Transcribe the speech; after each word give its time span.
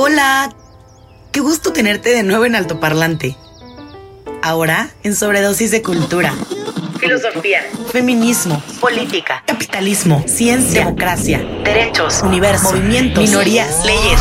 Hola, 0.00 0.54
qué 1.32 1.40
gusto 1.40 1.72
tenerte 1.72 2.10
de 2.10 2.22
nuevo 2.22 2.44
en 2.44 2.54
Altoparlante. 2.54 3.36
Ahora 4.44 4.90
en 5.02 5.16
Sobredosis 5.16 5.72
de 5.72 5.82
Cultura. 5.82 6.34
Filosofía, 7.00 7.62
feminismo, 7.90 8.62
política, 8.80 9.42
capitalismo, 9.44 10.22
ciencia, 10.28 10.84
democracia, 10.84 11.44
derechos, 11.64 12.22
universo, 12.22 12.70
movimientos, 12.70 13.24
minorías, 13.24 13.84
leyes. 13.84 14.20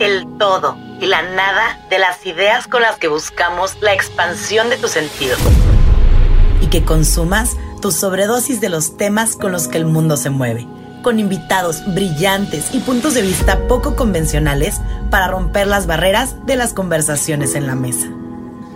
El 0.00 0.36
todo 0.38 0.76
y 1.00 1.06
la 1.06 1.22
nada 1.22 1.80
de 1.88 1.98
las 1.98 2.26
ideas 2.26 2.66
con 2.66 2.82
las 2.82 2.98
que 2.98 3.08
buscamos 3.08 3.78
la 3.80 3.94
expansión 3.94 4.68
de 4.68 4.76
tu 4.76 4.88
sentido. 4.88 5.34
Y 6.60 6.66
que 6.66 6.84
consumas 6.84 7.56
tu 7.82 7.92
sobredosis 7.92 8.62
de 8.62 8.70
los 8.70 8.96
temas 8.96 9.36
con 9.36 9.52
los 9.52 9.68
que 9.68 9.76
el 9.76 9.84
mundo 9.84 10.16
se 10.16 10.30
mueve 10.30 10.66
con 11.02 11.18
invitados 11.18 11.82
brillantes 11.94 12.72
y 12.72 12.78
puntos 12.78 13.14
de 13.14 13.22
vista 13.22 13.66
poco 13.68 13.96
convencionales 13.96 14.80
para 15.10 15.26
romper 15.26 15.66
las 15.66 15.86
barreras 15.86 16.36
de 16.46 16.56
las 16.56 16.72
conversaciones 16.72 17.54
en 17.54 17.66
la 17.66 17.74
mesa. 17.74 18.06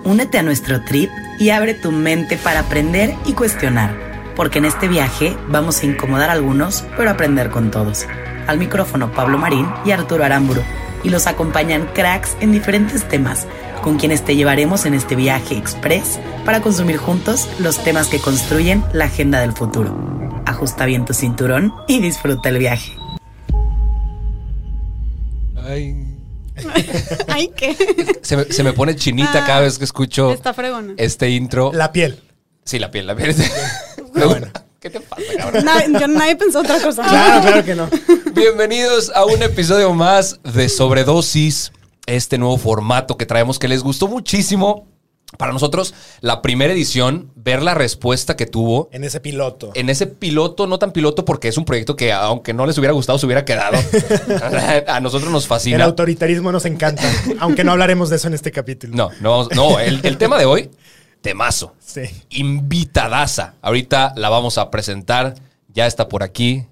Únete 0.05 0.39
a 0.39 0.43
nuestro 0.43 0.85
trip 0.85 1.09
y 1.39 1.51
abre 1.51 1.75
tu 1.75 1.93
mente 1.93 2.37
para 2.37 2.61
aprender 2.61 3.15
y 3.25 3.33
cuestionar, 3.33 3.97
porque 4.35 4.59
en 4.59 4.67
este 4.67 4.89
viaje 4.89 5.37
vamos 5.49 5.81
a 5.81 5.87
incomodar 5.87 6.31
a 6.31 6.33
algunos, 6.33 6.85
pero 6.97 7.11
aprender 7.11 7.51
con 7.51 7.71
todos. 7.71 8.07
Al 8.47 8.59
micrófono 8.59 9.13
Pablo 9.13 9.39
Marín 9.39 9.69
y 9.85 9.93
Arturo 9.93 10.25
Aramburu, 10.25 10.63
y 11.03 11.11
los 11.11 11.27
acompañan 11.27 11.89
cracks 11.95 12.37
en 12.41 12.53
diferentes 12.53 13.07
temas, 13.09 13.47
con 13.83 13.99
quienes 13.99 14.25
te 14.25 14.37
llevaremos 14.37 14.87
en 14.87 14.95
este 14.95 15.17
viaje 15.17 15.57
express 15.57 16.19
para 16.45 16.61
consumir 16.61 16.97
juntos 16.97 17.49
los 17.59 17.79
temas 17.83 18.09
que 18.09 18.19
construyen 18.21 18.85
la 18.93 19.07
agenda 19.07 19.41
del 19.41 19.53
futuro 19.53 20.17
ajusta 20.47 20.87
bien 20.87 21.05
tu 21.05 21.13
cinturón 21.13 21.75
y 21.87 22.01
disfruta 22.01 22.49
el 22.49 22.59
viaje. 22.59 22.97
Ay. 25.63 26.03
Ay, 27.29 27.51
¿qué? 27.55 27.77
Se 28.23 28.37
me, 28.37 28.45
se 28.45 28.63
me 28.63 28.73
pone 28.73 28.97
chinita 28.97 29.45
cada 29.45 29.61
vez 29.61 29.77
que 29.79 29.85
escucho 29.85 30.33
Está 30.33 30.55
este 30.97 31.29
intro. 31.31 31.71
La 31.75 31.93
piel. 31.93 32.23
Sí, 32.65 32.79
la 32.79 32.91
piel, 32.91 33.07
la 33.07 33.15
piel. 33.15 33.35
Ah, 34.19 34.25
bueno. 34.25 34.47
¿Qué 34.81 34.89
te 34.89 34.99
pasa, 35.01 35.23
cabrón? 35.37 35.65
Na- 35.67 36.01
yo 36.01 36.09
nadie 36.09 36.37
pensó 36.37 36.61
otra 36.61 36.81
cosa. 36.81 37.03
Claro, 37.03 37.43
claro 37.43 37.65
que 37.67 37.75
no. 37.75 37.87
Bienvenidos 38.33 39.13
a 39.15 39.27
un 39.27 39.43
episodio 39.43 39.93
más 39.93 40.41
de 40.43 40.71
Sobredosis, 40.71 41.71
este 42.07 42.39
nuevo 42.39 42.57
formato 42.59 43.17
que 43.17 43.27
traemos 43.27 43.59
que 43.59 43.69
les 43.69 43.83
gustó 43.83 44.09
muchísimo. 44.09 44.87
Para 45.39 45.53
nosotros, 45.53 45.93
la 46.21 46.41
primera 46.41 46.73
edición, 46.73 47.33
ver 47.35 47.61
la 47.61 47.75
respuesta 47.75 48.37
que 48.37 48.47
tuvo 48.47 48.89
En 48.93 49.03
ese 49.03 49.19
piloto. 49.19 49.73
en 49.75 49.91
ese 49.91 50.07
piloto, 50.07 50.69
no 50.69 50.79
tan 50.79 50.93
piloto 50.93 51.25
porque 51.25 51.49
es 51.49 51.59
un 51.59 51.65
proyecto 51.65 51.97
que 51.97 52.13
aunque 52.13 52.55
no 52.55 52.65
les 52.65 52.79
hubiera 52.79 52.93
gustado, 52.93 53.19
se 53.19 53.27
hubiera 53.27 53.45
quedado. 53.45 53.77
A 54.87 55.01
nosotros 55.01 55.33
nos 55.33 55.43
El 55.45 55.49
fascina. 55.49 55.85
autoritarismo 55.85 56.53
nos 56.53 56.65
encanta. 56.65 57.03
aunque 57.41 57.65
no 57.65 57.73
hablaremos 57.73 58.09
de 58.09 58.17
eso 58.17 58.29
en 58.29 58.35
este 58.35 58.53
capítulo. 58.53 58.95
No, 58.97 59.11
no, 59.21 59.49
no, 59.49 59.81
el, 59.81 60.01
el 60.05 60.17
tema 60.17 60.39
de 60.39 60.45
hoy, 60.45 60.71
temazo. 61.23 61.75
Sí. 61.85 62.03
Invitadaza. 62.31 63.55
Ahorita 63.63 64.13
la 64.17 64.29
vamos 64.29 64.59
a 64.59 64.71
presentar. 64.71 65.35
Ya 65.75 65.87
está 65.89 66.09
por 66.09 66.23
aquí 66.23 66.67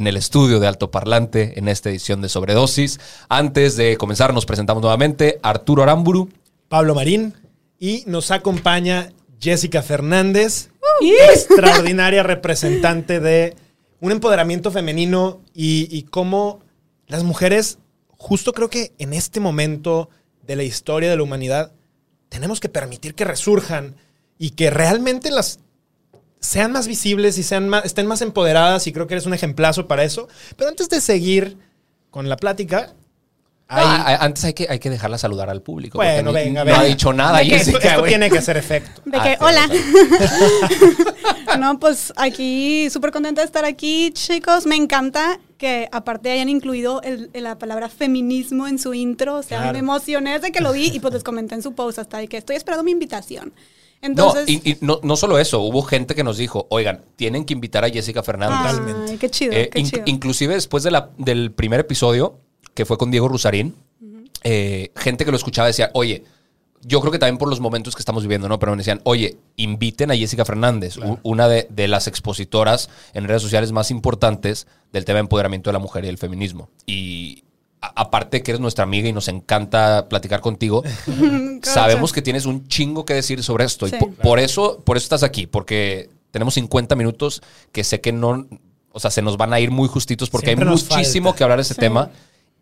en 0.00 0.06
el 0.06 0.16
estudio 0.16 0.60
de 0.60 0.66
Alto 0.66 0.90
Parlante 0.90 1.58
en 1.58 1.68
esta 1.68 1.90
edición 1.90 2.22
de 2.22 2.30
Sobredosis. 2.30 2.98
Antes 3.28 3.76
de 3.76 3.98
comenzar, 3.98 4.32
nos 4.32 4.46
presentamos 4.46 4.80
nuevamente. 4.80 5.38
Arturo 5.42 5.82
Aramburu. 5.82 6.30
Pablo 6.68 6.94
Marín. 6.94 7.34
Y 7.78 8.04
nos 8.06 8.30
acompaña 8.30 9.12
Jessica 9.38 9.82
Fernández, 9.82 10.70
extraordinaria 11.30 12.22
representante 12.22 13.20
de 13.20 13.56
un 14.00 14.12
empoderamiento 14.12 14.70
femenino 14.70 15.42
y, 15.54 15.86
y 15.94 16.04
cómo 16.04 16.60
las 17.06 17.22
mujeres, 17.22 17.78
justo 18.08 18.52
creo 18.54 18.70
que 18.70 18.92
en 18.98 19.12
este 19.12 19.38
momento 19.38 20.08
de 20.46 20.56
la 20.56 20.62
historia 20.62 21.10
de 21.10 21.16
la 21.16 21.22
humanidad, 21.22 21.72
tenemos 22.30 22.58
que 22.58 22.70
permitir 22.70 23.14
que 23.14 23.24
resurjan 23.26 23.96
y 24.38 24.50
que 24.50 24.70
realmente 24.70 25.30
las 25.30 25.60
sean 26.40 26.72
más 26.72 26.88
visibles 26.88 27.38
y 27.38 27.42
sean 27.42 27.68
más, 27.68 27.84
estén 27.84 28.06
más 28.06 28.22
empoderadas 28.22 28.86
y 28.86 28.92
creo 28.92 29.06
que 29.06 29.14
eres 29.14 29.26
un 29.26 29.34
ejemplazo 29.34 29.86
para 29.86 30.02
eso. 30.04 30.28
Pero 30.56 30.70
antes 30.70 30.88
de 30.88 31.00
seguir 31.00 31.58
con 32.10 32.28
la 32.28 32.36
plática, 32.36 32.94
hay- 33.68 34.16
antes 34.18 34.42
hay 34.44 34.52
que, 34.54 34.66
hay 34.68 34.78
que 34.80 34.90
dejarla 34.90 35.16
saludar 35.16 35.48
al 35.48 35.62
público. 35.62 35.98
Bueno, 35.98 36.32
venga, 36.32 36.60
no 36.64 36.66
venga. 36.66 36.80
ha 36.80 36.84
dicho 36.84 37.12
nada, 37.12 37.38
De 37.38 37.48
que 37.48 37.54
esto, 37.56 37.70
Jessica, 37.72 37.88
esto 37.90 38.00
güey. 38.00 38.10
tiene 38.10 38.28
que 38.30 38.38
hacer 38.38 38.56
efecto. 38.56 39.00
De 39.04 39.16
Ah, 39.16 39.22
que, 39.22 39.44
hola. 39.44 39.68
no, 41.58 41.78
pues 41.78 42.12
aquí 42.16 42.88
súper 42.90 43.10
contenta 43.12 43.40
de 43.42 43.46
estar 43.46 43.64
aquí, 43.64 44.10
chicos. 44.12 44.66
Me 44.66 44.76
encanta 44.76 45.38
que 45.58 45.88
aparte 45.92 46.30
hayan 46.30 46.48
incluido 46.48 47.02
el- 47.02 47.30
la 47.34 47.58
palabra 47.58 47.88
feminismo 47.88 48.66
en 48.66 48.78
su 48.78 48.94
intro. 48.94 49.36
O 49.36 49.42
sea, 49.42 49.58
Claro. 49.58 49.72
me 49.74 49.78
emocioné 49.80 50.32
desde 50.32 50.52
que 50.52 50.60
lo 50.60 50.72
vi 50.72 50.88
y 50.92 51.00
pues 51.00 51.14
les 51.14 51.22
comenté 51.22 51.54
en 51.54 51.62
su 51.62 51.74
post 51.74 51.98
hasta 51.98 52.18
de 52.18 52.28
que 52.28 52.38
estoy 52.38 52.56
esperando 52.56 52.82
mi 52.82 52.90
invitación. 52.92 53.52
No, 54.02 54.32
y, 54.46 54.70
y 54.70 54.78
no, 54.80 54.98
no 55.02 55.16
solo 55.16 55.38
eso, 55.38 55.60
hubo 55.60 55.82
gente 55.82 56.14
que 56.14 56.24
nos 56.24 56.38
dijo, 56.38 56.66
oigan, 56.70 57.02
tienen 57.16 57.44
que 57.44 57.52
invitar 57.52 57.84
a 57.84 57.90
Jessica 57.90 58.22
Fernández. 58.22 58.58
Totalmente. 58.76 59.12
ay, 59.12 59.18
qué 59.18 59.28
chido, 59.30 59.52
Eh, 59.52 59.68
qué 59.70 59.80
in- 59.80 59.86
chido. 59.90 60.02
inclusive 60.06 60.54
después 60.54 60.82
de 60.82 60.90
la- 60.90 61.10
del 61.18 61.52
primer 61.52 61.80
episodio, 61.80 62.38
que 62.72 62.86
fue 62.86 62.96
con 62.96 63.10
Diego 63.10 63.28
Rusarín, 63.28 63.74
eh, 64.42 64.90
gente 64.96 65.24
que 65.24 65.30
lo 65.30 65.36
escuchaba 65.36 65.66
decía, 65.68 65.90
oye, 65.92 66.24
yo 66.82 67.00
creo 67.02 67.12
que 67.12 67.18
también 67.18 67.36
por 67.36 67.50
los 67.50 67.60
momentos 67.60 67.94
que 67.94 68.00
estamos 68.00 68.22
viviendo, 68.22 68.48
¿no? 68.48 68.58
Pero 68.58 68.72
me 68.72 68.78
decían, 68.78 69.02
oye, 69.04 69.36
inviten 69.56 70.10
a 70.10 70.16
Jessica 70.16 70.46
Fernández, 70.46 70.96
una 71.22 71.46
de, 71.46 71.66
de 71.68 71.88
las 71.88 72.06
expositoras 72.06 72.88
en 73.12 73.28
redes 73.28 73.42
sociales 73.42 73.70
más 73.72 73.90
importantes 73.90 74.66
del 74.90 75.04
tema 75.04 75.16
de 75.16 75.20
empoderamiento 75.20 75.68
de 75.68 75.72
la 75.74 75.78
mujer 75.78 76.06
y 76.06 76.08
el 76.08 76.16
feminismo. 76.16 76.70
Y 76.86 77.44
aparte 77.80 78.42
que 78.42 78.50
eres 78.52 78.60
nuestra 78.60 78.84
amiga 78.84 79.08
y 79.08 79.12
nos 79.12 79.28
encanta 79.28 80.06
platicar 80.08 80.40
contigo, 80.40 80.82
sabemos 81.62 82.12
que 82.12 82.22
tienes 82.22 82.46
un 82.46 82.66
chingo 82.68 83.04
que 83.04 83.14
decir 83.14 83.42
sobre 83.42 83.64
esto. 83.64 83.86
Sí. 83.88 83.96
Y 83.96 83.98
po- 83.98 84.10
por, 84.12 84.38
eso, 84.38 84.80
por 84.84 84.96
eso 84.96 85.04
estás 85.04 85.22
aquí, 85.22 85.46
porque 85.46 86.10
tenemos 86.30 86.54
50 86.54 86.94
minutos 86.96 87.42
que 87.72 87.84
sé 87.84 88.00
que 88.00 88.12
no, 88.12 88.46
o 88.92 89.00
sea, 89.00 89.10
se 89.10 89.22
nos 89.22 89.36
van 89.36 89.52
a 89.52 89.60
ir 89.60 89.70
muy 89.70 89.88
justitos 89.88 90.30
porque 90.30 90.48
Siempre 90.48 90.68
hay 90.68 90.74
muchísimo 90.74 91.30
falta. 91.30 91.38
que 91.38 91.44
hablar 91.44 91.58
de 91.58 91.62
ese 91.62 91.74
Sí. 91.74 91.80
tema 91.80 92.10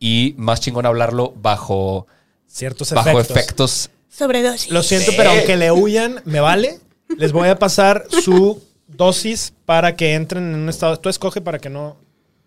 y 0.00 0.34
más 0.38 0.60
chingón 0.60 0.86
hablarlo 0.86 1.32
bajo, 1.36 2.06
Ciertos 2.46 2.92
bajo 2.92 3.10
efectos. 3.20 3.36
efectos. 3.36 3.90
Sobredosis. 4.08 4.70
Lo 4.70 4.82
siento, 4.82 5.12
pero 5.16 5.30
aunque 5.30 5.56
le 5.56 5.70
huyan, 5.70 6.22
me 6.24 6.40
vale. 6.40 6.78
Les 7.16 7.32
voy 7.32 7.48
a 7.48 7.58
pasar 7.58 8.04
su 8.24 8.62
dosis 8.86 9.52
para 9.64 9.96
que 9.96 10.14
entren 10.14 10.44
en 10.54 10.60
un 10.60 10.68
estado. 10.68 10.98
Tú 10.98 11.08
escoge 11.08 11.40
para 11.40 11.58
que 11.58 11.68
no. 11.70 11.96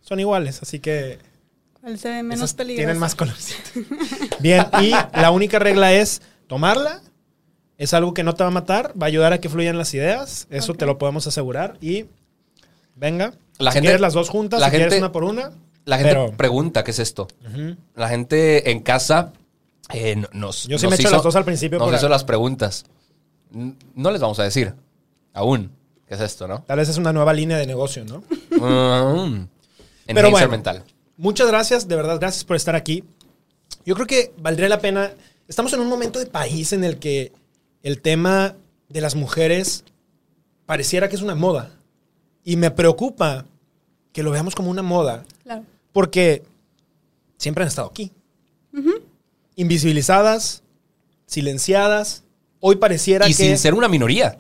Son 0.01 0.19
iguales, 0.19 0.61
así 0.61 0.79
que. 0.79 1.19
¿Cuál 1.81 1.97
se 1.97 2.09
ve 2.09 2.23
menos 2.23 2.37
esas 2.37 2.53
peligroso? 2.53 2.79
tienen 2.85 2.99
más 2.99 3.15
colorcito. 3.15 3.59
Bien, 4.39 4.65
y 4.81 4.91
la 4.91 5.31
única 5.31 5.59
regla 5.59 5.93
es 5.93 6.21
tomarla. 6.47 7.01
Es 7.77 7.93
algo 7.95 8.13
que 8.13 8.23
no 8.23 8.33
te 8.35 8.43
va 8.43 8.49
a 8.49 8.51
matar, 8.51 8.93
va 9.01 9.05
a 9.05 9.07
ayudar 9.07 9.33
a 9.33 9.39
que 9.39 9.49
fluyan 9.49 9.77
las 9.77 9.91
ideas. 9.95 10.45
Eso 10.51 10.75
te 10.75 10.85
lo 10.85 10.99
podemos 10.99 11.25
asegurar. 11.25 11.77
Y 11.81 12.05
venga. 12.95 13.33
La 13.57 13.71
si 13.71 13.75
gente- 13.75 13.87
quieres 13.87 14.01
las 14.01 14.13
dos 14.13 14.29
juntas, 14.29 14.59
la 14.59 14.67
si 14.67 14.71
quieres 14.71 14.87
gente- 14.93 14.99
una 15.03 15.11
por 15.11 15.23
una. 15.23 15.51
La 15.85 15.97
gente 15.97 16.13
Pero- 16.13 16.31
pregunta 16.37 16.83
qué 16.83 16.91
es 16.91 16.99
esto. 16.99 17.27
La 17.95 18.07
gente 18.09 18.69
en 18.69 18.81
casa 18.81 19.33
eh, 19.91 20.15
no- 20.15 20.27
nos. 20.33 20.67
Yo 20.67 20.77
sí 20.77 20.85
nos 20.85 20.91
me 20.91 20.95
echo 20.97 21.09
las 21.09 21.23
dos 21.23 21.35
al 21.35 21.43
principio 21.45 21.79
Nos 21.79 21.87
por- 21.87 21.95
hizo 21.97 22.07
las 22.07 22.23
preguntas. 22.23 22.85
No 23.51 24.11
les 24.11 24.21
vamos 24.21 24.39
a 24.39 24.43
decir 24.43 24.73
aún 25.33 25.71
qué 26.07 26.13
es 26.13 26.21
esto, 26.21 26.47
¿no? 26.47 26.61
Tal 26.61 26.77
vez 26.77 26.87
es 26.89 26.97
una 26.97 27.11
nueva 27.11 27.33
línea 27.33 27.57
de 27.57 27.65
negocio, 27.65 28.05
¿no? 28.05 28.23
Mm. 28.51 29.47
En 30.07 30.15
Pero 30.15 30.29
bueno. 30.29 30.47
mental. 30.49 30.83
Muchas 31.21 31.47
gracias, 31.47 31.87
de 31.87 31.95
verdad, 31.95 32.19
gracias 32.19 32.43
por 32.43 32.55
estar 32.55 32.75
aquí. 32.75 33.03
Yo 33.85 33.93
creo 33.93 34.07
que 34.07 34.33
valdría 34.39 34.67
la 34.69 34.79
pena. 34.79 35.11
Estamos 35.47 35.71
en 35.73 35.79
un 35.79 35.87
momento 35.87 36.17
de 36.17 36.25
país 36.25 36.73
en 36.73 36.83
el 36.83 36.97
que 36.97 37.31
el 37.83 38.01
tema 38.01 38.55
de 38.89 39.01
las 39.01 39.13
mujeres 39.13 39.83
pareciera 40.65 41.09
que 41.09 41.15
es 41.15 41.21
una 41.21 41.35
moda. 41.35 41.77
Y 42.43 42.55
me 42.55 42.71
preocupa 42.71 43.45
que 44.13 44.23
lo 44.23 44.31
veamos 44.31 44.55
como 44.55 44.71
una 44.71 44.81
moda, 44.81 45.23
Claro. 45.43 45.63
porque 45.93 46.41
siempre 47.37 47.63
han 47.63 47.67
estado 47.67 47.89
aquí. 47.89 48.11
Invisibilizadas, 49.55 50.63
silenciadas. 51.27 52.23
Hoy 52.61 52.77
pareciera 52.77 53.27
Y 53.27 53.35
que. 53.35 53.43
sin 53.45 53.57
ser 53.59 53.75
una 53.75 53.87
minoría. 53.87 54.39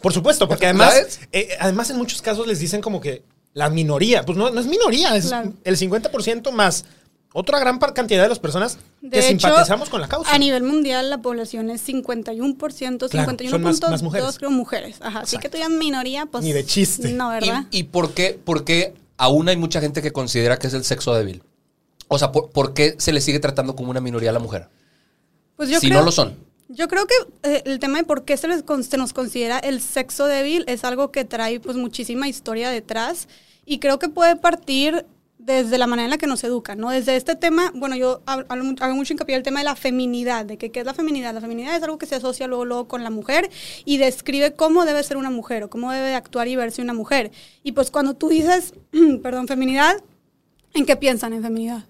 Por 0.00 0.12
supuesto, 0.12 0.46
porque 0.46 0.66
además, 0.66 0.94
¿Sabes? 0.94 1.20
eh, 1.32 1.48
además 1.58 1.90
en 1.90 1.96
muchos 1.96 2.22
casos 2.22 2.46
les 2.46 2.60
dicen 2.60 2.80
como 2.80 3.00
que 3.00 3.24
la 3.54 3.70
minoría, 3.70 4.24
pues 4.24 4.36
no, 4.36 4.50
no 4.50 4.60
es 4.60 4.66
minoría, 4.66 5.16
es 5.16 5.26
Claro. 5.26 5.52
el 5.64 5.76
50% 5.78 6.50
más 6.52 6.84
otra 7.32 7.58
gran 7.58 7.78
cantidad 7.78 8.22
de 8.22 8.28
las 8.28 8.38
personas 8.38 8.78
De 9.00 9.10
que 9.10 9.18
hecho, 9.18 9.28
simpatizamos 9.48 9.88
con 9.88 10.00
la 10.00 10.06
causa. 10.06 10.32
A 10.32 10.38
nivel 10.38 10.62
mundial, 10.62 11.10
la 11.10 11.18
población 11.18 11.68
es 11.70 11.80
51%, 11.82 13.08
Claro, 13.08 13.32
51.2 13.32 13.50
son 13.50 13.62
más- 13.62 13.80
más 13.90 14.02
mujeres. 14.02 14.38
creo 14.38 14.50
mujeres. 14.50 14.96
Ajá, 15.00 15.20
así 15.20 15.38
que 15.38 15.48
tú 15.48 15.56
ya 15.58 15.68
minoría, 15.68 16.26
pues. 16.26 16.44
Ni 16.44 16.52
de 16.52 16.64
chiste. 16.64 17.12
No, 17.12 17.30
¿Y, 17.36 17.40
¿verdad? 17.40 17.64
y 17.72 17.84
por, 17.84 18.12
qué, 18.12 18.38
por 18.44 18.64
qué 18.64 18.94
aún 19.16 19.48
hay 19.48 19.56
mucha 19.56 19.80
gente 19.80 20.00
que 20.02 20.12
considera 20.12 20.58
que 20.58 20.68
es 20.68 20.74
el 20.74 20.84
sexo 20.84 21.12
débil? 21.14 21.42
O 22.08 22.18
sea, 22.18 22.30
¿por, 22.30 22.50
por 22.50 22.72
qué 22.74 22.94
se 22.98 23.12
le 23.12 23.20
sigue 23.20 23.40
tratando 23.40 23.74
como 23.74 23.90
una 23.90 24.00
minoría 24.00 24.30
a 24.30 24.32
la 24.32 24.38
mujer? 24.38 24.68
Pues 25.56 25.68
yo 25.70 25.80
si 25.80 25.88
creo- 25.88 25.98
no 26.00 26.04
lo 26.04 26.12
son. 26.12 26.36
Yo 26.68 26.88
creo 26.88 27.06
que 27.06 27.14
eh, 27.42 27.62
el 27.66 27.78
tema 27.78 27.98
de 27.98 28.04
por 28.04 28.24
qué 28.24 28.36
se, 28.36 28.48
les 28.48 28.62
con- 28.62 28.84
se 28.84 28.96
nos 28.96 29.12
considera 29.12 29.58
el 29.58 29.80
sexo 29.82 30.26
débil 30.26 30.64
es 30.66 30.82
algo 30.84 31.10
que 31.12 31.24
trae 31.24 31.60
pues 31.60 31.76
muchísima 31.76 32.26
historia 32.28 32.70
detrás 32.70 33.28
y 33.66 33.78
creo 33.78 33.98
que 33.98 34.08
puede 34.08 34.36
partir 34.36 35.06
desde 35.38 35.76
la 35.76 35.86
manera 35.86 36.04
en 36.06 36.10
la 36.10 36.16
que 36.16 36.26
nos 36.26 36.42
educan, 36.42 36.78
¿no? 36.78 36.88
Desde 36.90 37.16
este 37.16 37.36
tema, 37.36 37.70
bueno, 37.74 37.96
yo 37.96 38.22
hablo 38.24 38.74
hago 38.80 38.94
mucho 38.94 39.12
hincapié 39.12 39.34
en 39.34 39.40
el 39.40 39.42
tema 39.42 39.60
de 39.60 39.64
la 39.64 39.76
feminidad, 39.76 40.46
de 40.46 40.56
que 40.56 40.70
qué 40.70 40.80
es 40.80 40.86
la 40.86 40.94
feminidad. 40.94 41.34
La 41.34 41.42
feminidad 41.42 41.76
es 41.76 41.82
algo 41.82 41.98
que 41.98 42.06
se 42.06 42.14
asocia 42.14 42.46
luego, 42.46 42.64
luego 42.64 42.88
con 42.88 43.04
la 43.04 43.10
mujer 43.10 43.50
y 43.84 43.98
describe 43.98 44.54
cómo 44.54 44.86
debe 44.86 45.02
ser 45.02 45.18
una 45.18 45.28
mujer 45.28 45.64
o 45.64 45.68
cómo 45.70 45.92
debe 45.92 46.06
de 46.08 46.14
actuar 46.14 46.48
y 46.48 46.56
verse 46.56 46.80
una 46.80 46.94
mujer. 46.94 47.30
Y 47.62 47.72
pues 47.72 47.90
cuando 47.90 48.14
tú 48.14 48.28
dices, 48.30 48.72
perdón, 49.22 49.46
feminidad, 49.46 49.96
¿en 50.72 50.86
qué 50.86 50.96
piensan 50.96 51.34
en 51.34 51.42
feminidad? 51.42 51.84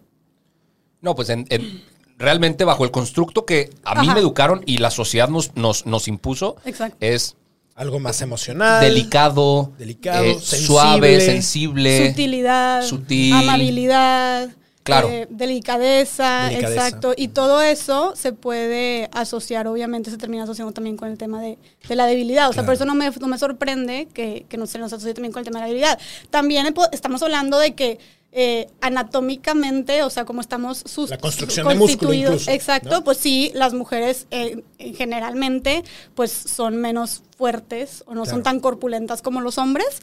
No, 1.00 1.14
pues 1.14 1.28
en- 1.28 1.46
en- 1.50 1.80
realmente 2.18 2.64
bajo 2.64 2.84
el 2.84 2.90
constructo 2.90 3.44
que 3.44 3.70
a 3.84 3.94
mí 4.00 4.06
Ajá. 4.08 4.14
me 4.14 4.20
educaron 4.20 4.62
y 4.66 4.78
la 4.78 4.90
sociedad 4.90 5.28
nos, 5.28 5.54
nos, 5.54 5.86
nos 5.86 6.08
impuso, 6.08 6.56
Exacto. 6.64 6.96
es 7.00 7.36
Algo 7.74 7.98
más 7.98 8.20
emocional. 8.22 8.80
delicado, 8.84 9.72
delicado, 9.78 10.24
eh, 10.24 10.34
sensible. 10.34 10.66
suave, 10.66 11.20
sensible. 11.20 12.08
Sutilidad, 12.10 12.82
sutil. 12.86 13.32
amabilidad, 13.34 14.50
Claro. 14.84 15.08
eh, 15.08 15.26
delicadeza, 15.30 16.44
Delicadeza. 16.50 16.86
exacto. 16.86 17.14
Y 17.16 17.28
todo 17.28 17.62
eso 17.62 18.12
se 18.16 18.32
puede 18.32 19.08
asociar, 19.12 19.66
obviamente 19.66 20.10
se 20.10 20.18
termina 20.18 20.44
asociando 20.44 20.72
también 20.72 20.96
con 20.96 21.08
el 21.10 21.16
tema 21.18 21.40
de, 21.40 21.58
de 21.88 21.96
la 21.96 22.06
debilidad. 22.06 22.48
O 22.50 22.52
sea, 22.52 22.64
por 22.64 22.74
eso 22.74 22.84
no 22.84 22.94
me, 22.94 23.10
no 23.10 23.26
me 23.26 23.38
sorprende 23.38 24.08
que, 24.12 24.44
que 24.48 24.56
no 24.56 24.66
se 24.66 24.78
nos 24.78 24.92
asocie 24.92 25.14
también 25.14 25.32
con 25.32 25.40
el 25.40 25.46
tema 25.46 25.58
de 25.60 25.64
la 25.64 25.68
debilidad. 25.68 25.98
También 26.30 26.72
po- 26.74 26.88
estamos 26.92 27.22
hablando 27.22 27.58
de 27.58 27.74
que 27.74 27.98
eh, 28.36 28.66
anatómicamente, 28.80 30.02
o 30.02 30.10
sea, 30.10 30.24
como 30.24 30.40
estamos 30.40 30.82
sus, 30.86 31.08
La 31.10 31.18
construcción 31.18 31.68
de 31.68 31.74
músculo 31.76 32.08
constituidos, 32.08 32.32
incluso, 32.42 32.50
exacto, 32.50 32.90
¿no? 32.90 33.04
pues 33.04 33.18
sí, 33.18 33.52
las 33.54 33.74
mujeres 33.74 34.26
eh, 34.32 34.64
eh, 34.78 34.92
generalmente 34.92 35.84
pues 36.16 36.32
son 36.32 36.76
menos 36.78 37.22
fuertes 37.38 38.02
o 38.06 38.14
no 38.14 38.22
Claro. 38.24 38.36
son 38.36 38.42
tan 38.42 38.58
corpulentas 38.58 39.22
como 39.22 39.40
los 39.40 39.56
hombres. 39.58 40.02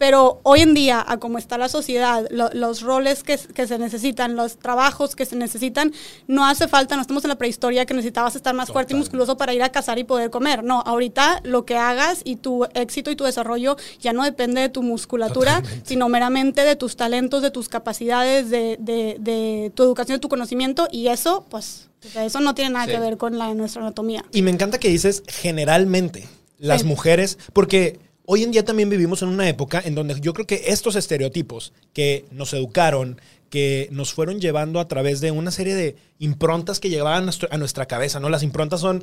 Pero 0.00 0.40
hoy 0.44 0.62
en 0.62 0.72
día, 0.72 1.04
a 1.06 1.18
cómo 1.18 1.36
está 1.36 1.58
la 1.58 1.68
sociedad, 1.68 2.26
lo- 2.30 2.48
los 2.54 2.80
roles 2.80 3.22
que, 3.22 3.36
que 3.36 3.66
se 3.66 3.78
necesitan, 3.78 4.34
los 4.34 4.56
trabajos 4.58 5.14
que 5.14 5.26
se 5.26 5.36
necesitan, 5.36 5.92
no 6.26 6.46
hace 6.46 6.68
falta, 6.68 6.96
no 6.96 7.02
estamos 7.02 7.22
en 7.24 7.28
la 7.28 7.34
prehistoria 7.36 7.84
que 7.84 7.92
necesitabas 7.92 8.34
estar 8.34 8.54
más 8.54 8.72
fuerte 8.72 8.94
y 8.94 8.96
musculoso 8.96 9.36
para 9.36 9.52
ir 9.52 9.62
a 9.62 9.68
cazar 9.68 9.98
y 9.98 10.04
poder 10.04 10.30
comer. 10.30 10.64
No, 10.64 10.80
ahorita 10.86 11.42
lo 11.44 11.66
que 11.66 11.76
hagas 11.76 12.22
y 12.24 12.36
tu 12.36 12.64
éxito 12.72 13.10
y 13.10 13.16
tu 13.16 13.24
desarrollo 13.24 13.76
ya 14.00 14.14
no 14.14 14.24
depende 14.24 14.62
de 14.62 14.70
tu 14.70 14.82
musculatura, 14.82 15.62
sino 15.84 16.08
meramente 16.08 16.62
de 16.64 16.76
tus 16.76 16.96
talentos, 16.96 17.42
de 17.42 17.50
tus 17.50 17.68
capacidades, 17.68 18.48
de, 18.48 18.78
de- 18.80 19.16
de 19.20 19.70
tu 19.74 19.82
educación, 19.82 20.16
de 20.16 20.20
tu 20.20 20.30
conocimiento 20.30 20.88
y 20.90 21.08
eso, 21.08 21.44
pues, 21.50 21.90
o 22.06 22.08
sea, 22.08 22.24
eso 22.24 22.40
no 22.40 22.54
tiene 22.54 22.70
nada 22.70 22.86
Sí. 22.86 22.92
que 22.92 23.00
ver 23.00 23.18
con 23.18 23.36
la, 23.36 23.52
nuestra 23.52 23.82
anatomía. 23.82 24.24
Y 24.32 24.40
me 24.40 24.50
encanta 24.50 24.78
que 24.78 24.88
dices 24.88 25.22
generalmente 25.28 26.26
las 26.58 26.80
Sí. 26.80 26.86
mujeres, 26.86 27.36
porque 27.52 28.00
hoy 28.26 28.42
en 28.42 28.52
día 28.52 28.64
también 28.64 28.90
vivimos 28.90 29.22
en 29.22 29.28
una 29.28 29.48
época 29.48 29.82
en 29.84 29.94
donde 29.94 30.20
yo 30.20 30.32
creo 30.32 30.46
que 30.46 30.64
estos 30.66 30.96
estereotipos 30.96 31.72
que 31.92 32.24
nos 32.30 32.52
educaron, 32.52 33.20
que 33.48 33.88
nos 33.90 34.12
fueron 34.12 34.40
llevando 34.40 34.80
a 34.80 34.88
través 34.88 35.20
de 35.20 35.30
una 35.30 35.50
serie 35.50 35.74
de 35.74 35.96
improntas 36.18 36.80
que 36.80 36.90
llevaban 36.90 37.28
a 37.50 37.58
nuestra 37.58 37.86
cabeza, 37.86 38.20
¿no? 38.20 38.28
Las 38.28 38.42
improntas 38.42 38.80
son 38.80 39.02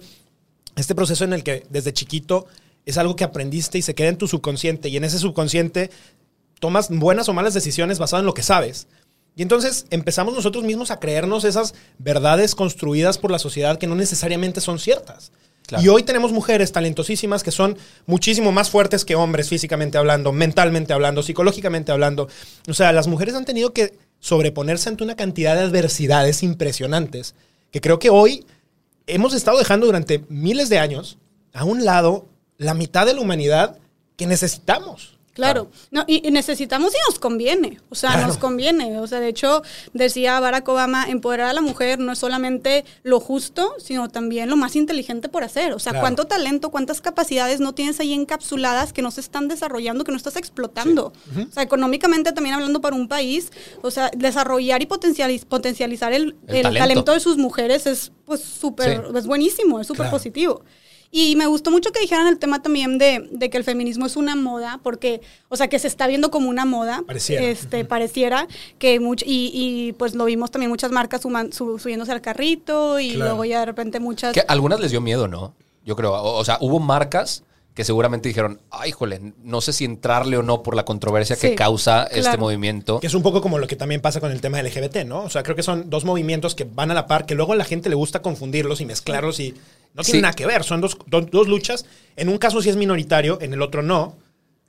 este 0.76 0.96
proceso 0.96 1.24
en 1.24 1.34
el 1.34 1.44
que 1.44 1.66
desde 1.70 1.94
chiquito 1.94 2.48
es 2.86 2.98
algo 2.98 3.16
que 3.16 3.24
aprendiste 3.24 3.78
y 3.78 3.82
se 3.82 3.96
queda 3.96 4.08
en 4.08 4.18
tu 4.18 4.28
subconsciente 4.28 4.90
y 4.90 4.98
en 4.98 5.04
ese 5.04 5.20
subconsciente 5.20 5.90
tomas 6.60 6.90
buenas 6.90 7.28
o 7.28 7.34
malas 7.34 7.54
decisiones 7.54 8.00
basado 8.00 8.22
en 8.22 8.26
lo 8.26 8.34
que 8.34 8.44
sabes. 8.44 8.88
Y 9.36 9.44
entonces 9.44 9.86
empezamos 9.92 10.34
nosotros 10.34 10.64
mismos 10.64 10.90
a 10.90 11.00
creernos 11.00 11.44
esas 11.44 11.76
verdades 12.00 12.56
construidas 12.56 13.18
por 13.18 13.30
la 13.30 13.40
sociedad 13.40 13.78
que 13.78 13.86
no 13.86 13.96
necesariamente 13.96 14.62
son 14.62 14.80
ciertas. 14.80 15.32
Y 15.80 15.90
hoy 15.90 16.04
tenemos 16.04 16.32
mujeres 16.32 16.72
talentosísimas 16.72 17.44
que 17.44 17.52
son 17.52 17.78
muchísimo 18.06 18.52
más 18.52 18.70
fuertes 18.70 19.04
que 19.04 19.16
hombres 19.16 19.50
físicamente 19.50 19.98
hablando, 19.98 20.32
mentalmente 20.32 20.94
hablando, 20.94 21.24
psicológicamente 21.24 21.92
hablando. 21.92 22.30
O 22.70 22.74
sea, 22.74 22.94
las 22.94 23.08
mujeres 23.08 23.36
han 23.36 23.46
tenido 23.46 23.74
que 23.74 23.98
sobreponerse 24.20 24.90
ante 24.90 25.04
una 25.04 25.16
cantidad 25.16 25.56
de 25.56 25.62
adversidades 25.62 26.42
impresionantes 26.42 27.36
que 27.72 27.82
creo 27.82 28.00
que 28.00 28.10
hoy 28.10 28.46
hemos 29.08 29.34
estado 29.34 29.58
dejando 29.58 29.86
durante 29.86 30.24
miles 30.30 30.70
de 30.70 30.80
años 30.80 31.18
a 31.54 31.64
un 31.64 31.84
lado 31.84 32.28
la 32.58 32.74
mitad 32.74 33.06
de 33.06 33.14
la 33.14 33.22
humanidad 33.22 33.78
que 34.16 34.26
necesitamos. 34.26 35.17
Claro, 35.38 35.70
No, 35.92 36.04
y, 36.08 36.28
y 36.28 36.32
necesitamos 36.32 36.92
y 36.94 36.98
nos 37.10 37.20
conviene, 37.20 37.80
o 37.90 37.96
sea, 37.96 38.12
Claro. 38.12 38.28
nos 38.28 38.38
conviene, 38.38 39.00
o 39.00 39.08
sea, 39.08 39.20
de 39.22 39.30
hecho, 39.30 39.62
decía 39.94 40.40
Barack 40.40 40.68
Obama, 40.68 41.06
empoderar 41.10 41.48
a 41.50 41.54
la 41.54 41.62
mujer 41.62 42.00
no 42.00 42.12
es 42.12 42.20
solamente 42.20 42.84
lo 43.04 43.20
justo, 43.20 43.74
sino 43.78 44.10
también 44.10 44.50
lo 44.50 44.58
más 44.58 44.76
inteligente 44.76 45.30
por 45.30 45.44
hacer, 45.44 45.74
o 45.74 45.80
sea, 45.80 45.92
Claro. 45.92 46.04
cuánto 46.04 46.26
talento, 46.26 46.70
cuántas 46.72 47.00
capacidades 47.02 47.60
no 47.60 47.74
tienes 47.74 48.00
ahí 48.00 48.14
encapsuladas 48.14 48.92
que 48.94 49.02
no 49.02 49.12
se 49.12 49.22
están 49.22 49.48
desarrollando, 49.48 50.04
que 50.04 50.12
no 50.12 50.18
estás 50.18 50.36
explotando, 50.36 51.14
o 51.48 51.54
sea, 51.54 51.64
económicamente 51.64 52.32
también 52.34 52.56
hablando 52.56 52.82
para 52.82 52.96
un 52.96 53.08
país, 53.08 53.52
o 53.82 53.92
sea, 53.92 54.12
desarrollar 54.18 54.82
y 54.82 54.88
potencializ- 54.88 55.46
potencializar 55.46 56.14
el, 56.14 56.36
El 56.48 56.56
el 56.58 56.62
talento. 56.64 56.80
talento. 56.80 57.12
de 57.14 57.20
sus 57.20 57.38
mujeres 57.38 57.86
es 57.86 58.12
pues 58.26 58.42
súper, 58.42 59.04
Sí. 59.12 59.18
es 59.18 59.28
buenísimo, 59.28 59.80
es 59.80 59.88
súper 59.88 60.06
Claro. 60.06 60.18
positivo. 60.18 60.62
Y 61.12 61.36
me 61.38 61.48
gustó 61.48 61.72
mucho 61.72 61.92
que 61.92 62.00
dijeran 62.00 62.28
el 62.28 62.38
tema 62.38 62.62
también 62.62 62.98
de, 62.98 63.28
de 63.32 63.50
que 63.50 63.58
el 63.58 63.64
feminismo 63.64 64.06
es 64.06 64.16
una 64.18 64.36
moda, 64.36 64.80
porque, 64.84 65.22
o 65.50 65.56
sea, 65.56 65.68
que 65.70 65.80
se 65.80 65.88
está 65.88 66.06
viendo 66.08 66.30
como 66.32 66.50
una 66.50 66.66
moda. 66.66 67.02
Pareciera. 67.08 67.44
Este, 67.46 67.86
pareciera 67.86 68.48
que 68.78 69.00
mucho, 69.00 69.26
y, 69.28 69.52
y, 69.54 69.94
pues 69.94 70.16
lo 70.16 70.26
vimos 70.26 70.52
también 70.52 70.70
muchas 70.70 70.92
marcas 70.92 71.24
suman- 71.24 71.52
su- 71.54 71.80
subiéndose 71.80 72.12
al 72.12 72.22
carrito 72.22 73.00
y 73.00 73.12
Claro. 73.14 73.32
luego 73.32 73.46
ya 73.46 73.60
de 73.62 73.66
repente 73.68 74.00
muchas... 74.00 74.34
Que 74.34 74.44
algunas 74.48 74.80
les 74.80 74.92
dio 74.92 75.00
miedo, 75.02 75.28
¿no? 75.28 75.54
Yo 75.86 75.96
creo. 75.96 76.14
O, 76.14 76.38
o 76.38 76.44
sea, 76.46 76.58
hubo 76.62 76.80
marcas 76.80 77.44
que 77.74 77.84
seguramente 77.84 78.28
dijeron, 78.28 78.60
ay, 78.72 78.92
jole, 78.92 79.22
no 79.44 79.62
sé 79.62 79.72
si 79.72 79.86
entrarle 79.86 80.36
o 80.38 80.42
no 80.44 80.64
por 80.64 80.76
la 80.76 80.84
controversia 80.84 81.36
que 81.36 81.54
causa 81.54 82.06
este 82.06 82.36
movimiento. 82.36 83.00
Que 83.00 83.06
es 83.06 83.14
un 83.14 83.22
poco 83.22 83.40
como 83.40 83.60
lo 83.60 83.68
que 83.68 83.76
también 83.76 84.02
pasa 84.02 84.20
con 84.20 84.32
el 84.32 84.42
tema 84.42 84.60
LGBT, 84.64 85.06
¿no? 85.06 85.22
O 85.24 85.30
sea, 85.30 85.44
creo 85.44 85.56
que 85.56 85.62
son 85.62 85.88
dos 85.88 86.04
movimientos 86.04 86.56
que 86.56 86.64
van 86.64 86.90
a 86.90 86.96
la 86.96 87.06
par, 87.06 87.28
que 87.28 87.36
luego 87.36 87.54
a 87.54 87.56
la 87.56 87.64
gente 87.66 87.88
le 87.90 87.96
gusta 87.96 88.24
confundirlos 88.24 88.82
y 88.82 88.86
mezclarlos 88.88 89.40
y 89.40 89.54
no 89.94 90.04
tienen 90.04 90.20
Sí. 90.20 90.22
nada 90.22 90.34
que 90.34 90.46
ver. 90.46 90.64
Son 90.64 90.82
dos, 90.82 90.98
do- 91.08 91.22
dos 91.22 91.48
luchas. 91.48 91.86
En 92.16 92.30
un 92.30 92.38
caso 92.38 92.62
sí 92.62 92.70
es 92.70 92.76
minoritario, 92.76 93.40
en 93.42 93.54
el 93.54 93.62
otro 93.62 93.82
no. 93.82 94.16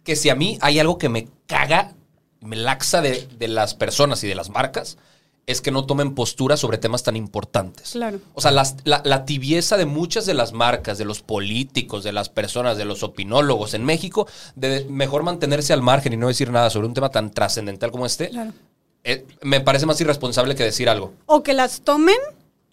que 0.05 0.17
si 0.17 0.31
a 0.31 0.35
mí 0.35 0.57
hay 0.63 0.79
algo 0.79 0.97
que 0.97 1.11
me 1.11 1.29
caga, 1.47 1.93
me 2.41 2.57
laxa 2.57 3.03
de, 3.03 3.29
de 3.39 3.47
las 3.49 3.75
personas 3.75 4.25
y 4.25 4.27
de 4.27 4.35
las 4.35 4.49
marcas, 4.49 4.97
es 5.47 5.61
que 5.61 5.71
no 5.71 5.85
tomen 5.85 6.15
postura 6.15 6.57
sobre 6.57 6.79
temas 6.79 7.03
tan 7.03 7.15
importantes. 7.17 7.91
Claro. 7.93 8.19
O 8.35 8.41
sea, 8.41 8.51
las- 8.51 8.77
la, 8.85 9.03
la 9.05 9.25
tibieza 9.27 9.77
de 9.77 9.85
muchas 9.85 10.25
de 10.25 10.33
las 10.35 10.53
marcas, 10.55 10.97
de 10.99 11.05
los 11.05 11.21
políticos, 11.21 12.05
de 12.05 12.13
las 12.13 12.29
personas, 12.31 12.79
de 12.79 12.87
los 12.87 13.03
opinólogos 13.03 13.75
en 13.75 13.85
México, 13.85 14.27
de 14.57 14.87
mejor 14.89 15.25
mantenerse 15.25 15.73
al 15.75 15.83
margen 15.83 16.15
y 16.15 16.17
no 16.17 16.29
decir 16.29 16.51
nada 16.51 16.71
sobre 16.71 16.87
un 16.87 16.95
tema 16.95 17.11
tan 17.11 17.31
trascendental 17.31 17.91
como 17.91 18.07
este, 18.07 18.31
Claro. 18.31 18.53
eh, 19.05 19.27
me 19.43 19.61
parece 19.61 19.85
más 19.85 20.01
irresponsable 20.01 20.55
que 20.55 20.65
decir 20.65 20.89
algo. 20.89 21.13
O 21.27 21.43
que 21.43 21.53
las 21.53 21.83
tomen 21.83 22.17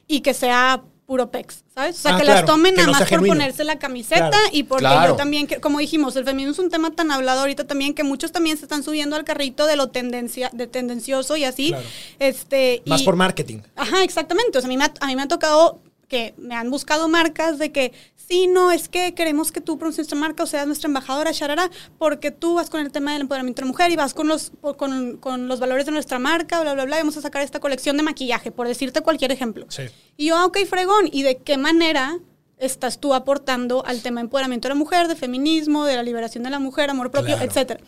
y 0.07 0.21
que 0.21 0.33
sea 0.33 0.81
puro 1.05 1.29
pex, 1.29 1.63
¿sabes? 1.75 1.97
O 1.97 2.01
sea, 2.01 2.15
Ah, 2.15 2.17
que 2.17 2.23
claro, 2.23 2.39
las 2.41 2.45
tomen 2.49 2.73
que 2.73 2.81
nada 2.81 2.91
no 2.93 2.99
más 2.99 3.07
por 3.09 3.27
ponerse 3.27 3.63
la 3.63 3.77
camiseta 3.77 4.29
Claro. 4.29 4.45
y 4.51 4.63
porque 4.63 4.81
Claro. 4.85 5.11
yo 5.13 5.15
también, 5.15 5.45
que- 5.45 5.59
como 5.61 5.77
dijimos, 5.79 6.15
el 6.15 6.25
feminismo 6.25 6.53
es 6.53 6.59
un 6.59 6.71
tema 6.71 6.91
tan 6.91 7.11
hablado 7.11 7.41
ahorita 7.41 7.65
también 7.67 7.93
que 7.93 8.03
muchos 8.03 8.31
también 8.31 8.57
se 8.57 8.63
están 8.65 8.81
subiendo 8.81 9.15
al 9.15 9.23
carrito 9.23 9.67
de 9.67 9.75
lo 9.75 9.89
tendencia, 9.89 10.49
de 10.51 10.65
tendencioso 10.65 11.35
y 11.37 11.43
así. 11.43 11.69
Claro. 11.69 11.83
Este, 12.19 12.81
Más 12.87 13.01
y- 13.01 13.05
por 13.05 13.15
marketing. 13.15 13.59
Ajá, 13.75 14.03
exactamente. 14.03 14.57
O 14.57 14.61
sea, 14.61 14.67
a 14.67 14.69
mí, 14.69 14.77
me 14.77 14.85
ha, 14.85 14.93
a 14.99 15.07
mí 15.07 15.15
me 15.15 15.21
ha 15.21 15.27
tocado 15.27 15.79
que 16.07 16.33
me 16.37 16.55
han 16.55 16.69
buscado 16.69 17.07
marcas 17.09 17.57
de 17.57 17.71
que, 17.71 17.91
sí, 18.15 18.47
no, 18.47 18.71
es 18.71 18.89
que 18.89 19.13
queremos 19.15 19.51
que 19.51 19.59
tú 19.61 19.77
pronuncies 19.77 20.05
nuestra 20.07 20.17
marca 20.19 20.43
o 20.43 20.45
seas 20.45 20.67
nuestra 20.67 20.87
embajadora, 20.87 21.33
charara, 21.33 21.69
porque 21.97 22.31
tú 22.31 22.55
vas 22.55 22.69
con 22.69 22.81
el 22.81 22.91
tema 22.91 23.13
del 23.13 23.21
empoderamiento 23.21 23.61
de 23.61 23.65
la 23.67 23.71
mujer 23.71 23.91
y 23.91 23.95
vas 23.95 24.13
con 24.13 24.27
los, 24.27 24.51
con, 24.77 25.17
con 25.17 25.47
los 25.47 25.59
valores 25.59 25.85
de 25.85 25.91
nuestra 25.91 26.19
marca, 26.19 26.61
bla, 26.61 26.73
bla, 26.73 26.85
bla, 26.85 26.97
y 26.97 26.99
vamos 27.01 27.17
a 27.17 27.21
sacar 27.21 27.41
esta 27.41 27.59
colección 27.59 27.97
de 27.97 28.03
maquillaje, 28.03 28.51
por 28.51 28.67
decirte 28.67 29.01
cualquier 29.01 29.31
ejemplo. 29.31 29.65
Sí. 29.69 29.83
Y 30.17 30.27
yo, 30.27 30.37
ah, 30.37 30.45
ok, 30.45 30.59
fregón, 30.69 31.09
¿y 31.11 31.23
de 31.23 31.37
qué 31.37 31.57
manera 31.57 32.19
estás 32.57 32.99
tú 32.99 33.13
aportando 33.13 33.85
al 33.85 34.01
tema 34.01 34.21
de 34.21 34.25
empoderamiento 34.25 34.67
de 34.67 34.75
la 34.75 34.79
mujer, 34.79 35.07
de 35.07 35.15
feminismo, 35.15 35.85
de 35.85 35.95
la 35.95 36.03
liberación 36.03 36.43
de 36.43 36.49
la 36.51 36.59
mujer, 36.59 36.89
amor 36.89 37.11
propio, 37.11 37.35
Claro. 37.35 37.49
etcétera? 37.51 37.79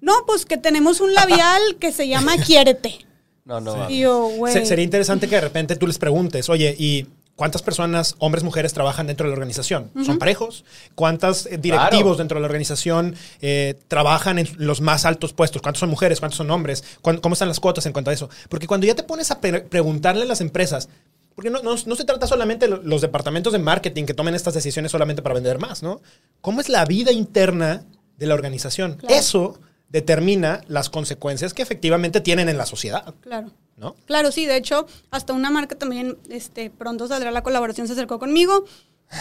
No, 0.00 0.12
pues 0.26 0.46
que 0.46 0.56
tenemos 0.56 1.00
un 1.00 1.12
labial 1.14 1.60
que 1.78 1.92
se 1.92 2.08
llama 2.08 2.36
Quiérete. 2.46 3.06
No, 3.44 3.60
no. 3.60 3.90
Y 3.90 4.00
yo, 4.00 4.28
güey. 4.36 4.52
Se- 4.52 4.64
sería 4.66 4.84
interesante 4.84 5.28
que 5.28 5.34
de 5.34 5.40
repente 5.40 5.76
tú 5.76 5.86
les 5.86 5.98
preguntes, 5.98 6.48
oye, 6.48 6.74
¿y 6.78 7.06
¿Cuántas 7.42 7.60
personas, 7.62 8.14
hombres, 8.20 8.44
mujeres, 8.44 8.72
trabajan 8.72 9.08
dentro 9.08 9.24
de 9.26 9.30
la 9.30 9.34
organización? 9.34 9.90
¿Son 10.06 10.16
parejos? 10.20 10.64
¿Cuántos 10.94 11.46
eh, 11.46 11.58
directivos 11.58 12.02
Claro. 12.02 12.14
dentro 12.14 12.36
de 12.36 12.40
la 12.42 12.46
organización 12.46 13.16
eh, 13.40 13.74
trabajan 13.88 14.38
en 14.38 14.48
los 14.58 14.80
más 14.80 15.04
altos 15.04 15.32
puestos? 15.32 15.60
¿Cuántos 15.60 15.80
son 15.80 15.90
mujeres? 15.90 16.20
¿Cuántos 16.20 16.36
son 16.36 16.48
hombres? 16.52 16.84
¿Cuán- 17.00 17.18
¿Cómo 17.18 17.32
están 17.32 17.48
las 17.48 17.58
cuotas 17.58 17.84
en 17.86 17.92
cuanto 17.92 18.12
a 18.12 18.14
eso? 18.14 18.30
Porque 18.48 18.68
cuando 18.68 18.86
ya 18.86 18.94
te 18.94 19.02
pones 19.02 19.32
a 19.32 19.40
pre- 19.40 19.62
preguntarle 19.62 20.22
a 20.22 20.26
las 20.26 20.40
empresas, 20.40 20.88
porque 21.34 21.50
no, 21.50 21.60
no- 21.64 21.74
no 21.84 21.96
se 21.96 22.04
trata 22.04 22.28
solamente 22.28 22.66
de 22.66 22.76
lo- 22.76 22.82
los 22.84 23.00
departamentos 23.00 23.52
de 23.52 23.58
marketing 23.58 24.04
que 24.04 24.14
tomen 24.14 24.36
estas 24.36 24.54
decisiones 24.54 24.92
solamente 24.92 25.20
para 25.20 25.34
vender 25.34 25.58
más, 25.58 25.82
¿no? 25.82 26.00
¿Cómo 26.42 26.60
es 26.60 26.68
la 26.68 26.84
vida 26.84 27.10
interna 27.10 27.82
de 28.18 28.26
la 28.28 28.34
organización? 28.34 28.94
Claro. 28.98 29.16
Eso 29.16 29.58
determina 29.92 30.62
las 30.68 30.90
consecuencias 30.90 31.54
que 31.54 31.62
efectivamente 31.62 32.20
tienen 32.20 32.48
en 32.48 32.56
la 32.56 32.66
sociedad, 32.66 33.14
Claro. 33.20 33.50
¿no? 33.76 33.94
Claro, 34.06 34.32
sí, 34.32 34.46
de 34.46 34.56
hecho, 34.56 34.86
hasta 35.10 35.32
una 35.34 35.50
marca 35.50 35.76
también, 35.76 36.18
este, 36.30 36.70
pronto 36.70 37.06
saldrá 37.06 37.30
la 37.30 37.42
colaboración, 37.42 37.86
se 37.86 37.92
acercó 37.92 38.18
conmigo. 38.18 38.64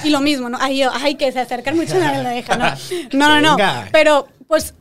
Y 0.05 0.09
lo 0.09 0.21
mismo, 0.21 0.49
¿no? 0.49 0.57
Ay, 0.61 0.83
ay, 0.83 1.15
que 1.15 1.29
se 1.33 1.39
acercan 1.41 1.75
mucho 1.75 1.95
a 1.97 1.99
la 1.99 2.29
deja, 2.29 2.55
¿no? 2.57 2.69
No, 3.11 3.41
no, 3.41 3.57
no. 3.57 3.63
Pero, 3.91 4.27
pues, 4.47 4.73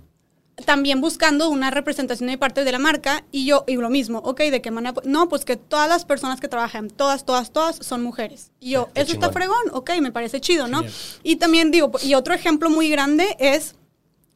también 0.65 1.01
buscando 1.01 1.49
una 1.49 1.71
representación 1.71 2.29
de 2.29 2.39
parte 2.39 2.63
de 2.65 2.71
la 2.71 2.79
marca 2.79 3.25
y 3.33 3.45
yo, 3.45 3.65
y 3.67 3.75
lo 3.75 3.91
mismo, 3.91 4.19
ok, 4.19 4.41
¿de 4.43 4.63
qué 4.63 4.71
manera? 4.71 4.95
No, 5.05 5.29
pues 5.29 5.45
que 5.45 5.57
todas 5.57 5.89
las 5.89 6.05
personas 6.05 6.41
que 6.41 6.47
trabajan, 6.47 6.91
todas, 6.91 7.25
todas, 7.25 7.51
todas, 7.51 7.77
son 7.85 8.03
mujeres. 8.03 8.53
Y 8.61 8.71
yo, 8.71 8.91
Qué 8.95 9.01
eso 9.01 9.13
está 9.15 9.33
fregón, 9.33 9.57
ok, 9.73 9.91
me 10.01 10.13
parece 10.13 10.41
chido, 10.41 10.69
¿no? 10.69 10.79
Genial. 10.79 10.95
Y 11.25 11.37
también 11.37 11.71
digo, 11.73 11.91
y 12.03 12.15
otro 12.15 12.35
ejemplo 12.35 12.71
muy 12.71 12.89
grande 12.91 13.37
es 13.41 13.75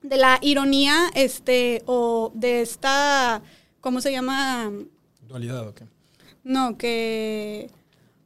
de 0.05 0.19
la 0.19 0.39
ironía, 0.43 1.11
este, 1.15 1.83
o 1.87 2.31
de 2.35 2.61
esta, 2.61 3.43
¿cómo 3.81 4.01
se 4.03 4.13
llama? 4.13 4.71
Dualidad, 5.23 5.67
¿o 5.67 5.75
qué? 5.75 5.87
No, 6.45 6.77
que. 6.77 7.71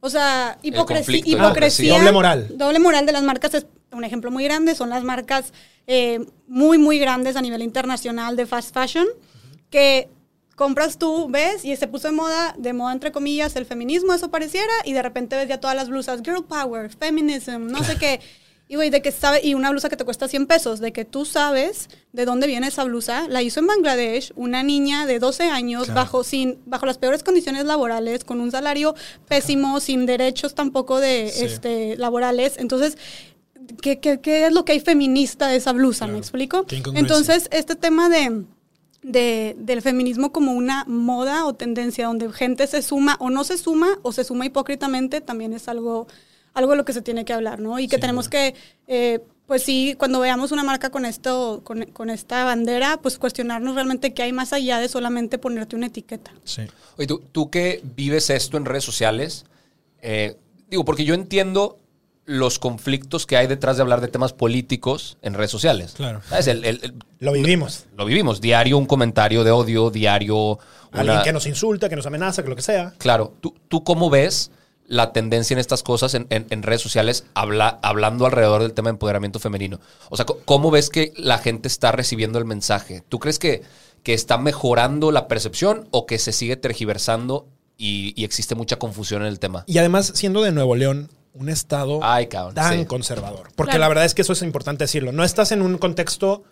O 0.01 0.09
sea, 0.09 0.59
hipocresía. 0.61 1.21
hipocresía 1.25 1.93
ah, 1.93 1.97
sí. 1.97 1.99
Doble 1.99 2.11
moral. 2.11 2.57
Doble 2.57 2.79
moral 2.79 3.05
de 3.05 3.13
las 3.13 3.23
marcas 3.23 3.53
es 3.53 3.65
un 3.91 4.03
ejemplo 4.03 4.29
muy 4.29 4.43
grande. 4.43 4.75
Son 4.75 4.89
las 4.89 5.03
marcas 5.03 5.53
eh, 5.87 6.19
muy, 6.47 6.77
muy 6.77 6.99
grandes 6.99 7.35
a 7.37 7.41
nivel 7.41 7.61
internacional 7.61 8.35
de 8.35 8.45
fast 8.45 8.73
fashion 8.73 9.07
que 9.69 10.09
compras 10.55 10.97
tú, 10.97 11.29
ves, 11.29 11.63
y 11.63 11.75
se 11.77 11.87
puso 11.87 12.09
de 12.09 12.13
moda, 12.13 12.53
de 12.57 12.73
moda 12.73 12.91
entre 12.91 13.13
comillas, 13.13 13.55
el 13.55 13.65
feminismo, 13.65 14.13
eso 14.13 14.29
pareciera, 14.29 14.73
y 14.83 14.91
de 14.91 15.01
repente 15.01 15.37
ves 15.37 15.47
ya 15.47 15.59
todas 15.61 15.75
las 15.75 15.87
blusas, 15.87 16.21
girl 16.21 16.43
power, 16.43 16.89
feminism, 16.89 17.67
no 17.67 17.81
sé 17.83 17.95
qué. 17.97 18.19
Y 18.71 18.75
güey, 18.75 18.91
de 18.91 19.01
que 19.01 19.11
sabe, 19.11 19.41
y 19.43 19.55
una 19.55 19.71
blusa 19.71 19.89
que 19.89 19.97
te 19.97 20.05
cuesta 20.05 20.27
100 20.27 20.45
pesos, 20.45 20.79
de 20.79 20.93
que 20.93 21.03
tú 21.03 21.25
sabes 21.25 21.89
de 22.13 22.23
dónde 22.25 22.45
viene 22.45 22.67
esa 22.67 22.83
blusa, 22.83 23.27
la 23.27 23.41
hizo 23.41 23.59
en 23.59 23.65
Bangladesh, 23.65 24.31
una 24.35 24.61
niña 24.61 25.07
de 25.07 25.17
12 25.17 25.43
años, 25.49 25.85
Claro. 25.85 25.99
bajo, 26.01 26.23
sin, 26.23 26.59
bajo 26.67 26.85
las 26.85 26.99
peores 26.99 27.23
condiciones 27.23 27.65
laborales, 27.65 28.23
con 28.23 28.39
un 28.39 28.51
salario 28.51 28.93
pésimo, 29.27 29.79
sin 29.79 30.05
derechos 30.05 30.53
tampoco 30.53 30.99
de 30.99 31.31
Sí. 31.33 31.45
este, 31.45 31.97
laborales. 31.97 32.57
Entonces, 32.59 32.95
¿qué, 33.81 33.99
qué, 33.99 34.19
qué 34.21 34.45
es 34.45 34.53
lo 34.53 34.65
que 34.65 34.73
hay 34.73 34.79
feminista 34.81 35.47
de 35.47 35.55
esa 35.55 35.73
blusa? 35.73 36.05
Claro. 36.05 36.13
¿Me 36.13 36.19
explico? 36.19 36.65
Entonces, 36.93 37.47
este 37.51 37.75
tema 37.75 38.07
de, 38.07 38.43
de- 39.01 39.55
del 39.57 39.81
feminismo 39.81 40.31
como 40.31 40.53
una 40.53 40.85
moda 40.85 41.45
o 41.47 41.55
tendencia 41.55 42.05
donde 42.05 42.31
gente 42.31 42.67
se 42.67 42.83
suma 42.83 43.15
o 43.19 43.31
no 43.31 43.43
se 43.43 43.57
suma 43.57 43.97
o 44.03 44.11
se 44.11 44.23
suma 44.23 44.45
hipócritamente 44.45 45.21
también 45.21 45.53
es 45.53 45.67
algo, 45.67 46.05
algo 46.53 46.71
de 46.71 46.77
lo 46.77 46.85
que 46.85 46.93
se 46.93 47.01
tiene 47.01 47.25
que 47.25 47.33
hablar, 47.33 47.59
¿no? 47.59 47.79
Y 47.79 47.87
que 47.87 47.95
Sin 47.95 48.01
tenemos 48.01 48.29
que, 48.29 48.55
eh, 48.87 49.19
pues 49.47 49.63
sí, 49.63 49.95
cuando 49.97 50.19
veamos 50.19 50.51
una 50.51 50.63
marca 50.63 50.89
con 50.89 51.05
esto, 51.05 51.61
con, 51.63 51.83
con 51.85 52.09
esta 52.09 52.43
bandera, 52.43 52.97
pues 53.01 53.17
cuestionarnos 53.17 53.75
realmente 53.75 54.13
qué 54.13 54.23
hay 54.23 54.33
más 54.33 54.53
allá 54.53 54.79
de 54.79 54.87
solamente 54.89 55.37
ponerte 55.37 55.75
una 55.75 55.87
etiqueta. 55.87 56.31
Sí. 56.43 56.63
Oye, 56.97 57.07
tú, 57.07 57.23
tú 57.31 57.49
que 57.49 57.81
vives 57.95 58.29
esto 58.29 58.57
en 58.57 58.65
redes 58.65 58.83
sociales, 58.83 59.45
eh, 60.01 60.37
digo, 60.69 60.85
porque 60.85 61.05
yo 61.05 61.13
entiendo 61.15 61.79
los 62.25 62.59
conflictos 62.59 63.25
que 63.25 63.37
hay 63.37 63.47
detrás 63.47 63.77
de 63.77 63.81
hablar 63.81 64.01
de 64.01 64.07
temas 64.07 64.33
políticos 64.33 65.17
en 65.23 65.33
redes 65.33 65.49
sociales. 65.49 65.93
Claro. 65.93 66.21
¿Sabes? 66.29 66.45
El- 66.45 66.63
el- 66.63 66.79
el- 66.83 66.93
Lo 67.17 67.31
vivimos. 67.31 67.85
lo 67.97 68.05
vivimos. 68.05 68.39
Diario 68.39 68.77
un 68.77 68.85
comentario 68.85 69.43
de 69.43 69.49
odio, 69.49 69.89
diario 69.89 70.59
Alguien 70.91 71.15
una- 71.15 71.23
que 71.23 71.33
nos 71.33 71.47
insulta, 71.47 71.89
que 71.89 71.95
nos 71.95 72.05
amenaza, 72.05 72.43
que 72.43 72.49
lo 72.49 72.55
que 72.55 72.61
sea. 72.61 72.93
Claro. 72.99 73.33
¿Tú, 73.41 73.55
tú 73.67 73.83
cómo 73.83 74.11
ves 74.11 74.51
la 74.89 75.13
tendencia 75.13 75.53
en 75.53 75.59
estas 75.59 75.83
cosas 75.83 76.13
en, 76.15 76.27
en- 76.29 76.47
en 76.49 76.63
redes 76.63 76.81
sociales 76.81 77.23
habla- 77.35 77.79
hablando 77.81 78.25
alrededor 78.25 78.61
del 78.63 78.73
tema 78.73 78.89
de 78.89 78.95
empoderamiento 78.95 79.39
femenino? 79.39 79.79
O 80.09 80.17
sea, 80.17 80.25
¿cómo 80.25 80.71
ves 80.71 80.89
que 80.89 81.13
la 81.15 81.37
gente 81.37 81.67
está 81.69 81.91
recibiendo 81.93 82.37
el 82.39 82.45
mensaje? 82.45 83.03
¿Tú 83.07 83.19
crees 83.19 83.39
que, 83.39 83.61
que 84.03 84.13
está 84.13 84.37
mejorando 84.37 85.11
la 85.11 85.27
percepción 85.27 85.87
o 85.91 86.05
que 86.05 86.17
se 86.17 86.31
sigue 86.33 86.57
tergiversando 86.57 87.47
y, 87.77 88.13
y 88.19 88.25
existe 88.25 88.55
mucha 88.55 88.77
confusión 88.79 89.21
en 89.21 89.27
el 89.27 89.39
tema? 89.39 89.63
Y 89.67 89.77
además, 89.77 90.11
siendo 90.15 90.41
de 90.41 90.51
Nuevo 90.51 90.75
León, 90.75 91.09
un 91.33 91.49
estado 91.49 91.99
Ay, 92.01 92.25
cabrón, 92.27 92.55
tan 92.55 92.79
sí. 92.79 92.85
conservador. 92.85 93.51
Porque 93.55 93.69
Claro. 93.71 93.81
la 93.81 93.87
verdad 93.89 94.05
es 94.05 94.15
que 94.15 94.23
eso 94.23 94.33
es 94.33 94.41
importante 94.41 94.85
decirlo. 94.85 95.11
No 95.11 95.23
estás 95.23 95.51
en 95.51 95.61
un 95.61 95.77
contexto 95.77 96.43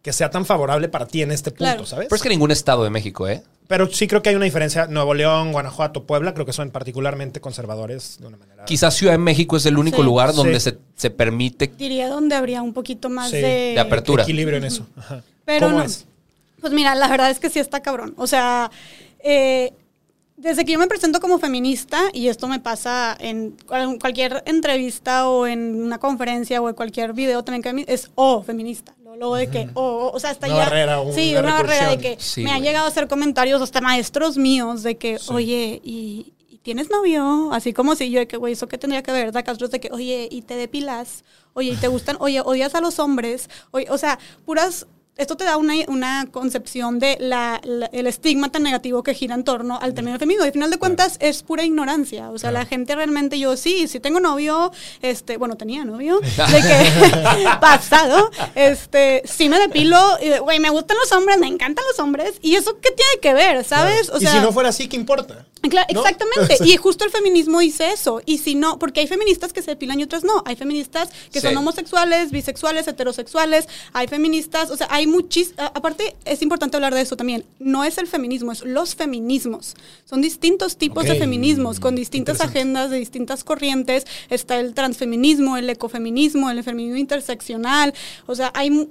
que 0.00 0.12
sea 0.12 0.30
tan 0.30 0.46
favorable 0.46 0.88
para 0.88 1.06
ti 1.06 1.22
en 1.22 1.30
este 1.30 1.50
punto, 1.50 1.64
Claro. 1.64 1.86
¿sabes? 1.86 2.06
Pero 2.08 2.16
es 2.16 2.22
que 2.22 2.28
ningún 2.30 2.50
estado 2.50 2.82
de 2.82 2.90
México, 2.90 3.28
¿eh? 3.28 3.42
Pero 3.72 3.90
sí 3.90 4.06
creo 4.06 4.20
que 4.20 4.28
hay 4.28 4.36
una 4.36 4.44
diferencia. 4.44 4.86
Nuevo 4.86 5.14
León, 5.14 5.50
Guanajuato, 5.50 6.04
Puebla, 6.04 6.34
creo 6.34 6.44
que 6.44 6.52
son 6.52 6.70
particularmente 6.70 7.40
conservadores 7.40 8.18
de 8.20 8.26
una 8.26 8.36
manera. 8.36 8.66
Quizás 8.66 8.94
Ciudad 8.94 9.14
de 9.14 9.18
México 9.18 9.56
es 9.56 9.64
el 9.64 9.78
único 9.78 9.96
Sí. 9.96 10.02
lugar 10.02 10.34
donde 10.34 10.60
Sí. 10.60 10.72
se, 10.72 10.78
se 10.94 11.08
permite 11.08 11.68
Diría 11.78 12.08
donde 12.10 12.34
habría 12.34 12.60
un 12.60 12.74
poquito 12.74 13.08
más 13.08 13.30
Sí, 13.30 13.36
de... 13.36 13.72
de 13.72 13.80
apertura. 13.80 14.24
equilibrio 14.24 14.58
en 14.58 14.64
eso. 14.64 14.86
Ajá. 14.94 15.22
Pero 15.46 15.68
¿Cómo 15.68 15.78
no. 15.78 15.84
es? 15.84 16.04
Pues 16.60 16.74
mira, 16.74 16.94
la 16.94 17.08
verdad 17.08 17.30
es 17.30 17.40
que 17.40 17.48
sí 17.48 17.60
está 17.60 17.80
cabrón. 17.80 18.12
O 18.18 18.26
sea, 18.26 18.70
eh, 19.24 19.72
desde 20.36 20.66
que 20.66 20.72
yo 20.72 20.78
me 20.78 20.86
presento 20.86 21.18
como 21.18 21.38
feminista, 21.38 21.98
y 22.12 22.28
esto 22.28 22.48
me 22.48 22.60
pasa 22.60 23.16
en 23.20 23.56
cual- 23.66 23.96
cualquier 23.98 24.42
entrevista 24.44 25.28
o 25.28 25.46
en 25.46 25.82
una 25.82 25.96
conferencia 25.98 26.60
o 26.60 26.68
en 26.68 26.74
cualquier 26.74 27.14
video 27.14 27.42
también 27.42 27.62
que 27.86 27.90
es 27.90 28.10
oh, 28.16 28.42
feminista. 28.42 28.94
Luego, 29.16 29.34
luego 29.34 29.36
de 29.36 29.50
que, 29.50 29.68
oh, 29.74 30.10
o 30.14 30.18
sea, 30.20 30.30
hasta 30.30 30.46
Una 30.46 30.56
ya. 30.56 30.64
barrera, 30.64 31.00
una 31.00 31.12
sí, 31.14 31.34
una 31.36 31.54
barrera 31.54 31.90
de 31.90 31.98
que 31.98 32.16
Sí, 32.18 32.42
me 32.42 32.50
han 32.50 32.62
llegado 32.62 32.86
a 32.86 32.88
hacer 32.88 33.08
comentarios 33.08 33.60
hasta 33.60 33.80
maestros 33.80 34.36
míos 34.38 34.82
de 34.82 34.96
que, 34.96 35.18
oye, 35.28 35.80
y. 35.84 36.32
y 36.48 36.58
¿Tienes 36.62 36.90
novio? 36.90 37.50
Así 37.52 37.72
como 37.72 37.96
si 37.96 38.10
yo, 38.10 38.20
de 38.20 38.28
que, 38.28 38.36
güey, 38.36 38.52
¿eso 38.52 38.68
qué 38.68 38.78
tendría 38.78 39.02
que 39.02 39.10
ver? 39.10 39.32
Da 39.32 39.42
Castro 39.42 39.66
de 39.68 39.80
que, 39.80 39.90
oye, 39.92 40.28
¿y 40.30 40.42
te 40.42 40.54
depilas? 40.54 41.24
Oye, 41.54 41.72
¿y 41.72 41.76
te 41.76 41.88
gustan? 41.88 42.16
Oye, 42.20 42.40
¿odias 42.40 42.74
a 42.76 42.80
los 42.80 43.00
hombres? 43.00 43.50
Oye, 43.72 43.86
o 43.90 43.98
sea, 43.98 44.18
puras 44.46 44.86
esto 45.16 45.36
te 45.36 45.44
da 45.44 45.56
una, 45.58 45.74
una 45.88 46.26
concepción 46.30 46.98
de 46.98 47.16
la, 47.20 47.60
la- 47.64 47.86
el 47.92 48.06
estigma 48.06 48.50
tan 48.50 48.62
negativo 48.62 49.02
que 49.02 49.12
gira 49.14 49.34
en 49.34 49.44
torno 49.44 49.78
al 49.80 49.92
término 49.94 50.18
femenino. 50.18 50.42
Y 50.44 50.46
al 50.48 50.52
final 50.52 50.70
de 50.70 50.78
cuentas 50.78 51.16
es 51.20 51.42
pura 51.42 51.64
ignorancia. 51.64 52.30
O 52.30 52.38
sea, 52.38 52.50
la 52.50 52.64
gente 52.64 52.94
realmente, 52.96 53.38
yo 53.38 53.56
sí, 53.56 53.88
sí 53.88 54.00
tengo 54.00 54.20
novio, 54.20 54.72
este, 55.02 55.36
bueno, 55.36 55.56
tenía 55.56 55.84
novio, 55.84 56.18
de 56.20 56.60
que 56.62 57.48
pasado, 57.60 58.30
este, 58.54 59.22
sí 59.24 59.48
me 59.48 59.58
depilo, 59.58 59.98
güey, 60.42 60.60
me 60.60 60.70
gustan 60.70 60.96
los 60.98 61.12
hombres, 61.12 61.38
me 61.38 61.46
encantan 61.46 61.84
los 61.90 61.98
hombres. 61.98 62.34
¿Y 62.40 62.56
eso 62.56 62.78
qué 62.80 62.90
tiene 62.90 63.20
que 63.20 63.34
ver, 63.34 63.64
sabes? 63.64 64.08
Claro. 64.10 64.22
y 64.22 64.26
si 64.26 64.38
no 64.40 64.52
fuera 64.52 64.70
así, 64.70 64.88
¿qué 64.88 64.96
importa? 64.96 65.46
Claro, 65.68 65.86
¿No? 65.92 66.00
exactamente. 66.00 66.56
Y 66.64 66.76
justo 66.76 67.04
el 67.04 67.10
feminismo 67.10 67.60
dice 67.60 67.92
eso. 67.92 68.20
Y 68.24 68.38
si 68.38 68.54
no, 68.54 68.78
porque 68.78 69.00
hay 69.00 69.06
feministas 69.06 69.52
que 69.52 69.62
se 69.62 69.72
depilan 69.72 70.00
y 70.00 70.04
otras 70.04 70.24
no. 70.24 70.42
Hay 70.46 70.56
feministas 70.56 71.08
que 71.30 71.40
Sí. 71.40 71.46
son 71.46 71.56
homosexuales, 71.56 72.30
bisexuales, 72.30 72.88
heterosexuales. 72.88 73.68
Hay 73.92 74.06
feministas, 74.08 74.70
o 74.70 74.76
sea, 74.76 74.88
hay 74.90 75.01
muchis. 75.06 75.54
a- 75.58 75.66
Aparte, 75.74 76.14
es 76.24 76.42
importante 76.42 76.76
hablar 76.76 76.94
de 76.94 77.00
eso 77.00 77.16
también. 77.16 77.44
No 77.58 77.84
es 77.84 77.98
el 77.98 78.06
feminismo, 78.06 78.52
es 78.52 78.64
los 78.64 78.94
feminismos. 78.94 79.74
Son 80.04 80.20
distintos 80.22 80.76
tipos 80.76 81.04
Ok. 81.04 81.10
de 81.10 81.18
feminismos 81.18 81.80
con 81.80 81.94
distintas 81.94 82.40
agendas 82.40 82.90
de 82.90 82.98
distintas 82.98 83.44
corrientes. 83.44 84.06
Está 84.30 84.58
el 84.60 84.74
transfeminismo, 84.74 85.56
el 85.56 85.68
ecofeminismo, 85.70 86.50
el 86.50 86.62
feminismo 86.64 86.96
interseccional. 86.98 87.94
O 88.26 88.34
sea, 88.34 88.50
hay 88.54 88.88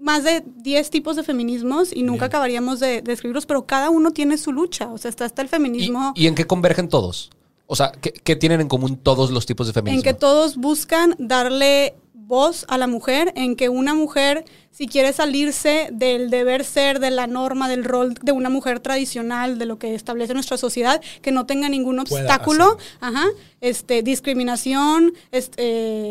más 0.00 0.22
de 0.24 0.42
10 0.56 0.90
tipos 0.90 1.16
de 1.16 1.22
feminismos 1.22 1.90
y 1.94 2.02
nunca 2.02 2.26
acabaríamos 2.26 2.78
de, 2.80 3.00
de 3.00 3.12
escribirlos, 3.12 3.46
pero 3.46 3.64
cada 3.64 3.90
uno 3.90 4.10
tiene 4.10 4.36
su 4.38 4.52
lucha. 4.52 4.88
O 4.88 4.98
sea, 4.98 5.08
está 5.08 5.24
hasta 5.24 5.40
el 5.42 5.46
¿Y, 5.46 5.50
feminismo. 5.50 6.12
y 6.14 6.26
en 6.26 6.34
qué 6.34 6.46
convergen 6.46 6.88
todos? 6.88 7.30
O 7.66 7.76
sea, 7.76 7.92
¿qué, 7.92 8.12
qué 8.12 8.36
tienen 8.36 8.60
en 8.60 8.68
común 8.68 8.98
todos 8.98 9.30
los 9.30 9.46
tipos 9.46 9.66
de 9.66 9.72
feminismo? 9.72 10.00
En 10.00 10.04
que 10.04 10.12
todos 10.18 10.56
buscan 10.58 11.14
darle 11.18 11.94
voz 12.26 12.64
a 12.68 12.78
la 12.78 12.86
mujer, 12.86 13.32
en 13.36 13.54
que 13.56 13.68
una 13.68 13.94
mujer, 13.94 14.44
si 14.70 14.86
quiere 14.86 15.12
salirse 15.12 15.88
del 15.92 16.30
deber 16.30 16.64
ser, 16.64 16.98
de 17.00 17.10
la 17.10 17.26
norma, 17.26 17.68
del 17.68 17.84
rol 17.84 18.14
de 18.22 18.32
una 18.32 18.48
mujer 18.50 18.80
tradicional, 18.80 19.58
de 19.58 19.66
lo 19.66 19.78
que 19.78 19.94
establece 19.94 20.34
nuestra 20.34 20.56
sociedad, 20.56 21.00
que 21.22 21.32
no 21.32 21.46
tenga 21.46 21.68
ningún 21.68 21.98
obstáculo, 21.98 22.78
ajá, 23.00 23.26
este, 23.60 24.02
discriminación, 24.02 25.12
este, 25.32 25.54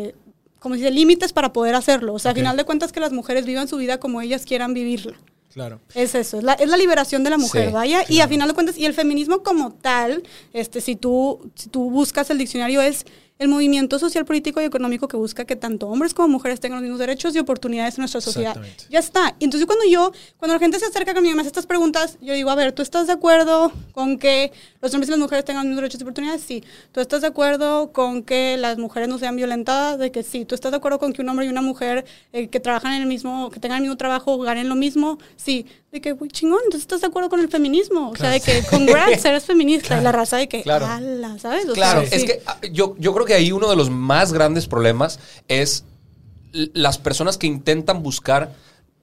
eh, 0.08 0.14
como 0.58 0.76
dice, 0.76 0.90
límites 0.90 1.32
para 1.32 1.52
poder 1.52 1.74
hacerlo. 1.74 2.14
O 2.14 2.18
sea, 2.18 2.30
Ok. 2.30 2.38
a 2.38 2.40
final 2.40 2.56
de 2.56 2.64
cuentas 2.64 2.90
que 2.92 3.00
las 3.00 3.12
mujeres 3.12 3.44
vivan 3.44 3.68
su 3.68 3.76
vida 3.76 3.98
como 4.00 4.20
ellas 4.20 4.44
quieran 4.46 4.72
vivirla. 4.72 5.14
Claro. 5.52 5.80
Es 5.94 6.14
eso, 6.16 6.38
es 6.38 6.42
la, 6.42 6.54
es 6.54 6.68
la 6.68 6.76
liberación 6.76 7.22
de 7.22 7.30
la 7.30 7.38
mujer, 7.38 7.68
Sí, 7.68 7.72
vaya. 7.72 8.02
Y 8.08 8.20
a 8.20 8.26
final 8.28 8.48
de 8.48 8.54
cuentas, 8.54 8.76
y 8.76 8.86
el 8.86 8.94
feminismo 8.94 9.42
como 9.44 9.72
tal, 9.72 10.24
este, 10.52 10.80
si 10.80 10.96
tú, 10.96 11.48
si 11.54 11.68
tú 11.68 11.90
buscas 11.90 12.28
el 12.30 12.38
diccionario, 12.38 12.82
es 12.82 13.04
el 13.38 13.48
movimiento 13.48 13.98
social, 13.98 14.24
político 14.24 14.60
y 14.60 14.64
económico 14.64 15.08
que 15.08 15.16
busca 15.16 15.44
que 15.44 15.56
tanto 15.56 15.88
hombres 15.88 16.14
como 16.14 16.28
mujeres 16.28 16.60
tengan 16.60 16.76
los 16.78 16.82
mismos 16.82 17.00
derechos 17.00 17.34
y 17.34 17.38
oportunidades 17.40 17.96
en 17.98 18.02
nuestra 18.02 18.20
sociedad. 18.20 18.56
Ya 18.90 19.00
está. 19.00 19.34
Entonces 19.40 19.66
cuando 19.66 19.84
yo, 19.86 20.12
cuando 20.36 20.54
la 20.54 20.60
gente 20.60 20.78
se 20.78 20.86
acerca 20.86 21.14
conmigo 21.14 21.32
y 21.32 21.34
me 21.34 21.40
hace 21.40 21.48
estas 21.48 21.66
preguntas, 21.66 22.16
yo 22.20 22.32
digo, 22.32 22.50
a 22.50 22.54
ver, 22.54 22.72
¿tú 22.72 22.82
estás 22.82 23.08
de 23.08 23.12
acuerdo 23.12 23.72
con 23.92 24.18
que 24.18 24.52
los 24.80 24.94
hombres 24.94 25.08
y 25.08 25.10
las 25.10 25.18
mujeres 25.20 25.44
tengan 25.44 25.62
los 25.64 25.66
mismos 25.70 25.82
derechos 25.82 26.00
y 26.00 26.04
oportunidades? 26.04 26.42
Sí. 26.46 26.62
¿Tú 26.92 27.00
estás 27.00 27.22
de 27.22 27.26
acuerdo 27.26 27.92
con 27.92 28.22
que 28.22 28.56
las 28.56 28.78
mujeres 28.78 29.08
no 29.08 29.18
sean 29.18 29.34
violentadas? 29.34 29.98
De 29.98 30.12
que 30.12 30.22
sí. 30.22 30.44
¿Tú 30.44 30.54
estás 30.54 30.70
de 30.70 30.76
acuerdo 30.76 30.98
con 31.00 31.12
que 31.12 31.22
un 31.22 31.28
hombre 31.28 31.46
y 31.46 31.48
una 31.48 31.60
mujer 31.62 32.04
eh, 32.32 32.46
que 32.48 32.60
trabajan 32.60 32.92
en 32.94 33.02
el 33.02 33.08
mismo, 33.08 33.50
que 33.50 33.58
tengan 33.58 33.78
el 33.78 33.82
mismo 33.82 33.96
trabajo, 33.96 34.38
ganen 34.38 34.68
lo 34.68 34.76
mismo? 34.76 35.18
Sí. 35.36 35.66
De 35.90 36.00
que, 36.00 36.12
güey, 36.12 36.30
chingón, 36.30 36.58
entonces 36.64 36.82
estás 36.82 37.00
de 37.02 37.06
acuerdo 37.08 37.28
con 37.28 37.40
el 37.40 37.48
feminismo. 37.48 38.10
O 38.10 38.16
sea, 38.16 38.30
de 38.30 38.40
que, 38.40 38.62
congrats, 38.70 39.24
eres 39.24 39.44
feminista. 39.44 39.98
Y 39.98 40.02
la 40.02 40.12
raza 40.12 40.36
de 40.36 40.48
que, 40.48 40.62
Claro. 40.62 40.86
ala, 40.86 41.38
¿sabes? 41.38 41.68
O 41.68 41.72
Claro, 41.72 42.04
sea, 42.06 42.16
es 42.16 42.24
que 42.24 42.42
ah, 42.46 42.58
yo, 42.72 42.94
yo 42.98 43.12
creo 43.14 43.23
que 43.24 43.34
ahí 43.34 43.52
uno 43.52 43.68
de 43.68 43.76
los 43.76 43.90
más 43.90 44.32
grandes 44.32 44.66
problemas 44.66 45.18
es 45.48 45.84
las 46.52 46.98
personas 46.98 47.36
que 47.38 47.46
intentan 47.46 48.02
buscar 48.02 48.54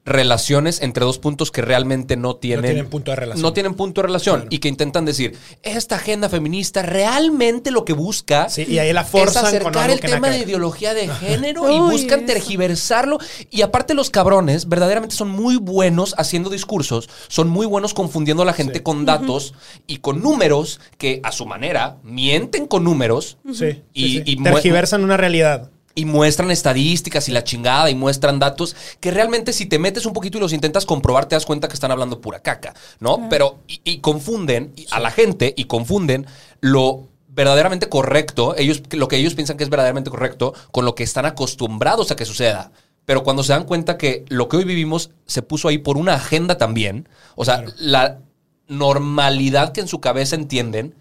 relaciones 0.04 0.82
entre 0.82 1.06
dos 1.06 1.20
puntos 1.20 1.52
que 1.52 1.62
realmente 1.62 2.18
no 2.18 2.36
tienen, 2.36 2.66
tienen 2.66 2.90
punto 2.90 3.12
de 3.12 3.16
relación. 3.18 3.42
no 3.44 3.54
tienen 3.54 3.76
punto 3.76 4.02
de 4.02 4.08
relación 4.08 4.36
Claro. 4.38 4.48
y 4.52 4.58
que 4.58 4.68
intentan 4.68 5.06
decir, 5.06 5.38
esta 5.62 5.98
agenda 5.98 6.28
feminista 6.28 6.82
realmente 6.82 7.70
lo 7.70 7.86
que 7.86 7.94
busca 7.94 8.50
Sí, 8.50 8.66
y 8.68 8.80
ahí 8.80 8.92
la 8.94 9.02
es 9.02 9.38
acercar 9.38 9.92
el 9.92 10.00
tema 10.00 10.30
de 10.30 10.40
ideología 10.40 10.94
de 10.96 11.08
género 11.08 11.70
y 11.72 11.80
buscan 11.80 12.26
tergiversarlo. 12.26 13.20
Y 13.52 13.62
aparte 13.62 13.94
los 13.94 14.10
cabrones 14.10 14.68
verdaderamente 14.68 15.16
son 15.16 15.30
muy 15.30 15.58
buenos 15.58 16.16
haciendo 16.18 16.50
discursos, 16.50 17.08
son 17.28 17.48
muy 17.50 17.68
buenos 17.68 17.94
confundiendo 17.94 18.44
a 18.44 18.46
la 18.46 18.54
gente 18.54 18.80
Sí. 18.80 18.84
con 18.84 19.06
datos 19.06 19.54
y 19.88 19.98
con 19.98 20.22
números 20.22 20.80
que 20.98 21.20
a 21.24 21.32
su 21.32 21.46
manera 21.46 21.98
mienten 22.04 22.66
con 22.66 22.84
números 22.84 23.38
Sí, 23.54 23.84
Y- 23.94 24.18
sí. 24.18 24.24
y 24.26 24.36
mu- 24.38 24.46
tergiversan 24.46 25.04
una 25.04 25.18
realidad. 25.18 25.70
Y 25.96 26.06
muestran 26.06 26.52
estadísticas 26.52 27.28
y 27.28 27.32
la 27.32 27.44
chingada 27.44 27.90
y 27.90 27.96
muestran 27.96 28.40
datos 28.40 28.76
que 29.00 29.12
realmente 29.12 29.54
si 29.54 29.66
te 29.66 29.80
metes 29.80 30.06
un 30.06 30.14
poquito 30.14 30.38
y 30.38 30.42
los 30.42 30.54
intentas 30.54 30.86
comprobar 30.86 31.26
te 31.26 31.36
das 31.36 31.46
cuenta 31.46 31.68
que 31.68 31.74
están 31.74 31.92
hablando 31.92 32.22
pura 32.22 32.40
caca, 32.40 32.74
¿no? 33.00 33.28
Pero 33.30 33.60
y, 33.68 33.82
y 33.84 34.00
confunden 34.00 34.74
a 34.92 35.00
la 35.00 35.12
gente 35.12 35.54
y 35.56 35.66
confunden 35.66 36.26
lo 36.60 37.08
verdaderamente 37.28 37.88
correcto, 37.88 38.56
ellos 38.58 38.82
lo 38.92 39.08
que 39.08 39.16
ellos 39.18 39.36
piensan 39.36 39.58
que 39.58 39.64
es 39.64 39.70
verdaderamente 39.70 40.10
correcto 40.10 40.54
con 40.72 40.86
lo 40.86 40.96
que 40.96 41.04
están 41.04 41.26
acostumbrados 41.26 42.12
a 42.12 42.16
que 42.16 42.26
suceda. 42.26 42.72
Pero 43.06 43.24
cuando 43.24 43.44
se 43.44 43.54
dan 43.54 43.64
cuenta 43.64 43.98
que 43.98 44.26
lo 44.30 44.48
que 44.48 44.58
hoy 44.58 44.64
vivimos 44.64 45.12
se 45.26 45.42
puso 45.42 45.68
ahí 45.68 45.78
por 45.78 45.98
una 45.98 46.14
agenda 46.14 46.58
también, 46.58 47.10
o 47.36 47.46
sea, 47.46 47.64
la 47.78 48.20
normalidad 48.68 49.72
que 49.72 49.82
en 49.82 49.88
su 49.88 50.00
cabeza 50.00 50.36
entienden 50.36 50.96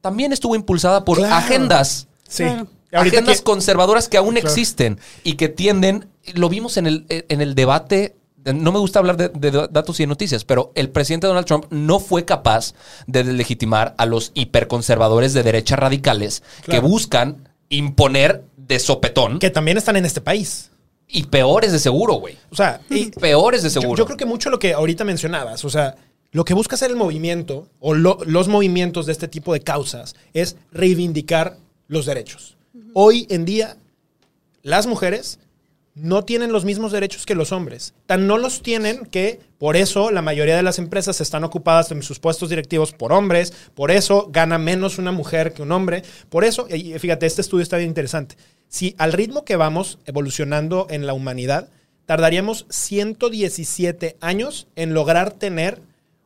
también 0.00 0.32
estuvo 0.32 0.54
impulsada 0.54 1.04
por 1.04 1.18
Claro. 1.18 1.34
agendas 1.34 2.08
Sí. 2.28 2.44
Claro. 2.44 2.68
Agendas 2.92 3.38
que- 3.38 3.44
conservadoras 3.44 4.08
que 4.08 4.16
aún 4.16 4.34
Claro. 4.34 4.48
existen 4.48 4.98
y 5.24 5.34
que 5.34 5.48
tienden, 5.48 6.08
lo 6.34 6.48
vimos 6.48 6.76
en 6.76 6.86
el, 6.86 7.06
en 7.08 7.40
el 7.40 7.54
debate, 7.54 8.16
no 8.44 8.72
me 8.72 8.78
gusta 8.78 8.98
hablar 8.98 9.16
de, 9.16 9.28
de 9.28 9.50
datos 9.70 10.00
y 10.00 10.04
de 10.04 10.06
noticias, 10.08 10.44
pero 10.44 10.72
el 10.74 10.88
presidente 10.90 11.26
Donald 11.26 11.46
Trump 11.46 11.66
no 11.70 12.00
fue 12.00 12.24
capaz 12.24 12.74
de 13.06 13.22
legitimar 13.24 13.94
a 13.98 14.06
los 14.06 14.32
hiperconservadores 14.34 15.34
de 15.34 15.42
derecha 15.42 15.76
radicales 15.76 16.42
Claro. 16.62 16.80
que 16.82 16.88
buscan 16.88 17.48
imponer 17.68 18.44
de 18.56 18.78
sopetón 18.78 19.38
que 19.38 19.50
también 19.50 19.76
están 19.78 19.96
en 19.96 20.04
este 20.06 20.20
país. 20.20 20.66
y 21.12 21.24
peores 21.24 21.72
de 21.72 21.80
seguro, 21.80 22.14
güey. 22.14 22.38
O 22.50 22.54
sea, 22.54 22.80
y 22.88 23.06
Peores 23.10 23.64
de 23.64 23.68
yo, 23.68 23.80
seguro. 23.80 23.98
yo 23.98 24.04
creo 24.06 24.16
que 24.16 24.26
mucho 24.26 24.48
lo 24.48 24.60
que 24.60 24.74
ahorita 24.74 25.02
mencionabas, 25.04 25.64
o 25.64 25.68
sea, 25.70 25.96
lo 26.30 26.44
que 26.44 26.54
busca 26.54 26.76
hacer 26.76 26.88
el 26.92 26.96
movimiento 26.96 27.66
o 27.80 27.94
lo- 27.94 28.18
los 28.24 28.46
movimientos 28.46 29.06
de 29.06 29.12
este 29.12 29.26
tipo 29.26 29.52
de 29.52 29.58
causas 29.60 30.14
es 30.34 30.54
reivindicar 30.70 31.56
los 31.88 32.06
derechos. 32.06 32.56
Hoy 32.94 33.26
en 33.30 33.44
día, 33.44 33.76
las 34.62 34.86
mujeres 34.86 35.38
no 35.94 36.24
tienen 36.24 36.52
los 36.52 36.64
mismos 36.64 36.92
derechos 36.92 37.26
que 37.26 37.34
los 37.34 37.52
hombres. 37.52 37.94
Tan 38.06 38.26
no 38.26 38.38
los 38.38 38.62
tienen 38.62 39.06
que 39.06 39.40
por 39.58 39.76
eso 39.76 40.10
la 40.10 40.22
mayoría 40.22 40.56
de 40.56 40.62
las 40.62 40.78
empresas 40.78 41.20
están 41.20 41.44
ocupadas 41.44 41.90
en 41.90 42.02
sus 42.02 42.18
puestos 42.18 42.48
directivos 42.48 42.92
por 42.92 43.12
hombres, 43.12 43.52
por 43.74 43.90
eso 43.90 44.28
gana 44.32 44.58
menos 44.58 44.98
una 44.98 45.12
mujer 45.12 45.52
que 45.52 45.62
un 45.62 45.72
hombre, 45.72 46.02
por 46.28 46.44
eso, 46.44 46.66
fíjate, 46.66 47.26
este 47.26 47.42
estudio 47.42 47.62
está 47.62 47.76
bien 47.76 47.90
interesante. 47.90 48.36
Si 48.68 48.94
al 48.98 49.12
ritmo 49.12 49.44
que 49.44 49.56
vamos 49.56 49.98
evolucionando 50.06 50.86
en 50.90 51.06
la 51.06 51.12
humanidad, 51.12 51.68
tardaríamos 52.06 52.66
117 52.70 54.16
años 54.20 54.68
en 54.76 54.94
lograr 54.94 55.32
tener 55.32 55.82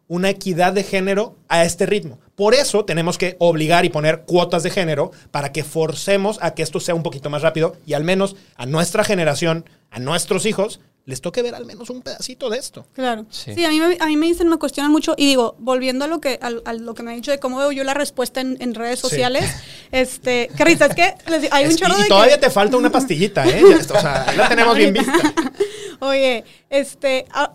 una 0.08 0.30
equidad 0.30 0.72
de 0.72 0.82
género 0.84 1.36
a 1.48 1.64
este 1.64 1.86
ritmo. 1.86 2.18
Por 2.34 2.54
eso 2.54 2.84
tenemos 2.84 3.16
que 3.16 3.36
obligar 3.38 3.84
y 3.84 3.88
poner 3.90 4.22
cuotas 4.22 4.62
de 4.62 4.70
género 4.70 5.12
para 5.30 5.52
que 5.52 5.64
forcemos 5.64 6.38
a 6.42 6.52
que 6.54 6.62
esto 6.62 6.80
sea 6.80 6.94
un 6.94 7.02
poquito 7.02 7.30
más 7.30 7.42
rápido 7.42 7.76
y 7.86 7.94
al 7.94 8.04
menos 8.04 8.36
a 8.56 8.66
nuestra 8.66 9.04
generación, 9.04 9.68
a 9.90 9.98
nuestros 10.00 10.44
hijos, 10.46 10.80
les 11.06 11.20
toque 11.20 11.42
ver 11.42 11.54
al 11.54 11.66
menos 11.66 11.90
un 11.90 12.00
pedacito 12.00 12.48
de 12.48 12.56
esto. 12.58 12.86
Claro. 12.94 13.26
Sí. 13.30 13.54
Sí, 13.54 13.64
a, 13.64 13.68
mí 13.68 13.78
me, 13.78 13.96
a 14.00 14.06
mí 14.06 14.16
me 14.16 14.26
dicen, 14.26 14.48
me 14.48 14.56
cuestionan 14.58 14.90
mucho 14.90 15.14
y 15.18 15.26
digo, 15.26 15.54
volviendo 15.58 16.06
a 16.06 16.08
lo 16.08 16.18
que, 16.20 16.38
a, 16.40 16.46
a 16.68 16.72
lo 16.72 16.94
que 16.94 17.02
me 17.02 17.10
han 17.10 17.16
dicho 17.16 17.30
de 17.30 17.38
cómo 17.38 17.58
veo 17.58 17.72
yo 17.72 17.84
la 17.84 17.92
respuesta 17.94 18.40
en, 18.40 18.56
en 18.60 18.74
redes 18.74 19.00
Sí. 19.00 19.08
sociales, 19.08 19.44
este, 19.92 20.50
qué 20.56 20.64
risa, 20.64 20.86
es 20.86 20.94
que 20.94 21.14
les 21.30 21.52
hay 21.52 21.66
un 21.66 21.76
chorro 21.76 21.98
y 21.98 22.02
de 22.04 22.08
todavía 22.08 22.34
que- 22.36 22.46
te 22.46 22.50
falta 22.50 22.76
una 22.78 22.90
pastillita, 22.90 23.46
¿eh? 23.46 23.62
O 23.64 23.82
sea, 23.82 24.32
la 24.36 24.48
tenemos 24.48 24.76
bien 24.76 24.92
vista. 24.94 25.12
Oye, 26.00 26.44
este, 26.70 27.26
ah, 27.32 27.52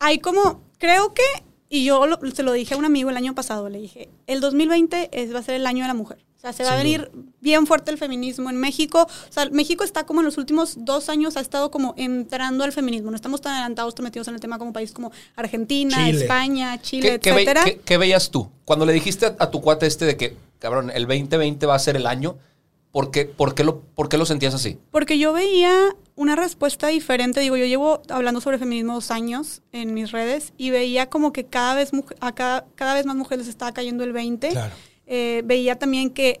hay 0.00 0.18
como, 0.18 0.62
creo 0.78 1.12
que, 1.14 1.22
y 1.68 1.84
yo 1.84 2.06
lo- 2.06 2.18
se 2.32 2.42
lo 2.42 2.52
dije 2.52 2.74
a 2.74 2.76
un 2.76 2.84
amigo 2.84 3.10
el 3.10 3.16
año 3.16 3.34
pasado, 3.34 3.68
le 3.68 3.78
dije, 3.80 4.08
el 4.26 4.40
2020 4.40 5.10
es, 5.12 5.34
va 5.34 5.40
a 5.40 5.42
ser 5.42 5.54
el 5.56 5.66
año 5.66 5.82
de 5.84 5.88
la 5.88 5.94
mujer. 5.94 6.18
O 6.36 6.38
sea, 6.40 6.52
se 6.52 6.62
va 6.64 6.74
a 6.74 6.76
venir 6.76 7.10
bien 7.40 7.66
fuerte 7.66 7.90
el 7.90 7.98
feminismo 7.98 8.50
en 8.50 8.56
México. 8.56 9.02
O 9.08 9.32
sea, 9.32 9.48
México 9.50 9.82
está 9.82 10.04
como 10.06 10.20
en 10.20 10.26
los 10.26 10.38
últimos 10.38 10.74
dos 10.84 11.08
años 11.08 11.36
ha 11.36 11.40
estado 11.40 11.70
como 11.72 11.94
entrando 11.96 12.62
al 12.62 12.70
feminismo. 12.72 13.10
No 13.10 13.16
estamos 13.16 13.40
tan 13.40 13.54
adelantados, 13.54 13.94
tan 13.96 14.04
metidos 14.04 14.28
en 14.28 14.34
el 14.34 14.40
tema 14.40 14.58
como 14.58 14.72
países 14.72 14.94
como 14.94 15.10
Argentina, 15.34 15.96
Chile. 16.06 16.20
España, 16.22 16.80
Chile, 16.82 17.18
¿Qué, 17.20 17.30
etcétera. 17.30 17.64
qué- 17.64 17.80
qué 17.84 17.98
veías 17.98 18.30
tú? 18.30 18.48
Cuando 18.64 18.86
le 18.86 18.92
dijiste 18.92 19.26
a, 19.26 19.34
a 19.38 19.50
tu 19.50 19.60
cuate 19.60 19.86
este 19.86 20.04
de 20.04 20.16
que, 20.16 20.36
cabrón, 20.60 20.90
el 20.94 21.06
2020 21.06 21.66
va 21.66 21.74
a 21.74 21.78
ser 21.80 21.96
el 21.96 22.06
año, 22.06 22.36
¿por 22.96 23.10
qué, 23.10 23.26
por 23.26 23.54
qué, 23.54 23.62
lo, 23.62 23.80
por 23.82 24.08
qué 24.08 24.16
lo 24.16 24.24
sentías 24.24 24.54
así? 24.54 24.78
Porque 24.90 25.18
yo 25.18 25.34
veía 25.34 25.94
una 26.14 26.34
respuesta 26.34 26.86
diferente. 26.86 27.40
Digo, 27.40 27.58
yo 27.58 27.66
llevo 27.66 28.00
hablando 28.08 28.40
sobre 28.40 28.56
feminismo 28.56 28.94
dos 28.94 29.10
años 29.10 29.60
en 29.72 29.92
mis 29.92 30.12
redes 30.12 30.54
y 30.56 30.70
veía 30.70 31.10
como 31.10 31.30
que 31.30 31.44
cada 31.44 31.74
vez, 31.74 31.90
a 32.20 32.34
cada, 32.34 32.64
cada 32.74 32.94
vez 32.94 33.04
más 33.04 33.14
mujeres 33.14 33.44
les 33.44 33.48
estaba 33.50 33.72
cayendo 33.72 34.02
el 34.02 34.14
20. 34.14 34.48
Claro. 34.48 34.72
Eh, 35.04 35.42
veía 35.44 35.78
también 35.78 36.08
que 36.08 36.40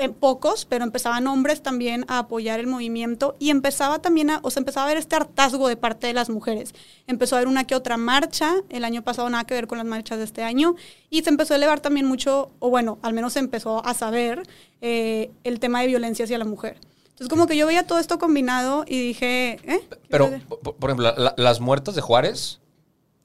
eh, 0.00 0.08
pocos, 0.08 0.64
pero 0.64 0.84
empezaban 0.84 1.26
hombres 1.26 1.62
también 1.62 2.04
a 2.08 2.18
apoyar 2.18 2.58
el 2.58 2.66
movimiento 2.66 3.36
y 3.38 3.50
empezaba 3.50 4.00
también 4.00 4.30
a, 4.30 4.40
o 4.42 4.50
sea, 4.50 4.60
empezaba 4.60 4.84
a 4.84 4.86
haber 4.88 4.98
este 4.98 5.16
hartazgo 5.16 5.68
de 5.68 5.76
parte 5.76 6.06
de 6.06 6.14
las 6.14 6.30
mujeres. 6.30 6.74
Empezó 7.06 7.34
a 7.36 7.38
haber 7.38 7.48
una 7.48 7.64
que 7.64 7.74
otra 7.74 7.96
marcha, 7.96 8.54
el 8.70 8.84
año 8.84 9.02
pasado 9.02 9.28
nada 9.28 9.44
que 9.44 9.54
ver 9.54 9.66
con 9.66 9.78
las 9.78 9.86
marchas 9.86 10.18
de 10.18 10.24
este 10.24 10.42
año, 10.42 10.74
y 11.10 11.22
se 11.22 11.30
empezó 11.30 11.54
a 11.54 11.56
elevar 11.58 11.80
también 11.80 12.06
mucho, 12.06 12.50
o 12.58 12.70
bueno, 12.70 12.98
al 13.02 13.12
menos 13.12 13.34
se 13.34 13.38
empezó 13.40 13.84
a 13.84 13.94
saber 13.94 14.42
eh, 14.80 15.30
el 15.44 15.60
tema 15.60 15.80
de 15.82 15.88
violencia 15.88 16.24
hacia 16.24 16.38
la 16.38 16.44
mujer. 16.44 16.78
Entonces 17.10 17.28
como 17.28 17.46
que 17.46 17.56
yo 17.56 17.66
veía 17.66 17.86
todo 17.86 17.98
esto 17.98 18.18
combinado 18.18 18.84
y 18.88 18.98
dije, 19.08 19.58
¿eh? 19.64 19.80
¿Qué 19.90 19.98
Pero, 20.08 20.30
por, 20.48 20.76
por 20.76 20.90
ejemplo, 20.90 21.12
la- 21.18 21.34
las 21.36 21.60
muertas 21.60 21.94
de 21.94 22.00
Juárez 22.00 22.59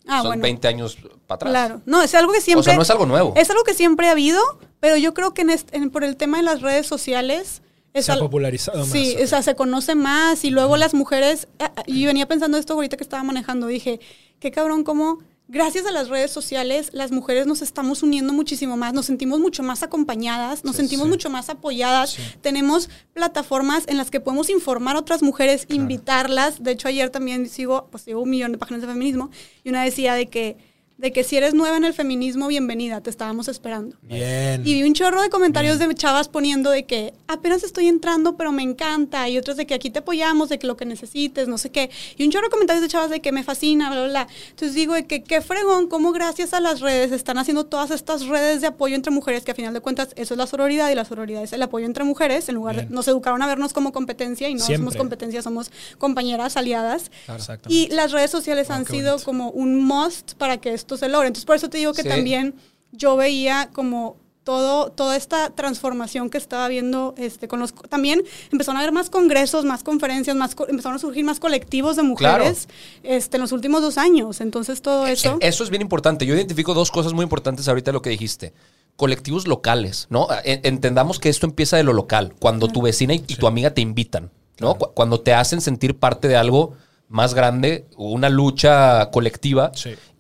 Ah, 0.07 0.19
son 0.21 0.27
bueno. 0.29 0.43
20 0.43 0.67
años 0.67 0.97
para 1.27 1.35
atrás. 1.35 1.51
Claro, 1.51 1.81
no, 1.85 2.01
es 2.01 2.13
algo 2.15 2.31
que 2.33 2.41
siempre... 2.41 2.61
O 2.61 2.63
sea, 2.63 2.75
no 2.75 2.81
es 2.83 2.89
algo 2.89 3.05
nuevo. 3.05 3.33
Es 3.35 3.49
algo 3.49 3.63
que 3.63 3.73
siempre 3.73 4.07
ha 4.07 4.11
habido, 4.11 4.39
pero 4.79 4.97
yo 4.97 5.13
creo 5.13 5.33
que 5.33 5.41
en 5.41 5.49
este- 5.49 5.75
en- 5.77 5.89
por 5.89 6.03
el 6.03 6.15
tema 6.17 6.37
de 6.37 6.43
las 6.43 6.61
redes 6.61 6.85
sociales... 6.87 7.61
Es 7.93 8.05
Se 8.05 8.11
ha 8.11 8.15
al- 8.15 8.19
popularizado 8.19 8.79
más. 8.79 8.89
Sí, 8.89 9.15
o 9.23 9.25
sea, 9.27 9.41
se 9.41 9.55
conoce 9.55 9.95
más 9.95 10.43
y 10.43 10.49
luego 10.51 10.77
las 10.77 10.93
mujeres... 10.93 11.47
ah, 11.59 11.71
ah, 11.77 11.83
Y 11.87 12.05
venía 12.05 12.27
pensando 12.27 12.57
esto 12.57 12.73
ahorita 12.73 12.97
que 12.97 13.03
estaba 13.03 13.23
manejando, 13.23 13.67
dije, 13.67 13.99
qué 14.39 14.51
cabrón 14.51 14.83
cómo... 14.83 15.19
Gracias 15.47 15.86
a 15.86 15.91
las 15.91 16.10
redes 16.10 16.31
sociales, 16.31 16.89
las 16.91 17.12
mujeres 17.12 17.45
nos 17.45 17.62
estamos 17.62 18.01
uniendo 18.01 18.34
muchísimo 18.34 18.77
más, 18.77 18.93
nos 18.95 19.05
sentimos 19.05 19.39
mucho 19.39 19.62
más 19.62 19.84
acompañadas, 19.84 20.63
nos 20.63 20.75
Sí, 20.75 20.81
sentimos 20.81 21.05
sí. 21.05 21.10
mucho 21.12 21.29
más 21.29 21.49
apoyadas, 21.49 22.13
Sí. 22.13 22.21
tenemos 22.41 22.89
plataformas 23.13 23.84
en 23.88 23.97
las 23.97 24.10
que 24.10 24.19
podemos 24.19 24.49
informar 24.49 24.95
a 24.95 24.99
otras 24.99 25.21
mujeres, 25.21 25.67
invitarlas. 25.69 26.63
De 26.63 26.71
hecho, 26.71 26.88
ayer 26.88 27.12
también 27.12 27.47
sigo, 27.47 27.88
pues 27.91 28.03
sigo 28.03 28.21
un 28.21 28.29
millón 28.31 28.53
de 28.53 28.58
páginas 28.58 28.81
de 28.81 28.88
feminismo 28.88 29.29
y 29.63 29.69
una 29.69 29.84
decía 29.84 30.15
de 30.15 30.25
que, 30.27 30.58
de 30.97 31.12
que 31.12 31.25
si 31.25 31.36
eres 31.36 31.53
nueva 31.53 31.75
en 31.75 31.84
el 31.84 31.93
feminismo, 31.93 32.47
bienvenida, 32.47 33.01
te 33.01 33.10
estábamos 33.10 33.49
esperando. 33.49 33.97
Bien. 34.01 34.62
Y 34.65 34.73
vi 34.75 34.84
un 34.84 34.93
chorro 34.93 35.21
de 35.21 35.29
comentarios 35.29 35.77
de 35.77 35.93
chavas 35.93 36.29
poniendo 36.29 36.69
de 36.69 36.86
que 36.86 37.13
apenas 37.27 37.63
estoy 37.63 37.88
entrando, 37.88 38.38
pero 38.38 38.53
me 38.53 38.63
encanta. 38.63 39.27
Y 39.27 39.38
otros 39.38 39.58
de 39.58 39.65
que 39.67 39.73
aquí 39.73 39.89
te 39.89 39.99
apoyamos, 39.99 40.47
de 40.47 40.58
que 40.58 40.67
lo 40.67 40.77
que 40.77 40.86
necesites, 40.86 41.49
no 41.49 41.58
sé 41.58 41.69
qué. 41.69 41.89
Y 42.15 42.23
un 42.23 42.31
chorro 42.31 42.45
de 42.45 42.51
comentarios 42.51 42.81
de 42.81 42.88
chavas 42.88 43.10
de 43.10 43.19
que 43.19 43.34
me 43.34 43.43
fascina, 43.43 43.89
bla, 43.91 44.01
bla, 44.03 44.10
bla. 44.10 44.27
Entonces 44.51 44.73
digo 44.73 44.93
de 44.93 45.05
que 45.05 45.21
qué 45.21 45.41
fregón, 45.41 45.88
cómo 45.89 46.13
gracias 46.13 46.53
a 46.53 46.62
las 46.62 46.79
redes 46.79 47.12
están 47.12 47.38
haciendo 47.38 47.65
todas 47.65 47.91
estas 47.91 48.25
redes 48.27 48.62
de 48.62 48.67
apoyo 48.67 48.95
entre 48.95 49.12
mujeres, 49.12 49.43
que 49.43 49.51
a 49.51 49.55
final 49.55 49.73
de 49.73 49.81
cuentas 49.81 50.10
eso 50.15 50.34
es 50.34 50.38
la 50.38 50.47
sororidad 50.47 50.89
y 50.91 50.95
la 50.95 51.03
sororidad 51.03 51.43
es 51.43 51.51
el 51.51 51.62
apoyo 51.62 51.86
entre 51.88 52.05
mujeres. 52.05 52.47
En 52.47 52.55
lugar 52.55 52.75
de, 52.77 52.81
Bien. 52.84 52.93
nos 52.93 53.08
educaron 53.10 53.41
a 53.41 53.47
vernos 53.47 53.73
como 53.73 53.91
competencia 53.91 54.47
y 54.47 54.53
no 54.53 54.62
Siempre. 54.62 54.77
somos 54.77 54.95
competencia, 54.95 55.41
somos 55.41 55.71
compañeras, 55.97 56.55
aliadas. 56.55 57.12
Exactamente. 57.27 57.67
Y 57.73 57.93
las 57.93 58.13
redes 58.13 58.31
sociales 58.31 58.69
Ah, 58.69 58.75
han 58.75 58.86
sido 58.86 59.12
bonito. 59.12 59.25
como 59.25 59.49
un 59.49 59.84
must 59.84 60.34
para 60.36 60.55
que 60.58 60.73
esto 60.73 60.85
se 60.98 61.10
logre. 61.10 61.28
Entonces, 61.28 61.45
por 61.45 61.56
eso 61.56 61.69
te 61.69 61.78
digo 61.78 61.93
que 61.93 62.04
Sí. 62.04 62.10
también 62.10 62.56
yo 62.91 63.15
veía 63.15 63.69
como 63.74 64.17
todo, 64.45 64.91
toda 64.91 65.17
esta 65.17 65.50
transformación 65.50 66.30
que 66.30 66.38
estaba 66.38 66.67
viendo 66.67 67.15
este, 67.17 67.48
con 67.48 67.60
los... 67.60 67.74
También 67.74 68.24
empezaron 68.52 68.78
a 68.78 68.82
haber 68.82 68.93
más 68.93 69.10
congresos, 69.10 69.65
más 69.65 69.84
conferencias, 69.84 70.36
más 70.36 70.56
empezaron 70.69 70.95
a 70.95 71.00
surgir 71.00 71.26
más 71.26 71.39
colectivos 71.39 71.95
de 71.95 72.04
mujeres 72.04 72.69
este, 73.04 73.38
en 73.38 73.41
los 73.41 73.52
últimos 73.52 73.82
dos 73.82 73.98
años. 73.98 74.39
Entonces 74.41 74.82
todo 74.84 75.08
eso... 75.08 75.38
Eso 75.41 75.63
es 75.63 75.69
bien 75.71 75.82
importante. 75.82 76.26
Yo 76.28 76.36
identifico 76.36 76.76
dos 76.76 76.91
cosas 76.91 77.12
muy 77.13 77.24
importantes 77.24 77.67
ahorita 77.67 77.89
de 77.89 77.93
lo 77.93 78.04
que 78.04 78.12
dijiste. 78.12 78.54
Colectivos 78.95 79.48
locales, 79.48 80.06
¿no? 80.10 80.28
Entendamos 80.45 81.19
que 81.19 81.30
esto 81.30 81.48
empieza 81.48 81.76
de 81.76 81.84
lo 81.84 81.91
local, 81.91 82.34
cuando 82.39 82.67
tu 82.67 82.82
vecina 82.82 83.13
y, 83.15 83.19
tu 83.19 83.48
amiga 83.48 83.71
te 83.74 83.82
invitan, 83.82 84.32
¿no? 84.60 84.76
Cuando 84.76 85.19
te 85.19 85.34
hacen 85.34 85.60
sentir 85.60 85.98
parte 85.98 86.30
de 86.30 86.38
algo 86.38 86.76
más 87.10 87.34
grande, 87.34 87.88
una 87.98 88.30
lucha 88.30 89.10
colectiva. 89.12 89.71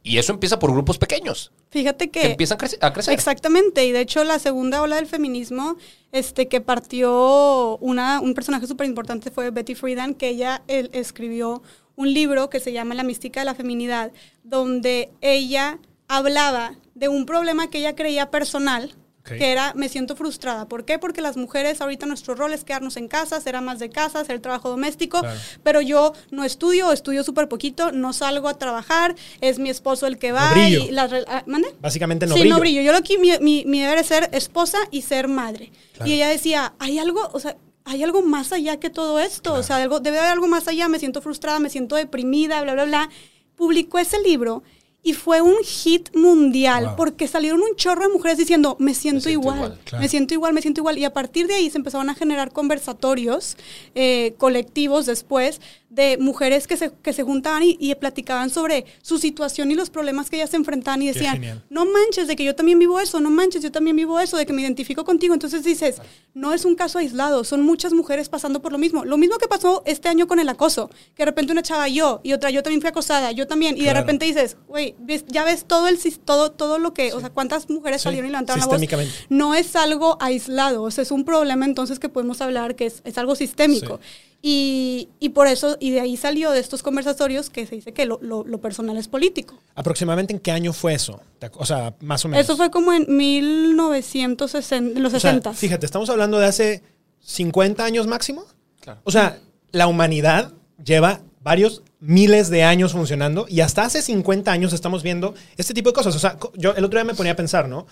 Y 0.05 0.19
eso 0.19 0.31
empieza 0.31 0.59
por 0.59 0.71
grupos 0.71 0.99
pequeños. 0.99 1.51
Fíjate 1.71 2.11
que, 2.11 2.27
empiezan 2.27 2.59
a 2.79 2.93
crecer. 2.93 3.11
Exactamente, 3.11 3.87
y 3.87 3.91
de 3.91 4.01
hecho 4.01 4.23
la 4.23 4.37
segunda 4.37 4.83
ola 4.83 4.97
del 4.97 5.07
feminismo, 5.07 5.77
este, 6.11 6.47
que 6.47 6.61
partió 6.61 7.77
una, 7.77 8.19
un 8.21 8.35
personaje 8.35 8.67
súper 8.67 8.85
importante 8.85 9.31
fue 9.31 9.49
Betty 9.49 9.73
Friedan, 9.73 10.13
que 10.13 10.29
ella 10.29 10.61
escribió 10.67 11.63
un 11.95 12.13
libro 12.13 12.51
que 12.51 12.59
se 12.59 12.71
llama 12.71 12.93
La 12.93 13.01
mística 13.01 13.39
de 13.39 13.47
la 13.47 13.55
feminidad, 13.55 14.11
donde 14.43 15.09
ella 15.21 15.79
hablaba 16.07 16.75
de 16.93 17.07
un 17.07 17.25
problema 17.25 17.71
que 17.71 17.79
ella 17.79 17.95
creía 17.95 18.29
personal, 18.29 18.93
que 19.25 19.51
era 19.51 19.73
me 19.75 19.89
siento 19.89 20.15
frustrada. 20.15 20.67
¿Por 20.67 20.85
qué? 20.85 20.99
Porque 20.99 21.21
las 21.21 21.35
mujeres 21.35 21.81
ahorita 21.81 22.05
nuestro 22.05 22.35
rol 22.35 22.53
es 22.53 22.63
quedarnos 22.63 22.95
en 22.97 23.07
casa, 23.07 23.39
ser 23.41 23.55
amas 23.55 23.79
de 23.79 23.89
casa, 23.89 24.19
hacer 24.19 24.39
trabajo 24.39 24.69
doméstico, 24.69 25.21
pero 25.63 25.81
yo 25.81 26.13
no 26.31 26.43
estudio, 26.43 26.91
estudio 26.91 27.23
súper 27.23 27.47
poquito, 27.47 27.91
no 27.91 28.13
salgo 28.13 28.47
a 28.47 28.57
trabajar, 28.57 29.15
es 29.41 29.59
mi 29.59 29.69
esposo 29.69 30.07
el 30.07 30.17
que 30.17 30.31
va 30.31 30.53
y 30.57 30.91
las 30.91 31.11
ah, 31.27 31.43
¿mande? 31.47 31.69
Básicamente 31.81 32.27
no 32.27 32.35
sí, 32.35 32.41
brillo. 32.41 32.55
no 32.55 32.59
brillo. 32.59 32.81
Yo 32.81 32.91
lo 32.91 33.01
que 33.01 33.17
mi, 33.17 33.31
mi, 33.39 33.65
mi, 33.65 33.81
deber 33.81 33.99
es 33.99 34.07
ser 34.07 34.29
esposa 34.31 34.77
y 34.91 35.01
ser 35.01 35.27
madre. 35.27 35.71
Y 36.05 36.13
ella 36.13 36.27
decía, 36.27 36.73
hay 36.79 36.99
algo, 36.99 37.29
o 37.33 37.39
sea, 37.39 37.57
hay 37.85 38.03
algo 38.03 38.21
más 38.21 38.51
allá 38.51 38.79
que 38.79 38.89
todo 38.89 39.19
esto, 39.19 39.53
o 39.53 39.63
sea, 39.63 39.77
algo, 39.77 39.99
debe 39.99 40.19
haber 40.19 40.31
algo 40.31 40.47
más 40.47 40.67
allá, 40.67 40.87
me 40.89 40.99
siento 40.99 41.21
frustrada, 41.21 41.59
me 41.59 41.69
siento 41.69 41.95
deprimida, 41.95 42.61
bla, 42.61 42.73
bla, 42.73 42.85
bla. 42.85 43.09
Publicó 43.55 43.99
ese 43.99 44.19
libro 44.21 44.63
y 45.05 45.13
fue 45.13 45.39
un 45.39 45.57
hit 45.63 46.15
mundial 46.15 46.95
porque 46.97 47.27
salieron 47.27 47.61
un 47.61 47.75
chorro 47.75 48.07
de 48.07 48.09
mujeres 48.11 48.39
diciendo, 48.39 48.75
me 48.79 48.95
siento, 48.95 49.29
igual, 49.29 49.79
me 49.99 50.09
siento 50.09 50.33
igual, 50.33 50.51
me 50.51 50.63
siento 50.63 50.81
igual. 50.81 50.97
Y 50.97 51.05
a 51.05 51.13
partir 51.13 51.45
de 51.45 51.53
ahí 51.53 51.69
se 51.69 51.77
empezaron 51.77 52.09
a 52.09 52.15
generar 52.15 52.51
conversatorios 52.51 53.55
eh, 53.93 54.33
colectivos 54.39 55.05
después 55.05 55.61
de 55.95 56.17
mujeres 56.17 56.67
que 56.67 56.75
se, 56.75 56.91
que 56.91 57.13
se 57.13 57.23
juntaban 57.23 57.63
y, 57.63 57.95
platicaban 57.95 58.49
sobre 58.49 58.85
su 59.01 59.17
situación 59.17 59.71
y 59.71 59.75
los 59.75 59.89
problemas 59.89 60.29
que 60.29 60.35
ellas 60.35 60.49
se 60.49 60.57
enfrentaban 60.57 61.01
y 61.01 61.07
decían, 61.07 61.63
no 61.69 61.85
manches, 61.85 62.27
de 62.27 62.35
que 62.35 62.43
yo 62.43 62.53
también 62.53 62.77
vivo 62.77 62.99
eso, 62.99 63.21
no 63.21 63.31
manches, 63.31 63.63
yo 63.63 63.71
también 63.71 63.95
vivo 63.95 64.19
eso, 64.19 64.35
de 64.35 64.45
que 64.45 64.51
me 64.51 64.61
identifico 64.61 65.05
contigo. 65.05 65.33
Entonces 65.33 65.63
dices, 65.63 66.01
no 66.33 66.53
es 66.53 66.65
un 66.65 66.75
caso 66.75 66.99
aislado, 66.99 67.45
son 67.45 67.61
muchas 67.61 67.93
mujeres 67.93 68.27
pasando 68.27 68.61
por 68.61 68.73
lo 68.73 68.77
mismo. 68.77 69.05
Lo 69.05 69.17
mismo 69.17 69.37
que 69.37 69.47
pasó 69.47 69.81
este 69.85 70.09
año 70.09 70.27
con 70.27 70.39
el 70.39 70.49
acoso, 70.49 70.89
que 71.15 71.23
de 71.23 71.25
repente 71.27 71.53
una 71.53 71.63
chava 71.63 71.87
yo 71.87 72.19
y 72.23 72.33
otra 72.33 72.49
yo 72.49 72.61
también 72.61 72.81
fui 72.81 72.89
acosada, 72.89 73.31
yo 73.31 73.47
también, 73.47 73.77
y 73.77 73.85
de 73.85 73.93
repente 73.93 74.25
dices, 74.25 74.57
güey, 74.67 74.95
ya 75.27 75.45
ves 75.45 75.63
todo 75.65 75.87
el 75.87 75.97
todo 76.25 76.51
todo 76.51 76.77
lo 76.77 76.93
que, 76.93 77.13
o 77.13 77.21
sea, 77.21 77.29
cuántas 77.29 77.69
mujeres 77.69 78.01
salieron 78.01 78.27
y 78.27 78.31
levantaron 78.31 78.59
la 78.59 78.65
voz. 78.67 78.81
No 79.29 79.55
es 79.55 79.75
algo 79.77 80.17
aislado, 80.19 80.83
o 80.83 80.91
sea, 80.91 81.03
es 81.03 81.11
un 81.11 81.23
problema 81.23 81.65
entonces 81.65 81.99
que 81.99 82.09
podemos 82.09 82.41
hablar 82.41 82.75
que 82.75 82.87
es, 82.87 83.01
es 83.05 83.17
algo 83.17 83.35
sistémico. 83.35 83.99
Y, 84.41 85.09
y, 85.19 85.29
por 85.29 85.47
eso, 85.47 85.75
y 85.79 85.89
de 85.91 86.01
ahí 86.01 86.17
salió 86.17 86.51
de 86.51 86.59
estos 86.59 86.83
conversatorios 86.83 87.49
que 87.49 87.65
se 87.65 87.75
dice 87.75 87.93
que 87.93 88.05
lo, 88.05 88.19
lo, 88.21 88.61
personal 88.61 88.95
es 88.97 89.07
político. 89.07 89.59
¿Aproximadamente 89.73 90.33
en 90.33 90.39
qué 90.39 90.51
año 90.51 90.71
fue 90.71 90.93
eso? 90.93 91.19
O 91.53 91.65
sea, 91.65 91.95
más 91.99 92.23
o 92.25 92.27
menos. 92.27 92.45
Eso 92.45 92.55
fue 92.55 92.69
como 92.69 92.93
en 92.93 93.05
1960, 93.15 94.97
en 94.97 95.03
los 95.03 95.11
60. 95.13 95.53
fíjate, 95.53 95.85
estamos 95.85 96.09
hablando 96.11 96.37
de 96.37 96.45
hace 96.45 96.83
50 97.21 97.83
años 97.83 98.05
máximo. 98.05 98.45
Claro. 98.81 99.01
O 99.03 99.11
sea, 99.11 99.39
la 99.71 99.87
humanidad 99.87 100.53
lleva 100.83 101.21
varios 101.41 101.83
miles 101.99 102.49
de 102.49 102.63
años 102.63 102.91
funcionando 102.91 103.45
y 103.47 103.61
hasta 103.61 103.83
hace 103.83 104.01
50 104.01 104.51
años 104.51 104.73
estamos 104.73 105.03
viendo 105.03 105.33
este 105.57 105.73
tipo 105.73 105.89
de 105.89 105.93
cosas. 105.93 106.15
O 106.15 106.19
sea, 106.19 106.37
yo 106.55 106.73
el 106.75 106.83
otro 106.85 106.99
día 106.99 107.03
me 107.03 107.15
ponía 107.15 107.33
a 107.33 107.35
pensar, 107.35 107.67
¿no? 107.67 107.87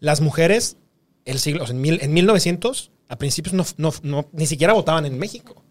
Las 0.00 0.20
mujeres, 0.20 0.76
el 1.24 1.38
siglo, 1.38 1.64
en, 1.68 1.80
mil, 1.80 1.98
en 2.02 2.12
1900, 2.12 2.92
a 3.08 3.16
principios 3.16 3.54
no, 3.54 3.64
no, 3.78 3.92
no, 4.02 4.28
ni 4.32 4.46
siquiera 4.46 4.72
votaban 4.74 5.06
en 5.06 5.18
México. 5.18 5.63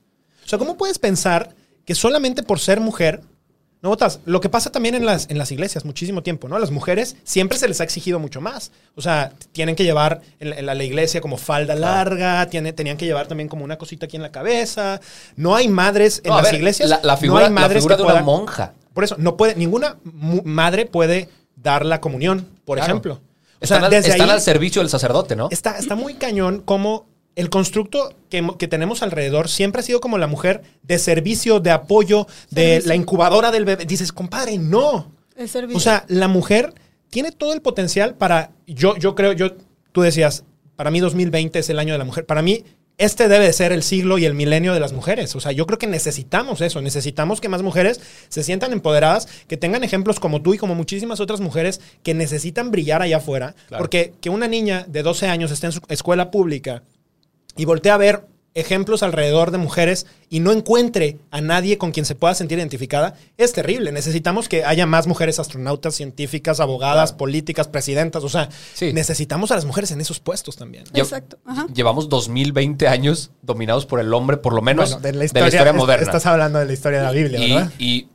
O 0.46 0.50
sea, 0.50 0.60
¿cómo 0.60 0.78
puedes 0.78 1.00
pensar 1.00 1.56
que 1.86 1.96
solamente 1.96 2.44
por 2.44 2.60
ser 2.60 2.80
mujer 2.80 3.22
no 3.82 3.90
votas? 3.90 4.20
Lo 4.26 4.40
que 4.40 4.50
pasa 4.50 4.72
también 4.72 4.96
en 4.96 5.06
las, 5.06 5.30
en 5.30 5.38
las 5.38 5.52
iglesias, 5.52 5.86
muchísimo 5.86 6.24
tiempo, 6.24 6.48
¿no? 6.48 6.56
A 6.56 6.60
las 6.60 6.72
mujeres 6.72 7.18
siempre 7.24 7.58
se 7.58 7.68
les 7.68 7.82
ha 7.82 7.84
exigido 7.84 8.20
mucho 8.20 8.42
más. 8.42 8.72
O 8.96 9.02
sea, 9.02 9.34
tienen 9.52 9.76
que 9.76 9.84
llevar 9.84 10.22
en 10.40 10.66
la, 10.66 10.84
iglesia 10.84 11.22
como 11.22 11.38
falda 11.38 11.76
larga, 11.76 12.48
tiene, 12.50 12.74
tenían 12.74 12.98
que 12.98 13.06
llevar 13.06 13.28
también 13.28 13.50
como 13.50 13.64
una 13.64 13.78
cosita 13.78 14.06
aquí 14.06 14.16
en 14.16 14.22
la 14.22 14.32
cabeza. 14.32 15.02
No 15.36 15.56
hay 15.56 15.68
madres 15.68 16.22
en 16.24 16.32
las 16.32 16.54
iglesias. 16.54 16.90
La, 17.04 17.18
figura, 17.18 17.42
no 17.42 17.46
hay 17.48 17.52
madres 17.54 17.86
de 17.86 18.02
una 18.02 18.22
monja. 18.22 18.74
Por 18.94 19.04
eso, 19.04 19.16
no 19.18 19.36
puede, 19.38 19.56
ninguna 19.56 19.98
madre 20.44 20.86
puede 20.86 21.30
dar 21.56 21.86
la 21.86 22.00
comunión, 22.00 22.48
por 22.66 22.78
ejemplo. 22.78 23.22
O 23.60 23.66
sea, 23.66 23.78
están, 23.78 23.94
están 23.94 24.30
al 24.30 24.42
servicio 24.42 24.82
del 24.82 24.90
sacerdote, 24.90 25.36
¿no? 25.36 25.48
Está, 25.50 25.78
está 25.78 25.96
muy 25.96 26.16
cañón 26.16 26.62
como 26.62 27.06
el 27.36 27.50
constructo 27.50 28.16
que, 28.30 28.68
tenemos 28.68 29.02
alrededor 29.02 29.50
siempre 29.50 29.80
ha 29.80 29.84
sido 29.84 30.02
como 30.02 30.18
la 30.18 30.28
mujer 30.28 30.62
de 30.84 31.00
servicio, 31.00 31.60
de 31.60 31.72
apoyo, 31.72 32.28
de 32.52 32.82
la 32.86 32.96
incubadora 32.96 33.52
del 33.52 33.66
bebé. 33.66 33.86
Dices, 33.86 34.12
compadre, 34.12 34.58
no. 34.58 35.12
O 35.74 35.80
sea, 35.80 36.06
la 36.08 36.28
mujer 36.28 36.74
tiene 37.10 37.32
todo 37.32 37.54
el 37.54 37.62
potencial 37.62 38.16
para, 38.16 38.52
yo, 38.68 38.98
yo 38.98 39.16
creo, 39.16 39.34
yo, 39.34 39.56
tú 39.92 40.02
decías, 40.02 40.44
para 40.76 40.92
mí 40.92 41.00
2020 41.00 41.60
es 41.60 41.70
el 41.70 41.80
año 41.80 41.94
de 41.94 42.00
la 42.00 42.06
mujer. 42.06 42.26
Para 42.26 42.42
mí, 42.42 42.64
este 43.00 43.28
debe 43.28 43.46
de 43.46 43.54
ser 43.54 43.72
el 43.72 43.82
siglo 43.82 44.20
y 44.20 44.26
el 44.26 44.36
milenio 44.36 44.74
de 44.74 44.80
las 44.80 44.94
mujeres. 44.94 45.36
O 45.36 45.40
sea, 45.40 45.52
yo 45.52 45.66
creo 45.66 45.80
que 45.80 45.88
necesitamos 45.88 46.62
eso. 46.62 46.82
Necesitamos 46.82 47.42
que 47.42 47.50
más 47.50 47.64
mujeres 47.64 48.00
se 48.30 48.44
sientan 48.44 48.72
empoderadas, 48.74 49.28
que 49.48 49.58
tengan 49.58 49.84
ejemplos 49.84 50.20
como 50.20 50.42
tú 50.42 50.54
y 50.54 50.58
como 50.60 50.76
muchísimas 50.76 51.20
otras 51.20 51.42
mujeres 51.42 51.82
que 52.04 52.14
necesitan 52.14 52.70
brillar 52.70 53.02
allá 53.02 53.18
afuera. 53.18 53.56
Porque 53.76 54.14
que 54.22 54.30
una 54.30 54.48
niña 54.48 54.86
de 54.88 55.02
12 55.02 55.28
años 55.28 55.52
esté 55.52 55.68
en 55.68 55.72
su 55.74 55.82
escuela 55.90 56.30
pública 56.30 56.84
y 57.56 57.66
voltea 57.66 57.96
a 57.96 57.98
ver 57.98 58.28
ejemplos 58.56 59.02
alrededor 59.02 59.52
de 59.52 59.58
mujeres 59.58 60.06
y 60.30 60.40
no 60.40 60.52
encuentre 60.52 61.18
a 61.32 61.42
nadie 61.42 61.78
con 61.78 61.92
quien 61.92 62.06
se 62.06 62.16
pueda 62.16 62.36
sentir 62.36 62.60
identificada, 62.60 63.16
es 63.38 63.54
terrible. 63.54 63.92
Necesitamos 63.92 64.48
que 64.48 64.64
haya 64.64 64.86
más 64.86 65.08
mujeres 65.08 65.40
astronautas, 65.40 65.96
científicas, 65.96 66.60
abogadas, 66.60 67.14
políticas, 67.14 67.68
presidentas. 67.68 68.24
O 68.24 68.30
sea, 68.30 68.50
necesitamos 68.94 69.52
a 69.52 69.56
las 69.56 69.66
mujeres 69.66 69.92
en 69.92 70.02
esos 70.02 70.20
puestos 70.20 70.56
también. 70.56 70.86
Exacto. 70.94 71.38
Llevamos 71.74 72.10
2020 72.10 72.88
años 72.88 73.32
dominados 73.42 73.86
por 73.86 74.00
el 74.00 74.14
hombre, 74.14 74.38
por 74.38 74.54
lo 74.54 74.62
menos 74.62 75.02
de, 75.02 75.14
la 75.14 75.26
historia, 75.26 75.74
moderna. 75.74 76.06
Estás 76.06 76.26
hablando 76.26 76.60
de 76.60 76.66
la 76.66 76.74
historia 76.74 77.00
de 77.00 77.06
la 77.06 77.12
Biblia, 77.12 77.40
¿verdad? 77.40 77.72
Y, 77.80 78.08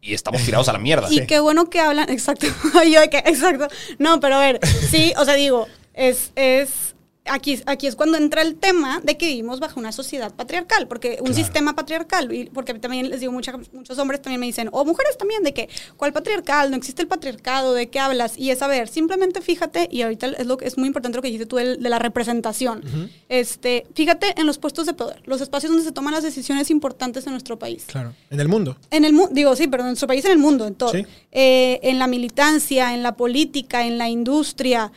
y 0.00 0.14
estamos 0.14 0.42
tirados 0.42 0.68
a 0.68 0.72
la 0.72 0.78
mierda. 0.78 1.08
Y 1.10 1.26
qué 1.26 1.40
bueno 1.40 1.70
que 1.70 1.80
hablan, 1.80 2.08
exacto. 2.10 2.46
exacto. 3.24 3.68
No, 3.98 4.20
pero 4.20 4.36
a 4.36 4.40
ver, 4.40 4.60
sí, 4.66 5.14
o 5.16 5.24
sea, 5.24 5.34
digo, 5.34 5.66
es, 5.94 6.32
es 6.36 6.94
aquí, 7.26 7.60
aquí 7.66 7.86
es 7.86 7.96
cuando 7.96 8.18
entra 8.18 8.42
el 8.42 8.56
tema 8.56 9.00
de 9.02 9.16
que 9.16 9.26
vivimos 9.26 9.60
bajo 9.60 9.78
una 9.78 9.92
sociedad 9.92 10.34
patriarcal, 10.34 10.88
porque 10.88 11.18
un 11.20 11.34
sistema 11.34 11.74
patriarcal, 11.74 12.32
y 12.32 12.46
porque 12.46 12.74
también 12.74 13.10
les 13.10 13.20
digo, 13.20 13.32
muchos 13.32 13.98
hombres 13.98 14.22
también 14.22 14.40
me 14.40 14.46
dicen, 14.46 14.68
o 14.72 14.84
mujeres 14.84 15.16
también, 15.16 15.42
de 15.42 15.54
que, 15.54 15.68
¿cuál 15.96 16.12
patriarcal? 16.12 16.70
No 16.70 16.76
existe 16.76 17.02
el 17.02 17.08
patriarcado, 17.08 17.74
¿de 17.74 17.88
qué 17.88 18.00
hablas? 18.00 18.36
Y 18.36 18.50
es, 18.50 18.62
a 18.62 18.66
ver, 18.66 18.88
simplemente 18.88 19.40
fíjate, 19.40 19.88
y 19.90 20.02
ahorita 20.02 20.28
es, 20.38 20.46
lo, 20.46 20.58
es 20.60 20.76
muy 20.78 20.86
importante 20.86 21.16
lo 21.16 21.22
que 21.22 21.28
dijiste 21.28 21.46
tú 21.46 21.56
de, 21.56 21.76
la 21.78 21.98
representación, 21.98 22.82
este, 23.28 23.86
fíjate 23.94 24.34
en 24.40 24.46
los 24.46 24.58
puestos 24.58 24.86
de 24.86 24.94
poder, 24.94 25.22
los 25.24 25.40
espacios 25.40 25.70
donde 25.70 25.84
se 25.84 25.92
toman 25.92 26.14
las 26.14 26.22
decisiones 26.22 26.70
importantes 26.70 27.26
en 27.26 27.32
nuestro 27.32 27.58
país. 27.58 27.84
Claro, 27.86 28.14
en 28.30 28.40
el 28.40 28.48
mundo. 28.48 28.76
En 28.90 29.04
el 29.04 29.12
mundo, 29.12 29.30
digo, 29.32 29.54
sí, 29.56 29.68
pero 29.68 29.82
en 29.82 29.88
nuestro 29.90 30.08
país, 30.08 30.24
en 30.24 30.32
el 30.32 30.38
mundo, 30.38 30.66
en 30.66 30.74
todo. 30.74 30.92
Eh, 30.94 31.80
en 31.82 31.98
la 31.98 32.06
militancia, 32.06 32.94
en 32.94 33.02
la 33.02 33.16
política, 33.16 33.86
en 33.86 33.98
la 33.98 34.08
industria, 34.08 34.92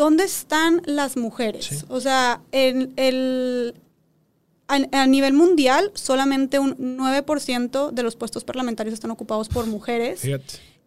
¿dónde 0.00 0.24
están 0.24 0.80
las 0.86 1.18
mujeres? 1.18 1.84
O 1.88 2.00
sea, 2.00 2.40
en 2.52 2.94
el, 2.96 3.74
a, 4.66 5.06
nivel 5.06 5.34
mundial, 5.34 5.90
solamente 5.92 6.58
un 6.58 6.96
9% 6.96 7.90
de 7.90 8.02
los 8.02 8.16
puestos 8.16 8.42
parlamentarios 8.42 8.94
están 8.94 9.10
ocupados 9.10 9.50
por 9.50 9.66
mujeres. 9.66 10.22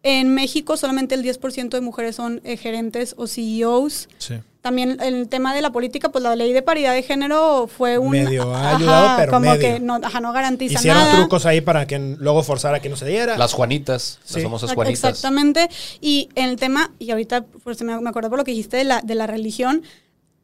En 0.02 0.34
México, 0.34 0.78
solamente 0.78 1.14
el 1.14 1.22
10% 1.24 1.70
de 1.70 1.82
mujeres 1.82 2.16
son 2.16 2.42
eh, 2.44 2.58
gerentes 2.58 3.14
o 3.16 3.28
CEOs. 3.28 4.10
Sí. 4.18 4.36
También 4.64 4.98
el 5.02 5.28
tema 5.28 5.54
de 5.54 5.62
la 5.62 5.74
política, 5.74 6.08
pues 6.08 6.24
la 6.24 6.38
ley 6.38 6.54
de 6.54 6.62
paridad 6.62 6.94
de 6.94 7.04
género 7.04 7.68
fue 7.68 7.98
un... 7.98 8.12
Medio 8.12 8.56
ha 8.56 8.78
ayudado, 8.78 9.18
pero 9.18 9.32
como 9.34 9.58
que 9.58 9.82
no, 9.82 9.96
ajá, 10.02 10.22
no 10.22 10.32
garantiza 10.32 10.80
Hicieron 10.80 11.04
trucos 11.18 11.46
ahí 11.46 11.60
para 11.60 11.86
que 11.86 12.00
luego 12.00 12.44
forzara 12.44 12.80
que 12.80 12.88
no 12.88 12.96
se 12.96 13.06
diera. 13.06 13.38
Las 13.38 13.52
Juanitas, 13.52 14.22
las 14.32 14.42
famosas 14.42 14.74
Juanitas. 14.74 15.04
Exactamente. 15.04 15.70
Y 16.00 16.30
en 16.36 16.48
el 16.48 16.56
tema, 16.56 16.94
y 16.98 17.12
ahorita 17.12 17.44
pues, 17.62 17.82
me, 17.82 18.00
me 18.00 18.10
acuerdo 18.10 18.30
por 18.30 18.40
lo 18.40 18.46
que 18.46 18.52
dijiste 18.52 18.78
de 18.78 18.86
la, 18.86 19.02
de 19.02 19.16
la 19.16 19.28
religión, 19.28 19.84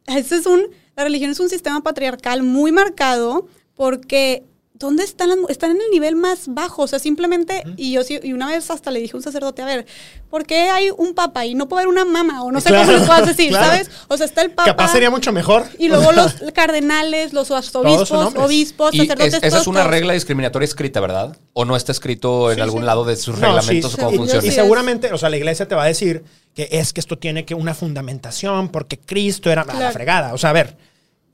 ese 0.05 0.35
es 0.35 0.45
un... 0.45 0.63
La 0.97 1.05
religión 1.05 1.31
es 1.31 1.39
un 1.39 1.47
sistema 1.47 1.79
patriarcal 1.79 2.43
muy 2.43 2.73
marcado 2.73 3.47
porque 3.73 4.43
¿dónde 4.79 5.03
están 5.03 5.27
las 5.29 5.37
Están 5.49 5.71
en 5.71 5.77
el 5.81 5.89
nivel 5.91 6.15
más 6.15 6.47
bajo, 6.47 6.83
o 6.83 6.87
sea, 6.87 6.99
simplemente, 6.99 7.63
y 7.75 7.91
yo 7.91 8.03
sí- 8.03 8.19
y 8.23 8.31
una 8.33 8.47
vez 8.47 8.71
hasta 8.71 8.91
le 8.91 9.01
dije 9.01 9.11
a 9.13 9.17
un 9.17 9.23
sacerdote, 9.23 9.61
a 9.61 9.65
ver, 9.65 9.85
¿por 10.29 10.45
qué 10.45 10.69
hay 10.69 10.89
un 10.97 11.13
papa 11.13 11.45
y 11.45 11.53
no 11.53 11.67
puede 11.67 11.83
haber 11.83 11.93
una 11.93 12.05
mama? 12.05 12.43
O 12.43 12.51
no 12.51 12.61
sé 12.61 12.69
Claro, 12.69 12.85
cómo 12.85 12.97
les 12.97 13.05
puedas 13.07 13.27
decir, 13.27 13.49
claro. 13.49 13.65
¿sabes? 13.67 13.91
O 14.07 14.15
sea, 14.15 14.25
está 14.25 14.41
el 14.41 14.51
papa. 14.51 14.69
Capaz 14.69 14.91
sería 14.93 15.09
mucho 15.09 15.31
mejor. 15.33 15.65
Y 15.77 15.89
luego 15.89 16.11
los 16.13 16.35
cardenales, 16.53 17.33
los 17.33 17.51
arzobispos, 17.51 18.33
obispos, 18.35 18.93
Y 18.93 19.01
es- 19.01 19.07
sacerdotes. 19.07 19.43
esa 19.43 19.57
es 19.59 19.67
una 19.67 19.81
todos. 19.81 19.91
regla 19.91 20.13
discriminatoria 20.13 20.63
escrita, 20.65 20.99
¿verdad? 21.01 21.37
¿O 21.53 21.65
no 21.65 21.75
está 21.75 21.91
escrito 21.91 22.49
en 22.51 22.55
Sí, 22.57 22.61
algún 22.61 22.81
sí. 22.81 22.85
lado 22.85 23.03
de 23.05 23.15
sus 23.17 23.35
No, 23.37 23.47
reglamentos 23.47 23.91
sí, 23.91 23.97
o 23.99 24.05
cómo 24.05 24.17
funciona? 24.17 24.45
Y 24.47 24.51
seguramente, 24.51 25.11
o 25.11 25.17
sea, 25.17 25.29
la 25.29 25.37
iglesia 25.37 25.67
te 25.67 25.75
va 25.75 25.83
a 25.83 25.87
decir 25.87 26.23
que 26.55 26.69
es 26.71 26.93
que 26.93 26.99
esto 27.01 27.17
tiene 27.17 27.43
que 27.45 27.53
una 27.55 27.73
fundamentación 27.73 28.69
porque 28.69 28.97
Cristo 28.97 29.51
era 29.51 29.65
la 29.65 29.91
fregada. 29.91 30.33
O 30.33 30.37
sea, 30.37 30.51
a 30.51 30.53
ver, 30.53 30.77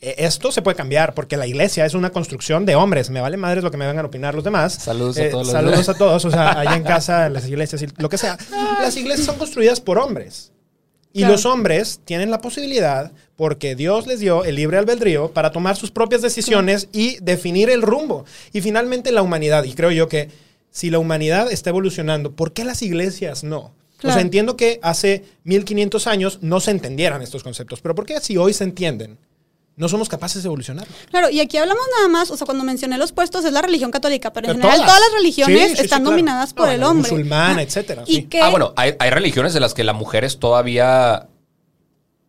esto 0.02 0.52
se 0.52 0.62
puede 0.62 0.76
cambiar 0.76 1.14
porque 1.14 1.38
la 1.38 1.48
iglesia 1.48 1.86
es 1.86 1.94
una 1.94 2.12
construcción 2.12 2.66
de 2.66 2.76
hombres. 2.76 3.10
Me 3.10 3.22
vale 3.22 3.38
madres 3.38 3.64
lo 3.64 3.72
que 3.72 3.78
me 3.78 3.88
vengan 3.88 4.06
a 4.06 4.08
opinar 4.08 4.36
los 4.36 4.44
demás. 4.44 4.78
Eh, 4.78 4.82
Saludos 4.82 5.18
a 5.18 5.30
todos 5.30 5.46
los- 5.48 5.52
Saludos 5.52 5.90
a 5.90 5.94
todos. 5.96 6.26
O 6.26 6.32
sea, 6.32 6.60
allá 6.60 6.76
en 6.76 6.84
casa, 6.84 7.30
las 7.30 7.48
iglesias, 7.48 7.82
y 7.82 7.88
lo 7.98 8.10
que 8.10 8.18
sea. 8.18 8.38
Las 8.82 8.96
iglesias 8.98 9.26
son 9.26 9.38
construidas 9.38 9.80
por 9.82 9.98
hombres. 9.98 10.52
Y 11.14 11.20
Claro. 11.20 11.32
los 11.36 11.46
hombres 11.46 12.02
tienen 12.04 12.30
la 12.30 12.42
posibilidad, 12.42 13.14
porque 13.38 13.74
Dios 13.76 14.06
les 14.06 14.20
dio 14.20 14.44
el 14.44 14.56
libre 14.56 14.78
albedrío, 14.78 15.32
para 15.32 15.54
tomar 15.54 15.78
sus 15.78 15.90
propias 15.90 16.22
decisiones 16.22 16.90
y 16.92 17.18
definir 17.22 17.70
el 17.70 17.82
rumbo. 17.82 18.26
Y 18.52 18.60
finalmente 18.60 19.14
la 19.14 19.22
humanidad. 19.22 19.64
Y 19.64 19.74
creo 19.76 19.92
yo 19.92 20.10
que 20.10 20.30
si 20.72 20.90
la 20.90 21.00
humanidad 21.00 21.50
está 21.50 21.70
evolucionando, 21.70 22.34
¿por 22.36 22.52
qué 22.52 22.66
las 22.66 22.82
iglesias 22.82 23.46
no? 23.46 23.74
O 24.04 24.12
sea, 24.12 24.20
entiendo 24.20 24.58
que 24.58 24.78
hace 24.84 25.24
1500 25.46 26.06
años 26.06 26.40
no 26.42 26.60
se 26.60 26.72
entendieran 26.72 27.22
estos 27.22 27.44
conceptos, 27.44 27.80
pero 27.82 27.96
¿por 27.96 28.06
qué 28.06 28.20
si 28.20 28.36
hoy 28.36 28.52
se 28.54 28.66
entienden? 28.66 29.18
No 29.78 29.90
somos 29.90 30.08
capaces 30.08 30.42
de 30.42 30.48
evolucionar. 30.48 30.88
Claro, 31.12 31.30
y 31.30 31.42
aquí 31.42 31.58
hablamos 31.58 31.84
nada 31.98 32.08
más, 32.08 32.32
o 32.32 32.38
sea, 32.38 32.46
cuando 32.46 32.64
mencioné 32.64 32.98
los 32.98 33.12
puestos 33.12 33.44
es 33.44 33.52
la 33.52 33.62
religión 33.62 33.92
católica, 33.92 34.32
pero 34.32 34.48
en 34.48 34.56
Pero 34.56 34.62
general 34.70 34.78
todas. 34.86 34.88
todas, 35.00 35.12
las 35.12 35.20
religiones 35.20 35.62
Sí, 35.64 35.70
sí, 35.72 35.76
sí, 35.76 35.82
están 35.84 36.00
claro. 36.02 36.12
dominadas 36.12 36.54
por 36.54 36.68
No, 36.68 36.72
el 36.74 36.80
la 36.80 36.90
hombre. 36.90 37.12
musulmana, 37.12 37.52
Ajá. 37.52 37.62
etcétera, 37.62 38.04
Y 38.08 38.16
sí. 38.16 38.24
que, 38.24 38.40
Ah, 38.42 38.50
bueno, 38.50 38.74
hay, 38.78 38.96
hay 39.00 39.10
religiones 39.10 39.54
en 39.56 39.62
las 39.62 39.74
que 39.74 39.84
la 39.84 39.92
mujer 39.94 40.24
es 40.24 40.40
todavía 40.40 41.28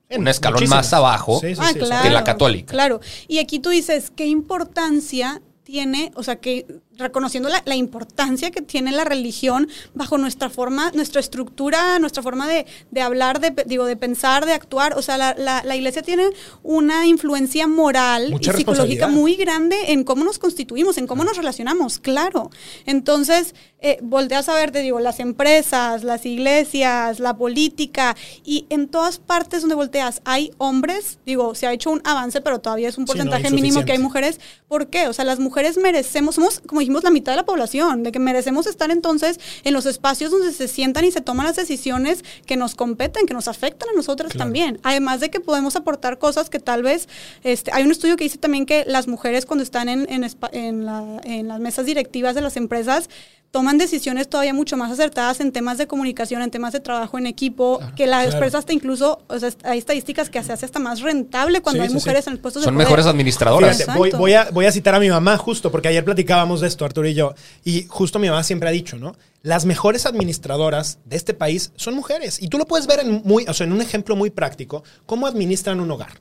En 0.08 0.22
un 0.22 0.28
escalón 0.28 0.54
muchísimas. 0.56 0.86
más 0.86 0.92
abajo. 0.92 1.38
Sí, 1.40 1.54
sí, 1.54 1.60
Ah, 1.62 1.70
sí, 1.72 1.78
claro. 1.78 2.02
que 2.02 2.10
la 2.10 2.24
católica. 2.24 2.72
Claro. 2.72 3.00
Y 3.28 3.38
aquí 3.38 3.60
tú 3.60 3.70
dices, 3.70 4.10
¿qué 4.14 4.26
importancia 4.26 5.40
tiene, 5.62 6.10
o 6.16 6.22
sea, 6.24 6.36
que 6.36 6.66
reconociendo 6.98 7.48
la, 7.48 7.62
la 7.64 7.74
importancia 7.76 8.50
que 8.50 8.62
tiene 8.62 8.92
la 8.92 9.04
religión 9.04 9.68
bajo 9.94 10.18
nuestra 10.18 10.50
forma, 10.50 10.90
nuestra 10.94 11.20
estructura, 11.20 11.98
nuestra 11.98 12.22
forma 12.22 12.48
de, 12.48 12.66
de 12.90 13.00
hablar, 13.00 13.40
de, 13.40 13.54
digo, 13.66 13.84
de 13.84 13.96
pensar, 13.96 14.46
de 14.46 14.52
actuar. 14.52 14.96
O 14.98 15.02
sea, 15.02 15.16
la, 15.18 15.34
la- 15.38 15.62
la 15.64 15.76
iglesia 15.76 16.02
tiene 16.02 16.28
una 16.62 17.06
influencia 17.06 17.66
moral 17.66 18.30
Mucha 18.30 18.52
y 18.52 18.56
psicológica 18.56 19.08
muy 19.08 19.36
grande 19.36 19.76
en 19.92 20.04
cómo 20.04 20.24
nos 20.24 20.38
constituimos, 20.38 20.96
en 20.98 21.06
cómo 21.06 21.24
nos 21.24 21.36
relacionamos, 21.36 21.98
claro. 21.98 22.50
Entonces, 22.86 23.54
eh, 23.80 23.98
volteas 24.02 24.48
a 24.48 24.54
ver, 24.54 24.70
te 24.70 24.80
digo, 24.80 25.00
las 25.00 25.20
empresas, 25.20 26.02
las 26.02 26.24
iglesias, 26.24 27.20
la 27.20 27.36
política, 27.36 28.16
y 28.44 28.66
en 28.70 28.88
todas 28.88 29.18
partes 29.18 29.60
donde 29.60 29.74
volteas 29.74 30.22
hay 30.24 30.50
hombres, 30.58 31.18
digo, 31.26 31.54
se 31.54 31.66
ha 31.66 31.72
hecho 31.72 31.90
un 31.90 32.00
avance, 32.04 32.40
pero 32.40 32.60
todavía 32.60 32.88
es 32.88 32.96
un 32.98 33.06
Sí, 33.06 33.12
no, 33.12 33.24
porcentaje 33.24 33.54
mínimo 33.54 33.84
que 33.84 33.92
hay 33.92 33.98
mujeres. 33.98 34.40
¿Por 34.68 34.88
qué? 34.88 35.08
O 35.08 35.12
sea, 35.12 35.24
las 35.24 35.38
mujeres 35.38 35.76
merecemos, 35.76 36.36
somos, 36.36 36.60
como 36.66 36.80
dijimos, 36.86 37.04
la 37.04 37.10
mitad 37.10 37.32
de 37.32 37.36
la 37.36 37.44
población, 37.44 38.02
de 38.02 38.12
que 38.12 38.18
merecemos 38.18 38.66
estar 38.66 38.90
entonces 38.90 39.38
en 39.64 39.74
los 39.74 39.86
espacios 39.86 40.30
donde 40.30 40.52
se 40.52 40.68
sientan 40.68 41.04
y 41.04 41.10
se 41.12 41.20
toman 41.20 41.46
las 41.46 41.56
decisiones 41.56 42.24
que 42.46 42.56
nos 42.56 42.74
competen, 42.74 43.26
que 43.26 43.34
nos 43.34 43.48
afectan 43.48 43.88
a 43.88 43.92
nosotras 43.92 44.32
Claro. 44.32 44.44
también. 44.46 44.78
Además 44.82 45.20
de 45.20 45.30
que 45.30 45.40
podemos 45.40 45.76
aportar 45.76 46.18
cosas 46.18 46.48
que 46.48 46.60
tal 46.60 46.82
vez, 46.82 47.08
este, 47.44 47.70
hay 47.74 47.84
un 47.84 47.90
estudio 47.90 48.16
que 48.16 48.24
dice 48.24 48.38
también 48.38 48.66
que 48.66 48.84
las 48.86 49.08
mujeres 49.08 49.46
cuando 49.46 49.62
están 49.62 49.88
en, 49.88 50.06
en 50.10 50.84
la- 50.86 51.20
en 51.24 51.48
las 51.48 51.60
mesas 51.60 51.86
directivas 51.86 52.34
de 52.34 52.40
las 52.40 52.56
empresas, 52.56 53.08
toman 53.50 53.78
decisiones 53.78 54.28
todavía 54.28 54.52
mucho 54.52 54.76
más 54.76 54.90
acertadas 54.92 55.40
en 55.40 55.50
temas 55.50 55.78
de 55.78 55.86
comunicación, 55.86 56.42
en 56.42 56.50
temas 56.50 56.72
de 56.74 56.80
trabajo 56.80 57.16
en 57.18 57.26
equipo, 57.26 57.80
que 57.96 58.06
las 58.06 58.24
Claro. 58.24 58.36
empresas 58.36 58.58
hasta 58.58 58.72
incluso, 58.74 59.22
o 59.28 59.38
sea, 59.38 59.50
hay 59.64 59.78
estadísticas 59.78 60.28
que 60.28 60.42
se 60.44 60.52
hace 60.52 60.66
hasta 60.66 60.78
más 60.78 61.00
rentable 61.00 61.62
cuando 61.62 61.78
Sí, 61.80 61.82
hay 61.84 61.88
sí, 61.88 61.94
mujeres 61.94 62.24
sí. 62.24 62.30
en 62.30 62.34
el 62.36 62.40
puesto 62.40 62.60
de 62.60 62.64
Son 62.64 62.74
poder. 62.74 62.86
mejores 62.86 63.06
administradoras. 63.06 63.76
Fíjate, 63.78 63.98
voy, 63.98 64.08
Exacto. 64.08 64.20
voy 64.22 64.32
a, 64.34 64.50
voy 64.50 64.66
a 64.66 64.72
citar 64.72 64.94
a 64.94 65.00
mi 65.00 65.08
mamá 65.08 65.38
justo, 65.38 65.70
porque 65.70 65.88
ayer 65.88 66.04
platicábamos 66.04 66.60
de 66.60 66.68
esto, 66.68 66.84
Arturo 66.84 67.08
y 67.08 67.14
yo. 67.14 67.34
Y 67.64 67.86
justo 67.88 68.18
mi 68.18 68.28
mamá 68.28 68.42
siempre 68.42 68.68
ha 68.68 68.72
dicho, 68.72 68.98
¿no? 68.98 69.16
Las 69.42 69.64
mejores 69.64 70.04
administradoras 70.06 70.98
de 71.04 71.16
este 71.16 71.32
país 71.32 71.72
son 71.76 71.94
mujeres. 71.94 72.42
Y 72.42 72.48
tú 72.48 72.58
lo 72.58 72.66
puedes 72.66 72.86
ver 72.86 73.00
en, 73.00 73.22
muy, 73.24 73.44
o 73.48 73.54
sea, 73.54 73.66
en 73.66 73.72
un 73.72 73.80
ejemplo 73.80 74.16
muy 74.16 74.30
práctico, 74.30 74.84
cómo 75.06 75.26
administran 75.26 75.80
un 75.80 75.90
hogar. 75.90 76.20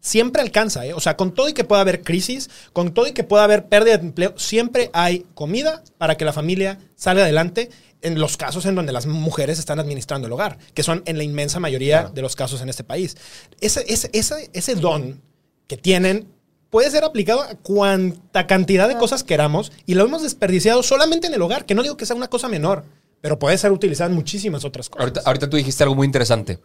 Siempre 0.00 0.42
alcanza, 0.42 0.86
¿eh? 0.86 0.94
O 0.94 1.00
sea, 1.00 1.16
con 1.16 1.32
todo 1.32 1.48
y 1.48 1.52
que 1.52 1.64
pueda 1.64 1.80
haber 1.80 2.02
crisis, 2.02 2.48
con 2.72 2.94
todo 2.94 3.08
y 3.08 3.12
que 3.12 3.24
pueda 3.24 3.44
haber 3.44 3.66
pérdida 3.66 3.98
de 3.98 4.06
empleo, 4.06 4.34
siempre 4.36 4.90
hay 4.92 5.26
comida 5.34 5.82
para 5.98 6.16
que 6.16 6.24
la 6.24 6.32
familia 6.32 6.78
salga 6.94 7.24
adelante 7.24 7.70
en 8.02 8.20
los 8.20 8.36
casos 8.36 8.64
en 8.66 8.74
donde 8.74 8.92
las 8.92 9.06
mujeres 9.06 9.58
están 9.58 9.80
administrando 9.80 10.26
el 10.26 10.32
hogar, 10.32 10.58
que 10.74 10.82
son 10.82 11.02
en 11.06 11.18
la 11.18 11.24
inmensa 11.24 11.58
mayoría 11.58 12.10
de 12.14 12.22
los 12.22 12.36
casos 12.36 12.60
en 12.60 12.68
este 12.68 12.84
país. 12.84 13.16
Ese, 13.60 13.84
ese, 13.88 14.08
ese, 14.12 14.50
ese 14.52 14.74
don 14.76 15.20
que 15.66 15.76
tienen 15.76 16.28
puede 16.70 16.90
ser 16.90 17.04
aplicado 17.04 17.42
a 17.42 17.54
cuanta 17.56 18.46
cantidad 18.46 18.88
de 18.88 18.96
cosas 18.96 19.24
queramos 19.24 19.72
y 19.86 19.94
lo 19.94 20.04
hemos 20.04 20.22
desperdiciado 20.22 20.82
solamente 20.82 21.26
en 21.26 21.34
el 21.34 21.42
hogar, 21.42 21.66
que 21.66 21.74
no 21.74 21.82
digo 21.82 21.96
que 21.96 22.06
sea 22.06 22.14
una 22.14 22.28
cosa 22.28 22.48
menor, 22.48 22.84
pero 23.20 23.38
puede 23.38 23.58
ser 23.58 23.72
utilizado 23.72 24.10
en 24.10 24.16
muchísimas 24.16 24.64
otras 24.64 24.88
cosas. 24.88 25.00
Ahorita, 25.00 25.22
ahorita 25.24 25.50
tú 25.50 25.56
dijiste 25.56 25.82
algo 25.82 25.96
muy 25.96 26.06
interesante, 26.06 26.60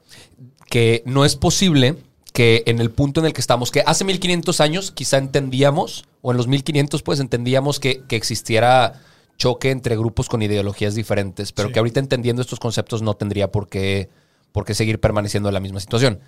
que 0.69 1.02
no 1.06 1.26
es 1.26 1.36
posible 1.36 1.96
que 2.34 2.63
en 2.65 2.80
el 2.80 2.89
punto 2.91 3.19
en 3.19 3.28
el 3.28 3.34
que 3.34 3.41
estamos, 3.41 3.72
que 3.72 3.84
hace 3.86 4.04
1500 4.04 4.60
años 4.60 4.91
quizá 4.91 5.17
entendíamos, 5.17 6.06
o 6.22 6.32
en 6.32 6.38
los 6.38 6.48
1500 6.48 7.02
pues 7.04 7.19
entendíamos 7.19 7.80
que, 7.80 8.04
que 8.08 8.15
existiera 8.15 9.02
choque 9.38 9.72
entre 9.72 9.96
grupos 9.96 10.30
con 10.30 10.41
ideologías 10.41 10.96
diferentes, 10.96 11.52
pero 11.52 11.69
Sí. 11.69 11.74
que 11.74 11.80
ahorita 11.80 12.00
entendiendo 12.00 12.41
estos 12.41 12.60
conceptos 12.60 13.02
no 13.02 13.13
tendría 13.15 13.52
por 13.52 13.67
qué, 13.69 14.10
por 14.52 14.65
qué 14.65 14.74
seguir 14.74 15.00
permaneciendo 15.00 15.50
en 15.50 15.54
la 15.54 15.60
misma 15.60 15.80
situación. 15.80 16.19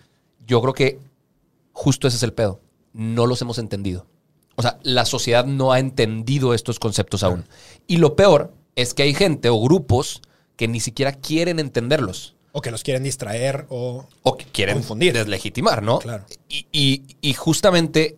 Yo 0.46 0.62
creo 0.62 0.74
que 0.74 1.00
justo 1.72 2.08
ese 2.08 2.18
es 2.18 2.24
el 2.24 2.34
pedo. 2.34 2.62
No 2.94 3.26
los 3.28 3.41
hemos 3.41 3.58
entendido. 3.58 4.06
O 4.56 4.62
sea, 4.62 4.80
la 4.84 5.06
sociedad 5.06 5.46
no 5.46 5.72
ha 5.72 5.80
entendido 5.80 6.54
estos 6.54 6.80
conceptos 6.80 7.24
aún. 7.24 7.46
Y 7.88 7.98
lo 7.98 8.15
peor 8.15 8.54
es 8.76 8.94
que 8.94 9.04
hay 9.04 9.13
gente 9.13 9.50
o 9.50 9.60
grupos 9.60 10.22
que 10.56 10.68
ni 10.68 10.80
siquiera 10.80 11.12
quieren 11.13 11.60
entenderlos. 11.60 12.35
O 12.58 12.62
que 12.62 12.72
los 12.72 12.84
quieren 12.84 13.04
distraer 13.04 13.65
o... 13.70 14.08
O 14.24 14.38
que 14.38 14.46
quieren 14.46 14.76
Confundir. 14.76 15.12
deslegitimar, 15.13 15.84
¿no? 15.84 16.00
Claro. 16.00 16.26
Y, 16.48 16.68
y- 16.72 17.04
y 17.20 17.34
justamente 17.34 18.18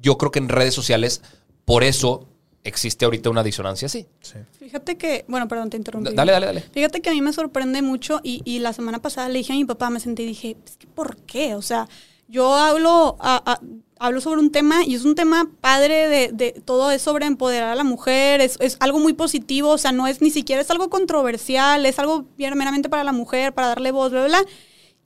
yo 0.00 0.16
creo 0.16 0.30
que 0.30 0.38
en 0.38 0.48
redes 0.48 0.74
sociales, 0.74 1.22
por 1.64 1.82
eso 1.82 2.28
existe 2.62 3.04
ahorita 3.04 3.30
una 3.30 3.42
disonancia 3.42 3.86
así. 3.86 4.06
Sí. 4.20 4.38
Fíjate 4.60 4.96
que, 4.96 5.24
bueno, 5.28 5.48
perdón, 5.48 5.70
te 5.70 5.76
interrumpí. 5.76 6.14
Dale, 6.14 6.30
dale, 6.32 6.46
dale. 6.46 6.60
Fíjate 6.60 7.02
que 7.02 7.10
a 7.10 7.12
mí 7.12 7.20
me 7.20 7.32
sorprende 7.32 7.82
mucho 7.82 8.20
y, 8.22 8.42
y 8.44 8.60
la 8.60 8.72
semana 8.72 9.02
pasada 9.02 9.28
le 9.28 9.38
dije 9.40 9.52
a 9.52 9.56
mi 9.56 9.64
papá, 9.64 9.90
me 9.90 9.98
senté 9.98 10.22
y 10.22 10.26
dije, 10.26 10.56
es 10.64 10.76
que 10.76 10.86
¿por 10.86 11.16
qué? 11.22 11.56
O 11.56 11.62
sea, 11.62 11.88
yo 12.28 12.54
hablo, 12.54 13.16
a- 13.20 13.42
a- 13.44 13.60
hablo 13.98 14.20
sobre 14.20 14.40
un 14.40 14.50
tema 14.50 14.84
y 14.84 14.94
es 14.94 15.04
un 15.04 15.14
tema 15.14 15.50
padre 15.60 16.08
de, 16.08 16.30
de 16.32 16.52
todo 16.52 16.90
es 16.90 17.02
sobre 17.02 17.26
empoderar 17.26 17.70
a 17.70 17.74
la 17.74 17.84
mujer, 17.84 18.40
es, 18.40 18.56
es 18.60 18.76
algo 18.80 18.98
muy 18.98 19.12
positivo, 19.12 19.70
o 19.70 19.78
sea, 19.78 19.92
no 19.92 20.06
es 20.06 20.20
ni 20.20 20.30
siquiera 20.30 20.62
es 20.62 20.70
algo 20.70 20.90
controversial, 20.90 21.86
es 21.86 21.98
algo 21.98 22.26
meramente 22.36 22.88
para 22.88 23.04
la 23.04 23.12
mujer, 23.12 23.52
para 23.54 23.68
darle 23.68 23.90
voz, 23.90 24.10
bla, 24.10 24.26
bla, 24.26 24.40
bla. 24.40 24.50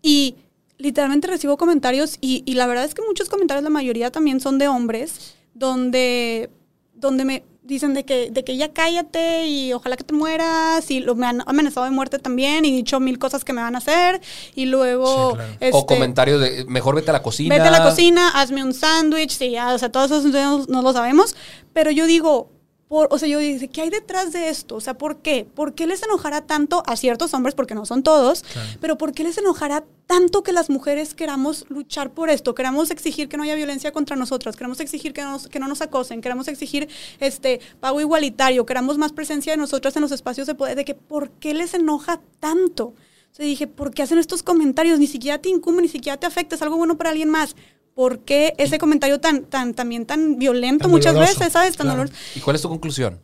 Y 0.02 0.36
literalmente 0.78 1.26
recibo 1.26 1.56
comentarios 1.56 2.18
y, 2.20 2.42
y 2.46 2.54
la 2.54 2.66
verdad 2.66 2.84
es 2.84 2.94
que 2.94 3.02
muchos 3.02 3.28
comentarios, 3.28 3.64
la 3.64 3.70
mayoría 3.70 4.10
también 4.10 4.40
son 4.40 4.58
de 4.58 4.68
hombres, 4.68 5.34
donde, 5.54 6.50
donde 6.94 7.24
me 7.24 7.42
dicen 7.68 7.92
de 7.92 8.04
que, 8.04 8.30
de 8.30 8.44
que 8.44 8.56
ya 8.56 8.72
cállate 8.72 9.46
y 9.46 9.72
ojalá 9.74 9.96
que 9.96 10.02
te 10.02 10.14
mueras 10.14 10.90
y 10.90 11.00
lo, 11.00 11.14
me 11.14 11.26
han 11.26 11.42
amenazado 11.46 11.84
de 11.84 11.92
muerte 11.92 12.18
también 12.18 12.64
y 12.64 12.74
dicho 12.74 12.98
mil 12.98 13.18
cosas 13.18 13.44
que 13.44 13.52
me 13.52 13.60
van 13.60 13.74
a 13.74 13.78
hacer 13.78 14.20
y 14.54 14.66
luego... 14.66 15.30
Sí, 15.30 15.36
claro. 15.36 15.52
o 15.60 15.78
este, 15.78 15.86
comentarios 15.86 16.40
de 16.40 16.64
mejor 16.66 16.94
vete 16.96 17.10
a 17.10 17.12
la 17.12 17.22
cocina. 17.22 17.54
Vete 17.54 17.68
a 17.68 17.70
la 17.70 17.84
cocina, 17.84 18.30
hazme 18.30 18.64
un 18.64 18.72
sándwich, 18.72 19.36
sí, 19.36 19.50
ya, 19.50 19.74
o 19.74 19.78
sea, 19.78 19.92
todos 19.92 20.10
esos 20.10 20.24
no, 20.24 20.64
no 20.66 20.82
lo 20.82 20.92
sabemos, 20.92 21.36
pero 21.74 21.90
yo 21.90 22.06
digo, 22.06 22.50
por, 22.88 23.08
o 23.10 23.18
sea, 23.18 23.28
yo 23.28 23.38
digo, 23.38 23.66
¿qué 23.72 23.82
hay 23.82 23.90
detrás 23.90 24.32
de 24.32 24.48
esto? 24.48 24.76
O 24.76 24.80
sea, 24.80 24.96
¿por 24.96 25.18
qué? 25.18 25.46
¿Por 25.54 25.74
qué 25.74 25.86
les 25.86 26.02
enojará 26.02 26.46
tanto 26.46 26.82
a 26.86 26.96
ciertos 26.96 27.34
hombres, 27.34 27.54
porque 27.54 27.74
no 27.74 27.84
son 27.84 28.02
todos, 28.02 28.44
pero 28.80 28.96
por 28.96 29.12
qué 29.12 29.24
les 29.24 29.36
enojará 29.36 29.84
tanto 30.06 30.42
que 30.42 30.52
las 30.54 30.70
mujeres 30.70 31.12
queramos 31.14 31.66
luchar 31.68 32.12
por 32.14 32.30
esto? 32.30 32.54
Queramos 32.54 32.90
exigir 32.90 33.28
que 33.28 33.36
no 33.36 33.42
haya 33.42 33.54
violencia 33.54 33.92
contra 33.92 34.16
nosotras, 34.16 34.56
queremos 34.56 34.80
exigir 34.80 35.12
que, 35.12 35.22
nos- 35.22 35.48
que 35.48 35.58
no 35.58 35.68
nos 35.68 35.82
acosen, 35.82 36.20
queremos 36.22 36.48
exigir 36.48 36.88
este 37.20 37.60
pago 37.78 38.00
igualitario, 38.00 38.64
queramos 38.64 38.96
más 38.96 39.12
presencia 39.12 39.52
de 39.52 39.58
nosotras 39.58 39.94
en 39.96 40.02
los 40.02 40.12
espacios 40.12 40.46
de 40.46 40.54
poder, 40.54 40.74
de 40.76 40.84
que 40.86 40.94
¿por 40.94 41.30
qué 41.32 41.52
les 41.54 41.74
enoja 41.74 42.20
tanto? 42.40 42.94
O 43.30 43.34
sea, 43.34 43.44
dije, 43.44 43.66
¿por 43.66 43.92
qué 43.92 44.02
hacen 44.02 44.16
estos 44.18 44.42
comentarios? 44.42 44.98
Ni 44.98 45.06
siquiera 45.06 45.36
te 45.36 45.50
incumbe, 45.50 45.82
ni 45.82 45.88
siquiera 45.88 46.16
te 46.16 46.26
afecta, 46.26 46.54
es 46.54 46.62
algo 46.62 46.78
bueno 46.78 46.96
para 46.96 47.10
alguien 47.10 47.28
más. 47.28 47.54
¿Por 47.98 48.20
qué 48.20 48.54
ese 48.58 48.78
comentario 48.78 49.18
tan, 49.18 49.42
tan, 49.42 49.74
también 49.74 50.06
tan 50.06 50.38
violento 50.38 50.82
Tan 50.82 50.92
muchas 50.92 51.14
doloroso, 51.14 51.40
veces, 51.40 51.52
¿sabes? 51.52 51.76
Tan 51.76 51.88
claro. 51.88 52.02
doloroso. 52.02 52.22
¿Y 52.36 52.38
cuál 52.38 52.54
es 52.54 52.62
tu 52.62 52.68
conclusión? 52.68 53.18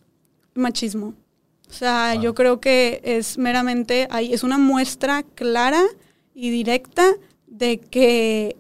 Machismo. 0.55 1.15
O 1.71 1.73
sea, 1.73 2.17
yo 2.17 2.35
creo 2.35 2.59
que 2.59 3.01
es 3.05 3.39
meramente, 3.39 4.09
ahí 4.11 4.35
es 4.35 4.43
una 4.43 4.59
muestra 4.59 5.23
clara 5.23 5.81
y 6.35 6.51
directa 6.51 7.07
de 7.47 7.79
que 7.79 8.57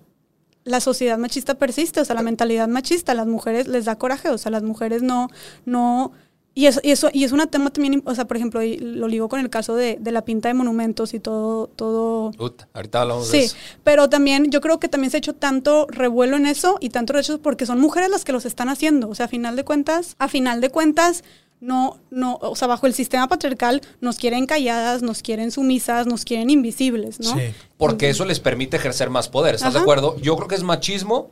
la 0.62 0.78
sociedad 0.78 1.18
machista 1.18 1.56
persiste, 1.56 2.00
o 2.00 2.04
sea, 2.04 2.14
la 2.14 2.22
mentalidad 2.22 2.68
machista, 2.68 3.10
a 3.10 3.16
las 3.16 3.26
mujeres 3.26 3.66
les 3.66 3.86
da 3.86 3.98
coraje, 3.98 4.28
o 4.28 4.38
sea, 4.38 4.52
las 4.52 4.62
mujeres 4.62 5.02
no, 5.02 5.30
no, 5.64 6.12
y 6.56 6.66
eso, 6.66 6.80
y 6.84 6.92
eso, 6.92 7.10
y 7.12 7.24
es 7.24 7.32
un 7.32 7.44
tema 7.48 7.70
también, 7.70 8.00
o 8.04 8.14
sea, 8.14 8.26
por 8.26 8.36
ejemplo, 8.36 8.60
lo 8.62 9.08
ligo 9.08 9.28
con 9.28 9.40
el 9.40 9.50
caso 9.50 9.74
de, 9.74 9.96
de 10.00 10.12
la 10.12 10.24
pinta 10.24 10.48
de 10.48 10.54
monumentos 10.54 11.12
y 11.12 11.18
todo, 11.20 11.66
todo. 11.66 12.30
Ut, 12.38 12.62
ahorita 12.72 13.02
hablamos 13.02 13.28
Sí, 13.28 13.38
de 13.38 13.44
eso. 13.46 13.56
pero 13.82 14.08
también 14.08 14.50
yo 14.50 14.60
creo 14.60 14.78
que 14.78 14.88
también 14.88 15.10
se 15.10 15.16
ha 15.16 15.18
hecho 15.18 15.34
tanto 15.34 15.86
revuelo 15.90 16.36
en 16.36 16.46
eso 16.46 16.76
y 16.80 16.90
tanto 16.90 17.12
rechazo 17.12 17.40
porque 17.40 17.66
son 17.66 17.80
mujeres 17.80 18.08
las 18.08 18.24
que 18.24 18.32
los 18.32 18.44
están 18.46 18.68
haciendo. 18.68 19.08
O 19.08 19.14
sea, 19.16 19.26
a 19.26 19.28
final 19.28 19.56
de 19.56 19.64
cuentas, 19.64 20.14
a 20.20 20.28
final 20.28 20.60
de 20.60 20.70
cuentas, 20.70 21.24
no, 21.60 21.98
no, 22.10 22.38
o 22.40 22.54
sea, 22.54 22.68
bajo 22.68 22.86
el 22.86 22.94
sistema 22.94 23.26
patriarcal 23.26 23.80
nos 24.00 24.16
quieren 24.18 24.46
calladas, 24.46 25.02
nos 25.02 25.22
quieren 25.22 25.50
sumisas, 25.50 26.06
nos 26.06 26.24
quieren 26.24 26.50
invisibles, 26.50 27.18
¿no? 27.20 27.34
Sí. 27.34 27.40
Porque 27.78 28.10
eso 28.10 28.24
les 28.26 28.38
permite 28.38 28.76
ejercer 28.76 29.10
más 29.10 29.28
poder. 29.28 29.54
¿Estás 29.56 29.72
de 29.74 29.80
acuerdo? 29.80 30.16
Yo 30.20 30.36
creo 30.36 30.46
que 30.46 30.54
es 30.54 30.62
machismo 30.62 31.30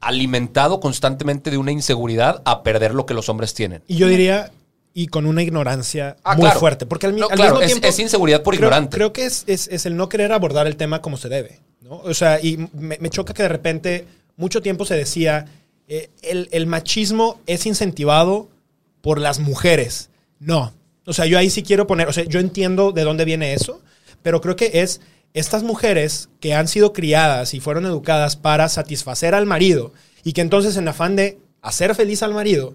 alimentado 0.00 0.80
constantemente 0.80 1.50
de 1.50 1.58
una 1.58 1.72
inseguridad 1.72 2.42
a 2.44 2.62
perder 2.62 2.94
lo 2.94 3.06
que 3.06 3.14
los 3.14 3.28
hombres 3.28 3.54
tienen. 3.54 3.82
Y 3.86 3.96
yo 3.96 4.08
diría, 4.08 4.50
y 4.94 5.06
con 5.06 5.26
una 5.26 5.42
ignorancia 5.42 6.16
Ah, 6.22 6.34
muy 6.34 6.42
claro. 6.44 6.60
fuerte. 6.60 6.86
Porque 6.86 7.06
al, 7.06 7.16
No, 7.16 7.28
al 7.28 7.36
claro, 7.36 7.52
mismo 7.52 7.60
es- 7.62 7.66
tiempo. 7.72 7.86
es 7.88 7.98
inseguridad 7.98 8.42
por 8.42 8.54
creo- 8.54 8.66
ignorante. 8.68 8.96
Creo 8.96 9.12
que 9.12 9.24
es, 9.26 9.44
es- 9.46 9.68
es 9.68 9.86
el 9.86 9.96
no 9.96 10.08
querer 10.08 10.32
abordar 10.32 10.66
el 10.66 10.76
tema 10.76 11.00
como 11.02 11.16
se 11.16 11.28
debe. 11.28 11.60
¿no? 11.80 11.96
O 12.04 12.14
sea, 12.14 12.40
y 12.40 12.68
me, 12.74 12.96
me 13.00 13.10
choca 13.10 13.34
que 13.34 13.42
de 13.42 13.48
repente, 13.48 14.06
mucho 14.36 14.62
tiempo 14.62 14.84
se 14.84 14.94
decía, 14.94 15.46
eh, 15.88 16.10
el, 16.22 16.48
el 16.52 16.66
machismo 16.66 17.40
es 17.46 17.66
incentivado 17.66 18.48
por 19.00 19.18
las 19.18 19.40
mujeres. 19.40 20.08
No. 20.38 20.72
O 21.06 21.12
sea, 21.12 21.26
yo 21.26 21.38
ahí 21.38 21.50
sí 21.50 21.62
quiero 21.62 21.86
poner, 21.86 22.08
o 22.08 22.12
sea, 22.12 22.24
yo 22.24 22.38
entiendo 22.38 22.92
de 22.92 23.02
dónde 23.02 23.24
viene 23.24 23.52
eso, 23.54 23.80
pero 24.22 24.40
creo 24.40 24.54
que 24.56 24.70
es 24.74 25.00
estas 25.34 25.62
mujeres 25.64 26.28
que 26.40 26.54
han 26.54 26.68
sido 26.68 26.92
criadas 26.92 27.54
y 27.54 27.60
fueron 27.60 27.84
educadas 27.86 28.36
para 28.36 28.68
satisfacer 28.68 29.34
al 29.34 29.46
marido 29.46 29.92
y 30.22 30.34
que 30.34 30.42
entonces 30.42 30.76
en 30.76 30.86
afán 30.86 31.16
de 31.16 31.38
hacer 31.62 31.94
feliz 31.96 32.22
al 32.22 32.32
marido, 32.34 32.74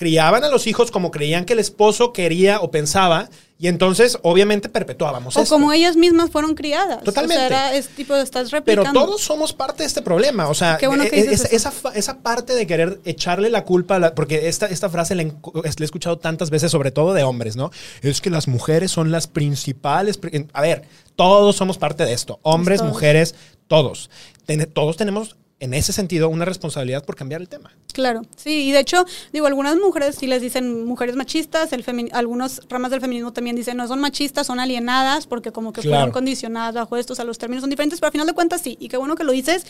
criaban 0.00 0.42
a 0.44 0.48
los 0.48 0.66
hijos 0.66 0.90
como 0.90 1.10
creían 1.10 1.44
que 1.44 1.52
el 1.52 1.58
esposo 1.58 2.14
quería 2.14 2.60
o 2.60 2.70
pensaba 2.70 3.28
y 3.58 3.68
entonces 3.68 4.16
obviamente 4.22 4.70
perpetuábamos 4.70 5.36
O 5.36 5.42
esto. 5.42 5.54
como 5.54 5.70
ellas 5.74 5.94
mismas 5.94 6.30
fueron 6.30 6.54
criadas. 6.54 7.04
Totalmente. 7.04 7.44
O 7.44 7.48
sea, 7.48 7.68
era, 7.68 7.76
es 7.76 7.88
tipo, 7.88 8.16
estás 8.16 8.48
Pero 8.50 8.60
replicando. 8.82 9.04
todos 9.04 9.20
somos 9.20 9.52
parte 9.52 9.82
de 9.82 9.88
este 9.88 10.00
problema. 10.00 10.48
O 10.48 10.54
sea, 10.54 10.78
Qué 10.78 10.86
bueno 10.86 11.04
que 11.04 11.20
e- 11.20 11.24
dices 11.24 11.52
esa, 11.52 11.70
esa 11.94 12.22
parte 12.22 12.54
de 12.54 12.66
querer 12.66 12.98
echarle 13.04 13.50
la 13.50 13.66
culpa, 13.66 13.96
a 13.96 13.98
la- 13.98 14.14
porque 14.14 14.48
esta, 14.48 14.64
esta 14.64 14.88
frase 14.88 15.14
la, 15.14 15.22
he 15.24 15.84
escuchado 15.84 16.16
tantas 16.18 16.48
veces, 16.48 16.70
sobre 16.72 16.90
todo 16.92 17.12
de 17.12 17.22
hombres, 17.22 17.56
¿no? 17.56 17.70
Es 18.00 18.22
que 18.22 18.30
las 18.30 18.48
mujeres 18.48 18.90
son 18.90 19.10
las 19.10 19.26
principales. 19.26 20.16
pri- 20.16 20.46
A 20.54 20.62
ver, 20.62 20.84
todos 21.14 21.56
somos 21.56 21.76
parte 21.76 22.06
de 22.06 22.14
esto. 22.14 22.40
Hombres, 22.40 22.80
mujeres, 22.82 23.34
todos. 23.68 24.08
Ten- 24.46 24.70
todos 24.72 24.96
tenemos, 24.96 25.36
en 25.60 25.74
ese 25.74 25.92
sentido, 25.92 26.28
una 26.28 26.44
responsabilidad 26.46 27.04
por 27.04 27.14
cambiar 27.16 27.40
el 27.40 27.48
tema. 27.48 27.70
Claro, 27.92 28.22
sí, 28.36 28.68
y 28.68 28.72
de 28.72 28.80
hecho, 28.80 29.04
digo, 29.32 29.46
algunas 29.46 29.76
mujeres 29.76 30.16
sí 30.16 30.26
les 30.26 30.40
dicen 30.42 30.84
mujeres 30.86 31.16
machistas, 31.16 31.72
el 31.72 31.84
algunas 32.12 32.62
ramas 32.68 32.90
del 32.90 33.00
feminismo 33.00 33.32
también 33.32 33.56
dicen 33.56 33.76
no 33.76 33.86
son 33.86 34.00
machistas, 34.00 34.46
son 34.46 34.58
alienadas, 34.58 35.26
porque 35.26 35.52
como 35.52 35.72
que 35.72 35.82
Claro. 35.82 35.96
fueron 35.98 36.12
condicionadas 36.12 36.74
bajo 36.74 36.96
esto, 36.96 37.12
o 37.12 37.16
sea, 37.16 37.24
los 37.24 37.38
términos 37.38 37.60
son 37.62 37.70
diferentes, 37.70 38.00
pero 38.00 38.08
al 38.08 38.12
final 38.12 38.26
de 38.26 38.32
cuentas 38.32 38.60
sí, 38.62 38.76
y 38.80 38.88
qué 38.88 38.96
bueno 38.96 39.14
que 39.16 39.24
lo 39.24 39.32
dices. 39.32 39.66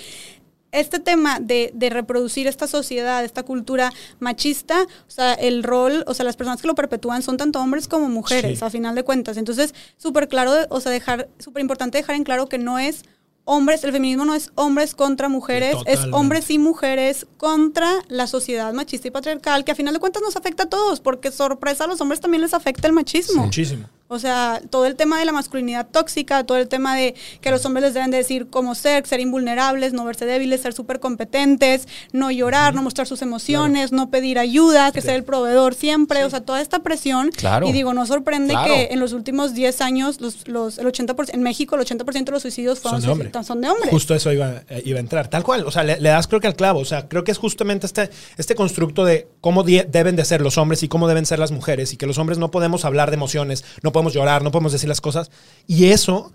Este 0.73 1.01
tema 1.01 1.41
de, 1.41 1.73
de 1.75 1.91
reproducir 1.91 2.47
esta 2.47 2.69
sociedad, 2.69 3.25
esta 3.25 3.43
cultura 3.43 3.93
machista, 4.21 4.83
o 4.85 5.11
sea, 5.11 5.35
el 5.35 5.65
rol, 5.65 6.05
o 6.07 6.15
sea, 6.15 6.25
las 6.25 6.37
personas 6.37 6.63
que 6.63 6.69
lo 6.69 6.77
perpetúan 6.77 7.23
son 7.23 7.37
tanto 7.37 7.59
hombres 7.61 7.89
como 7.89 8.09
mujeres, 8.09 8.61
Sí. 8.61 8.65
a 8.65 8.71
final 8.71 8.95
de 8.95 9.03
cuentas. 9.03 9.37
Entonces, 9.37 9.75
súper 9.97 10.29
claro, 10.29 10.53
o 10.69 10.81
sea, 10.81 10.93
dejar, 10.93 11.29
súper 11.41 11.61
importante 11.63 11.99
dejar 11.99 12.15
en 12.15 12.23
claro 12.23 12.49
que 12.49 12.59
no 12.59 12.79
es 12.79 13.03
hombres, 13.51 13.83
el 13.83 13.93
feminismo 13.93 14.25
no 14.25 14.35
es 14.35 14.53
hombres 14.55 14.95
contra 14.95 15.29
mujeres, 15.29 15.77
es 15.87 16.01
hombres 16.13 16.51
y 16.51 16.59
mujeres 16.59 17.27
contra 17.37 17.93
la 18.09 18.29
sociedad 18.29 18.73
machista 18.73 19.09
y 19.09 19.11
patriarcal, 19.11 19.65
que 19.65 19.73
a 19.73 19.75
final 19.75 19.93
de 19.93 20.01
cuentas 20.01 20.23
nos 20.23 20.37
afecta 20.37 20.65
a 20.65 20.69
todos, 20.69 21.01
porque 21.01 21.33
sorpresa 21.33 21.85
a 21.85 21.87
los 21.89 22.01
hombres 22.01 22.21
también 22.21 22.43
les 22.43 22.55
afecta 22.55 22.87
el 22.87 22.93
machismo. 22.93 23.43
Muchísimo. 23.43 23.89
O 24.13 24.19
sea, 24.19 24.61
todo 24.71 24.87
el 24.87 24.97
tema 24.97 25.21
de 25.21 25.25
la 25.25 25.31
masculinidad 25.31 25.87
tóxica, 25.89 26.43
todo 26.43 26.59
el 26.59 26.67
tema 26.67 26.97
de 26.97 27.15
que 27.41 27.53
los 27.53 27.65
hombres 27.65 27.85
les 27.85 27.95
deben 27.95 28.11
de 28.11 28.17
decir 28.17 28.49
cómo 28.51 28.75
ser, 28.75 29.07
ser 29.07 29.21
invulnerables, 29.21 29.93
no 29.93 30.05
verse 30.05 30.27
débiles, 30.27 30.63
ser 30.63 30.73
súper 30.73 30.99
competentes, 30.99 31.87
no 32.13 32.33
llorar, 32.33 32.75
no 32.75 32.83
mostrar 32.83 33.07
sus 33.07 33.23
emociones, 33.23 33.93
no 33.93 34.11
pedir 34.11 34.41
ayuda, 34.41 34.91
que 34.91 35.01
ser 35.01 35.15
el 35.15 35.23
proveedor 35.23 35.75
siempre. 35.77 36.25
O 36.25 36.31
sea, 36.31 36.41
toda 36.41 36.61
esta 36.61 36.81
presión. 36.81 37.31
Claro. 37.31 37.69
Y 37.69 37.73
digo, 37.73 37.95
no 37.95 38.05
sorprende 38.05 38.53
Claro. 38.53 38.75
que 38.75 38.89
en 38.91 38.99
los 38.99 39.13
últimos 39.13 39.55
10 39.55 39.81
años, 39.81 40.21
los, 40.21 40.49
los, 40.49 40.79
el 40.79 40.89
80%, 40.89 41.31
en 41.33 41.43
México, 41.45 41.77
el 41.77 41.83
80% 41.83 42.25
de 42.25 42.33
los 42.33 42.43
suicidios 42.43 42.81
fueron 42.81 43.01
Son 43.01 43.07
de 43.07 43.13
hombre. 43.13 43.29
suicidios- 43.31 43.47
son 43.47 43.61
de 43.61 43.71
hombres. 43.71 43.91
Justo 43.91 44.17
eso 44.17 44.33
iba, 44.33 44.63
eh, 44.71 44.83
iba 44.85 44.97
a 44.97 45.01
entrar. 45.01 45.29
Tal 45.29 45.45
cual. 45.45 45.65
O 45.65 45.71
sea, 45.71 45.85
le, 45.85 46.01
le 46.01 46.09
das 46.09 46.27
creo 46.27 46.41
que 46.41 46.49
al 46.49 46.57
clavo. 46.57 46.81
O 46.81 46.85
sea, 46.85 47.07
creo 47.09 47.23
que 47.23 47.31
es 47.31 47.39
justamente 47.39 47.87
este, 47.87 48.11
este 48.39 48.57
constructo 48.57 49.05
de 49.05 49.29
cómo 49.41 49.63
deben 49.63 50.17
de 50.17 50.25
ser 50.25 50.41
los 50.41 50.59
hombres 50.59 50.83
y 50.83 50.89
cómo 50.89 51.07
deben 51.07 51.27
ser 51.27 51.39
las 51.39 51.53
mujeres. 51.53 51.93
Y 51.93 51.97
que 51.97 52.09
los 52.09 52.19
hombres 52.19 52.39
no 52.39 52.51
podemos 52.51 52.85
hablar 52.85 53.11
de 53.11 53.15
emociones, 53.15 53.65
no 53.85 53.93
podemos 53.93 54.00
llorar, 54.15 54.43
no 54.43 54.51
podemos 54.51 54.73
decir 54.73 54.89
las 54.89 55.01
cosas. 55.01 55.31
Y 55.67 55.87
eso 55.87 56.33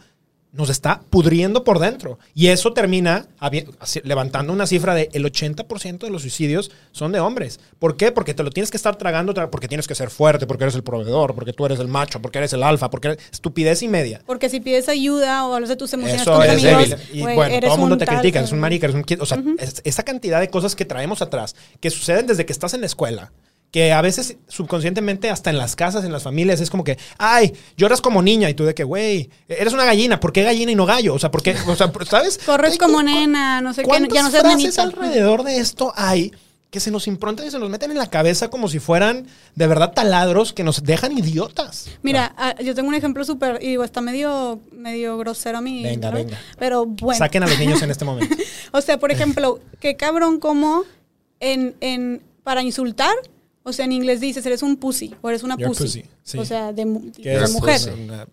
nos 0.51 0.69
está 0.69 1.01
pudriendo 1.09 1.65
por 1.65 1.79
dentro. 1.79 2.17
Y 2.33 2.47
eso 2.47 2.71
termina 2.71 3.27
levantando 4.03 4.53
una 4.53 4.65
cifra 4.65 4.93
de 4.95 5.09
el 5.11 5.25
80% 5.25 5.97
de 5.99 6.09
los 6.09 6.21
suicidios 6.21 6.71
son 6.93 7.11
de 7.11 7.19
hombres. 7.19 7.59
¿Por 7.77 7.97
qué? 7.97 8.13
Porque 8.13 8.33
te 8.33 8.41
lo 8.41 8.51
tienes 8.51 8.71
que 8.71 8.77
estar 8.77 8.95
tragando, 8.95 9.33
tra- 9.33 9.49
porque 9.49 9.67
tienes 9.67 9.85
que 9.85 9.95
ser 9.95 10.09
fuerte, 10.09 10.47
porque 10.47 10.63
eres 10.63 10.75
el 10.75 10.83
proveedor, 10.83 11.35
porque 11.35 11.51
tú 11.51 11.65
eres 11.65 11.79
el 11.81 11.89
macho, 11.89 12.21
porque 12.21 12.37
eres 12.37 12.53
el 12.53 12.63
alfa, 12.63 12.89
porque 12.89 13.09
eres 13.09 13.19
estupidez 13.33 13.81
y 13.81 13.89
media. 13.89 14.21
Porque 14.25 14.47
si 14.47 14.61
pides 14.61 14.87
ayuda 14.87 15.45
o 15.45 15.53
hablas 15.55 15.67
de 15.67 15.75
tus 15.75 15.91
emociones 15.93 16.21
Eso 16.21 16.31
con 16.35 16.43
eres 16.43 16.63
amigos, 16.63 16.89
débil. 16.89 17.05
Y 17.11 17.21
güey, 17.21 17.35
bueno, 17.35 17.59
todo 17.59 17.73
el 17.73 17.79
mundo 17.81 17.95
un 17.95 17.99
te 17.99 18.05
tal, 18.05 18.15
critica, 18.19 18.39
eres 18.39 18.51
un 18.53 18.59
marica, 18.61 18.87
eres 18.87 18.95
un... 18.95 19.05
O 19.19 19.25
sea, 19.25 19.43
es- 19.59 19.81
esa 19.83 20.03
cantidad 20.03 20.39
de 20.39 20.49
cosas 20.49 20.73
que 20.73 20.85
traemos 20.85 21.21
atrás, 21.21 21.53
que 21.81 21.89
suceden 21.89 22.27
desde 22.27 22.45
que 22.45 22.53
estás 22.53 22.73
en 22.73 22.79
la 22.79 22.87
escuela, 22.87 23.33
que 23.71 23.91
a 23.91 24.01
veces 24.01 24.37
subconscientemente 24.47 25.29
hasta 25.29 25.49
en 25.49 25.57
las 25.57 25.75
casas, 25.75 26.05
en 26.05 26.11
las 26.11 26.23
familias, 26.23 26.61
es 26.61 26.69
como 26.69 26.83
que, 26.83 26.97
ay, 27.17 27.53
lloras 27.75 28.01
como 28.01 28.21
niña 28.21 28.49
y 28.49 28.53
tú 28.53 28.63
de 28.63 28.73
que, 28.73 28.83
güey, 28.83 29.29
eres 29.47 29.73
una 29.73 29.85
gallina, 29.85 30.19
¿por 30.19 30.31
qué 30.31 30.43
gallina 30.43 30.71
y 30.71 30.75
no 30.75 30.85
gallo? 30.85 31.13
O 31.13 31.19
sea, 31.19 31.31
¿por 31.31 31.43
qué? 31.43 31.55
O 31.67 31.75
sea, 31.75 31.91
¿sabes? 32.09 32.39
Corres 32.45 32.77
como 32.77 33.03
nena, 33.03 33.61
no 33.61 33.73
sé 33.73 33.81
qué, 33.81 33.87
¿Cuántas 33.87 34.13
ya 34.13 34.23
no 34.23 34.31
seas 34.31 34.43
frases 34.43 34.79
alrededor 34.79 35.43
de 35.43 35.57
esto 35.57 35.93
hay 35.95 36.31
que 36.75 36.81
se 36.81 36.91
nos 36.91 37.07
improntan 37.07 37.47
y 37.47 37.51
se 37.51 37.57
nos 37.57 37.69
meten 37.69 37.91
en 37.91 37.97
la 37.97 38.09
cabeza 38.09 38.49
como 38.49 38.67
si 38.67 38.79
fueran 38.79 39.27
de 39.55 39.65
verdad 39.65 39.93
taladros 39.93 40.51
que 40.51 40.63
nos 40.63 40.83
dejan 40.83 41.17
idiotas? 41.17 41.89
Mira, 42.01 42.33
ah, 42.37 42.53
yo 42.61 42.75
tengo 42.75 42.89
un 42.89 42.95
ejemplo 42.95 43.23
súper, 43.23 43.59
y 43.61 43.67
digo, 43.67 43.85
está 43.85 44.01
medio, 44.01 44.59
medio 44.73 45.17
grosero 45.17 45.59
a 45.59 45.61
mí. 45.61 45.83
Venga, 45.83 46.11
¿no? 46.11 46.17
venga. 46.17 46.37
Pero 46.59 46.85
bueno. 46.85 47.17
Saquen 47.17 47.43
a 47.43 47.47
los 47.47 47.57
niños 47.59 47.81
en 47.81 47.91
este 47.91 48.03
momento. 48.03 48.35
O 48.73 48.81
sea, 48.81 48.99
por 48.99 49.09
ejemplo, 49.09 49.61
qué 49.79 49.95
cabrón 49.95 50.41
como 50.41 50.83
en, 51.39 51.75
en, 51.79 52.21
para 52.43 52.61
insultar, 52.61 53.15
o 53.67 53.73
sea, 53.73 53.85
en 53.85 53.93
inglés 53.93 54.19
dices, 54.21 54.45
eres 54.45 54.61
un 54.61 54.77
pussy, 54.77 55.15
o 55.21 55.29
eres 55.29 55.41
una 55.41 55.57
pussy. 55.57 55.83
pussy, 55.83 56.05
sí. 56.23 56.37
O 56.37 56.45
sea, 56.45 56.71
de, 56.71 56.85
mujer. 56.85 57.81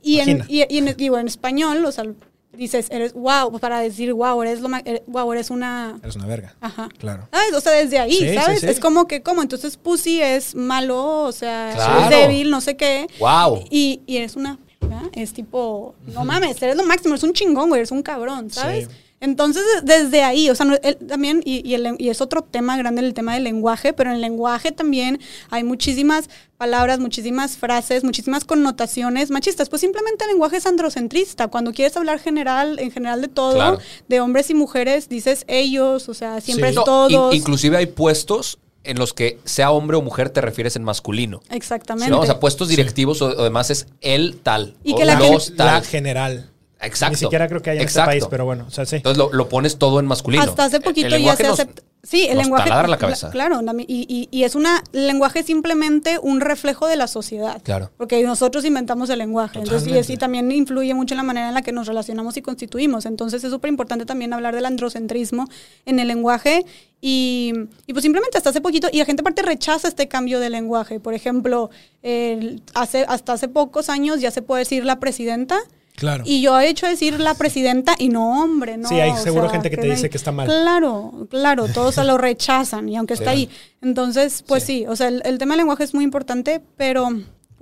y, 0.03 0.19
en, 0.19 0.45
y, 0.47 0.63
y 0.69 0.79
en, 0.79 0.95
digo, 0.95 1.19
en 1.19 1.27
español, 1.27 1.83
o 1.87 1.91
sea, 1.91 2.05
dices, 2.53 2.89
eres 2.91 3.15
wow, 3.15 3.59
para 3.59 3.81
decir 3.81 4.13
wow, 4.13 4.43
eres, 4.43 4.61
lo 4.61 4.69
wow, 5.07 5.33
eres 5.33 5.49
una... 5.49 5.99
Eres 6.03 6.17
una 6.17 6.27
verga. 6.27 6.55
Ajá. 6.61 6.91
Claro. 6.99 7.29
¿Sabes? 7.33 7.55
O 7.55 7.61
sea, 7.63 7.73
desde 7.73 7.99
ahí, 7.99 8.13
sí, 8.13 8.35
¿sabes? 8.35 8.61
sí. 8.61 8.67
Es 8.67 8.79
como 8.79 9.07
que, 9.07 9.23
como, 9.23 9.41
entonces 9.41 9.79
pussy 9.79 10.21
es 10.21 10.55
malo, 10.55 11.23
o 11.23 11.33
sea, 11.33 11.73
Claro. 11.75 12.03
es 12.05 12.11
débil, 12.11 12.51
no 12.51 12.61
sé 12.61 12.77
qué. 12.77 13.07
Wow. 13.19 13.65
Y, 13.71 14.03
y 14.07 14.19
eres 14.19 14.37
una. 14.37 14.59
¿verdad? 14.83 15.03
Es 15.15 15.33
tipo, 15.33 15.95
no 16.09 16.25
mames, 16.27 16.61
eres 16.61 16.77
lo 16.77 16.85
máximo, 16.85 17.15
eres 17.15 17.23
un 17.25 17.33
chingón, 17.33 17.69
güey, 17.71 17.79
eres 17.81 17.91
un 17.93 18.03
cabrón, 18.03 18.51
¿sabes? 18.51 18.89
Sí. 19.23 19.27
Entonces, 19.31 19.63
desde 19.85 20.23
ahí, 20.23 20.51
o 20.51 20.55
sea, 20.55 20.67
no- 20.67 20.77
el- 20.83 20.97
también, 20.97 21.43
y, 21.45 21.67
y 21.69 21.75
el- 21.75 21.95
y 21.99 22.09
es 22.11 22.21
otro 22.21 22.43
tema 22.43 22.77
grande 22.77 23.01
el 23.03 23.15
tema 23.15 23.35
del 23.35 23.45
lenguaje, 23.45 23.93
pero 23.93 24.11
en 24.11 24.17
el 24.17 24.23
lenguaje 24.23 24.73
también 24.73 25.21
hay 25.51 25.65
muchísimas 25.65 26.29
palabras, 26.59 26.99
muchísimas 26.99 27.57
frases, 27.57 28.05
muchísimas 28.05 28.45
connotaciones 28.45 29.31
machistas. 29.31 29.69
Pues 29.69 29.81
simplemente 29.81 30.25
el 30.25 30.31
lenguaje 30.31 30.57
es 30.59 30.67
androcentrista. 30.67 31.49
Cuando 31.49 31.73
quieres 31.73 31.97
hablar 31.97 32.19
general, 32.21 32.79
en 32.79 32.91
general 32.91 33.21
de 33.21 33.29
todo, 33.29 33.55
Claro. 33.55 33.79
de 34.09 34.21
hombres 34.21 34.51
y 34.51 34.55
mujeres, 34.55 35.09
dices 35.09 35.45
ellos, 35.49 36.09
o 36.09 36.15
sea, 36.15 36.41
siempre 36.41 36.67
Sí. 36.69 36.71
es 36.71 36.77
No, 36.77 36.85
todos. 36.85 37.35
in- 37.35 37.41
inclusive 37.41 37.77
hay 37.77 37.87
puestos 37.87 38.59
en 38.85 38.99
los 38.99 39.13
que 39.13 39.39
sea 39.45 39.71
hombre 39.71 39.97
o 39.97 40.03
mujer 40.03 40.31
te 40.31 40.41
refieres 40.41 40.75
en 40.77 40.83
masculino. 40.83 41.41
Exactamente. 41.51 42.11
¿no? 42.11 42.21
O 42.21 42.27
sea, 42.27 42.41
puestos 42.41 42.69
directivos 42.69 43.23
o, 43.23 43.27
o 43.27 43.43
demás 43.45 43.71
es 43.71 43.87
el 44.01 44.39
tal. 44.43 44.75
Y 44.83 44.93
o 44.93 44.97
que 44.97 45.05
la 45.05 45.19
los 45.21 45.51
La 45.51 45.57
tal. 45.57 45.85
general. 45.85 46.49
Exacto. 46.83 47.13
Ni 47.13 47.19
siquiera 47.19 47.49
creo 47.49 47.63
que 47.63 47.71
haya 47.71 47.81
en 47.81 47.87
este 47.87 47.99
Exacto. 48.01 48.11
país, 48.11 48.25
pero 48.31 48.45
bueno, 48.45 48.65
o 48.67 48.71
sea, 48.71 48.85
sí. 48.87 48.97
Entonces 48.97 49.19
lo, 49.19 49.33
lo 49.33 49.49
pones 49.49 49.79
todo 49.79 50.01
en 50.01 50.07
masculino. 50.07 50.43
Hasta 50.43 50.65
hace 50.65 50.77
El- 50.79 50.83
poquito 50.83 51.07
el 51.07 51.13
ya 51.13 51.19
lenguaje 51.19 51.45
se 51.45 51.51
acepta. 51.51 51.83
Sí, 52.05 52.23
el 52.25 52.35
nos 52.35 52.47
lenguaje. 52.47 52.69
la 52.89 52.99
cabeza. 52.99 53.31
Claro, 53.31 53.61
y, 53.87 53.87
y- 53.87 54.29
y 54.37 54.43
es 54.43 54.57
una. 54.57 54.83
El 54.93 55.07
lenguaje 55.07 55.39
es 55.39 55.47
simplemente 55.47 56.19
un 56.21 56.41
reflejo 56.41 56.89
de 56.89 56.97
la 56.97 57.07
sociedad. 57.07 57.63
Claro. 57.63 57.93
Porque 57.97 58.21
nosotros 58.25 58.65
inventamos 58.65 59.09
el 59.11 59.21
lenguaje. 59.21 59.59
Entonces, 59.61 59.83
y, 59.83 59.91
Totalmente. 59.91 60.13
y 60.13 60.17
también 60.17 60.51
influye 60.51 60.93
mucho 60.95 61.15
en 61.15 61.19
la 61.19 61.23
manera 61.23 61.47
en 61.49 61.55
la 61.55 61.63
que 61.63 61.71
nos 61.71 61.87
relacionamos 61.87 62.37
y 62.37 62.43
constituimos. 62.43 63.07
Entonces, 63.07 63.45
es 63.45 63.51
súper 63.53 63.69
importante 63.69 64.05
también 64.05 64.33
hablar 64.33 64.53
del 64.57 64.67
androcentrismo 64.67 65.47
en 65.87 66.01
el 66.01 66.09
lenguaje. 66.09 66.67
Y, 67.01 67.53
y 67.87 67.93
pues 67.93 68.03
simplemente 68.03 68.37
hasta 68.37 68.51
hace 68.51 68.61
poquito, 68.61 68.89
y 68.93 68.99
la 68.99 69.05
gente 69.05 69.21
aparte 69.21 69.43
rechaza 69.43 69.87
este 69.87 70.09
cambio 70.09 70.41
de 70.41 70.51
lenguaje. 70.51 70.99
Por 70.99 71.15
ejemplo, 71.15 71.71
el- 72.03 72.63
hace, 72.75 73.05
hasta 73.09 73.35
hace 73.35 73.47
pocos 73.47 73.89
años 73.89 74.21
ya 74.21 74.33
se 74.33 74.43
puede 74.43 74.61
decir 74.63 74.85
la 74.85 74.99
presidenta 74.99 75.59
Claro. 75.97 76.25
Y 76.27 76.41
yo 76.43 76.59
he 76.59 76.69
hecho 76.69 76.87
decir 76.87 77.21
la 77.21 77.35
presidenta 77.35 77.95
y 77.99 78.09
no 78.09 78.43
hombre, 78.43 78.77
¿no? 78.77 78.89
Sí, 78.89 78.95
hay 78.99 79.13
seguro 79.17 79.45
sea, 79.45 79.53
gente 79.53 79.71
que 79.71 79.77
te 79.77 79.87
dice 79.89 80.05
hay- 80.05 80.11
que 80.11 80.17
está 80.17 80.33
mal. 80.33 80.47
Claro, 80.47 81.27
claro, 81.31 81.69
todos 81.69 81.95
se 81.95 82.05
lo 82.05 82.17
rechazan 82.19 82.89
y 82.89 82.97
aunque 82.97 83.15
está 83.15 83.31
ahí. 83.31 83.49
Entonces, 83.83 84.43
pues 84.47 84.65
sí, 84.65 84.87
o 84.89 84.97
sea, 84.97 85.09
el, 85.09 85.23
el 85.25 85.39
tema 85.39 85.55
del 85.55 85.59
lenguaje 85.59 85.85
es 85.85 85.95
muy 85.95 86.05
importante, 86.05 86.61
pero... 86.77 87.09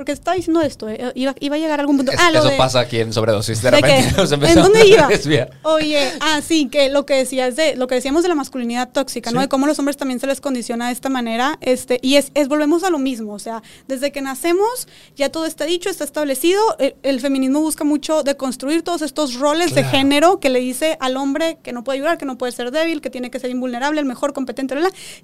Porque 0.00 0.12
estaba 0.12 0.34
diciendo 0.34 0.62
esto, 0.62 0.88
eh, 0.88 1.12
iba, 1.14 1.34
iba 1.40 1.56
a 1.56 1.58
llegar 1.58 1.78
a 1.78 1.82
algún 1.82 1.98
punto. 1.98 2.12
Ah, 2.16 2.30
eso 2.32 2.48
de- 2.48 2.56
pasa 2.56 2.80
aquí 2.80 3.00
en 3.00 3.12
Sobredosis. 3.12 3.60
De 3.60 3.70
¿De 3.70 3.80
repente 3.82 4.12
nos 4.16 4.32
¿En 4.32 4.54
dónde 4.54 4.86
iba? 4.86 5.10
Oye, 5.64 6.10
ah, 6.20 6.40
sí, 6.42 6.68
que 6.70 6.88
lo 6.88 7.04
que 7.04 7.16
decías 7.16 7.54
de, 7.54 7.76
lo 7.76 7.86
que 7.86 7.96
decíamos 7.96 8.22
de 8.22 8.30
la 8.30 8.34
masculinidad 8.34 8.88
tóxica, 8.90 9.30
¿no? 9.30 9.42
De 9.42 9.48
cómo 9.48 9.66
los 9.66 9.78
hombres 9.78 9.98
también 9.98 10.18
se 10.18 10.26
les 10.26 10.40
condiciona 10.40 10.86
de 10.86 10.94
esta 10.94 11.10
manera, 11.10 11.58
este, 11.60 11.98
y 12.00 12.16
es, 12.16 12.32
es 12.32 12.48
volvemos 12.48 12.82
a 12.82 12.88
lo 12.88 12.98
mismo, 12.98 13.34
o 13.34 13.38
sea, 13.38 13.62
desde 13.88 14.10
que 14.10 14.22
nacemos 14.22 14.88
ya 15.16 15.28
todo 15.28 15.44
está 15.44 15.66
dicho, 15.66 15.90
está 15.90 16.04
establecido, 16.04 16.62
el, 16.78 16.94
el 17.02 17.20
feminismo 17.20 17.60
busca 17.60 17.84
mucho 17.84 18.22
de 18.22 18.38
construir 18.38 18.80
todos 18.80 19.02
estos 19.02 19.34
roles 19.34 19.74
de 19.74 19.84
género 19.84 20.40
que 20.40 20.48
le 20.48 20.60
dice 20.60 20.96
al 21.00 21.18
hombre 21.18 21.58
que 21.62 21.74
no 21.74 21.84
puede 21.84 21.98
llorar, 21.98 22.16
que 22.16 22.24
no 22.24 22.38
puede 22.38 22.52
ser 22.52 22.70
débil, 22.70 23.02
que 23.02 23.10
tiene 23.10 23.30
que 23.30 23.38
ser 23.38 23.50
invulnerable, 23.50 24.00
el 24.00 24.06
mejor, 24.06 24.32
competente, 24.32 24.74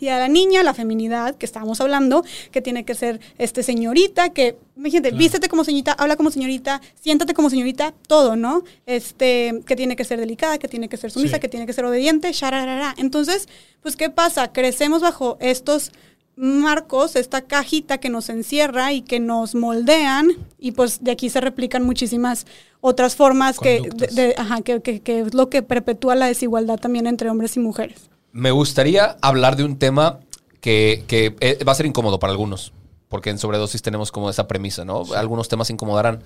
y 0.01 0.09
a 0.09 0.18
la 0.18 0.29
niña, 0.29 0.62
la 0.62 0.74
feminidad, 0.74 1.35
que 1.37 1.47
estábamos 1.47 1.81
hablando, 1.81 2.24
que 2.51 2.61
tiene 2.61 2.85
que 2.85 2.95
ser 2.95 3.20
este 3.39 3.62
señorita, 3.62 4.31
que, 4.31 4.59
imagínate, 4.76 5.10
vístete 5.12 5.48
como 5.48 5.64
señorita, 5.64 5.92
habla 5.92 6.16
como 6.16 6.30
señorita, 6.30 6.80
siéntate 7.00 7.34
como 7.34 7.50
señorita, 7.50 7.94
todo, 8.08 8.36
¿no? 8.36 8.62
Este, 8.86 9.60
que 9.66 9.76
tiene 9.76 9.96
que 9.96 10.04
ser 10.04 10.18
delicada, 10.18 10.58
que 10.58 10.68
tiene 10.68 10.88
que 10.88 10.96
ser 10.96 11.10
sumisa, 11.10 11.36
Sí. 11.36 11.40
que 11.40 11.48
tiene 11.48 11.66
que 11.66 11.72
ser 11.72 11.84
obediente, 11.84 12.32
shararara. 12.32 12.94
Entonces, 12.98 13.48
pues, 13.82 13.96
¿qué 13.96 14.10
pasa? 14.10 14.52
Crecemos 14.52 15.02
bajo 15.02 15.36
estos 15.40 15.92
marcos, 16.36 17.16
esta 17.16 17.40
cajita 17.42 17.98
que 17.98 18.10
nos 18.10 18.28
encierra 18.28 18.92
y 18.92 19.00
que 19.00 19.20
nos 19.20 19.54
moldean, 19.54 20.30
y 20.58 20.72
pues 20.72 21.02
de 21.02 21.10
aquí 21.12 21.30
se 21.30 21.40
replican 21.40 21.82
muchísimas 21.84 22.46
otras 22.82 23.16
formas 23.16 23.58
que, 23.58 23.70
de- 23.70 23.78
Conductas. 23.88 24.14
de- 24.14 24.34
ajá, 24.36 24.60
que, 24.60 24.80
que- 24.82 25.00
que 25.00 25.20
es 25.20 25.34
lo 25.34 25.48
que 25.48 25.62
perpetúa 25.62 26.14
la 26.14 26.26
desigualdad 26.26 26.78
también 26.78 27.06
entre 27.06 27.30
hombres 27.30 27.56
y 27.56 27.60
mujeres. 27.60 28.10
Me 28.32 28.50
gustaría 28.50 29.16
hablar 29.22 29.56
de 29.56 29.64
un 29.64 29.78
tema 29.78 30.20
que, 30.60 31.04
que, 31.06 31.34
eh, 31.40 31.64
va 31.66 31.72
a 31.72 31.74
ser 31.74 31.86
incómodo 31.86 32.18
para 32.18 32.32
algunos, 32.32 32.72
porque 33.09 33.30
en 33.30 33.38
Sobredosis 33.38 33.82
tenemos 33.82 34.11
como 34.12 34.30
esa 34.30 34.48
premisa, 34.48 34.84
¿no? 34.84 35.02
Algunos 35.14 35.48
temas 35.48 35.70
incomodarán, 35.70 36.22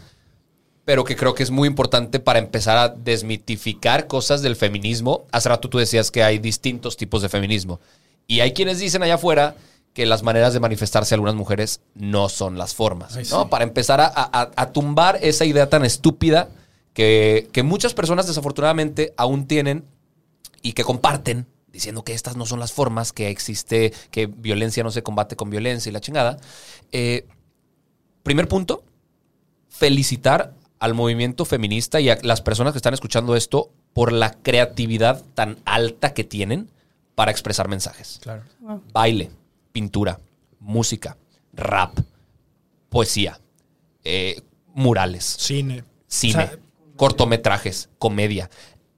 pero 0.84 1.04
que 1.04 1.14
creo 1.16 1.34
que 1.34 1.42
es 1.42 1.50
muy 1.50 1.68
importante 1.68 2.20
para 2.20 2.38
empezar 2.38 2.76
a 2.78 2.88
desmitificar 2.88 4.06
cosas 4.06 4.42
del 4.42 4.56
feminismo. 4.56 5.26
Hace 5.32 5.48
rato 5.50 5.68
tú 5.68 5.78
decías 5.78 6.10
que 6.10 6.22
hay 6.24 6.38
distintos 6.38 6.96
tipos 6.96 7.22
de 7.22 7.28
feminismo, 7.28 7.80
y 8.26 8.40
hay 8.40 8.52
quienes 8.52 8.78
dicen 8.78 9.02
allá 9.02 9.14
afuera 9.14 9.56
que 9.92 10.06
las 10.06 10.22
maneras 10.22 10.52
de 10.52 10.60
manifestarse 10.60 11.14
algunas 11.14 11.34
mujeres 11.34 11.80
no 11.94 12.28
son 12.28 12.56
las 12.56 12.74
formas, 12.74 13.16
Ay, 13.16 13.24
¿no? 13.30 13.42
sí. 13.42 13.48
Para 13.50 13.64
empezar 13.64 14.00
a, 14.00 14.06
a- 14.14 14.50
a 14.54 14.72
tumbar 14.72 15.18
esa 15.20 15.44
idea 15.44 15.68
tan 15.68 15.84
estúpida 15.84 16.48
que, 16.94 17.48
que 17.52 17.62
muchas 17.64 17.92
personas 17.92 18.26
desafortunadamente 18.28 19.12
aún 19.16 19.46
tienen 19.48 19.84
y 20.62 20.72
que 20.74 20.84
comparten 20.84 21.46
diciendo 21.72 22.02
que 22.04 22.14
estas 22.14 22.36
no 22.36 22.46
son 22.46 22.60
las 22.60 22.72
formas, 22.72 23.12
que 23.12 23.28
existe, 23.28 23.92
que 24.10 24.26
violencia 24.26 24.82
no 24.82 24.90
se 24.90 25.02
combate 25.02 25.36
con 25.36 25.50
violencia 25.50 25.90
y 25.90 25.92
la 25.92 26.00
chingada. 26.00 26.38
Eh, 26.92 27.26
primer 28.22 28.48
punto, 28.48 28.84
felicitar 29.68 30.54
al 30.78 30.94
movimiento 30.94 31.44
feminista 31.44 32.00
y 32.00 32.08
a 32.10 32.18
las 32.22 32.40
personas 32.40 32.72
que 32.72 32.78
están 32.78 32.94
escuchando 32.94 33.36
esto 33.36 33.70
por 33.92 34.12
la 34.12 34.32
creatividad 34.32 35.22
tan 35.34 35.58
alta 35.64 36.14
que 36.14 36.24
tienen 36.24 36.70
para 37.14 37.30
expresar 37.30 37.68
mensajes. 37.68 38.18
Claro. 38.22 38.42
Baile, 38.92 39.30
pintura, 39.72 40.18
música, 40.58 41.16
rap, 41.52 41.98
poesía, 42.88 43.40
eh, 44.04 44.40
murales, 44.74 45.24
Cine. 45.38 45.84
cine, 46.06 46.44
O 46.44 46.46
sea, 46.46 46.58
cortometrajes, 46.96 47.88
comedia, 47.98 48.50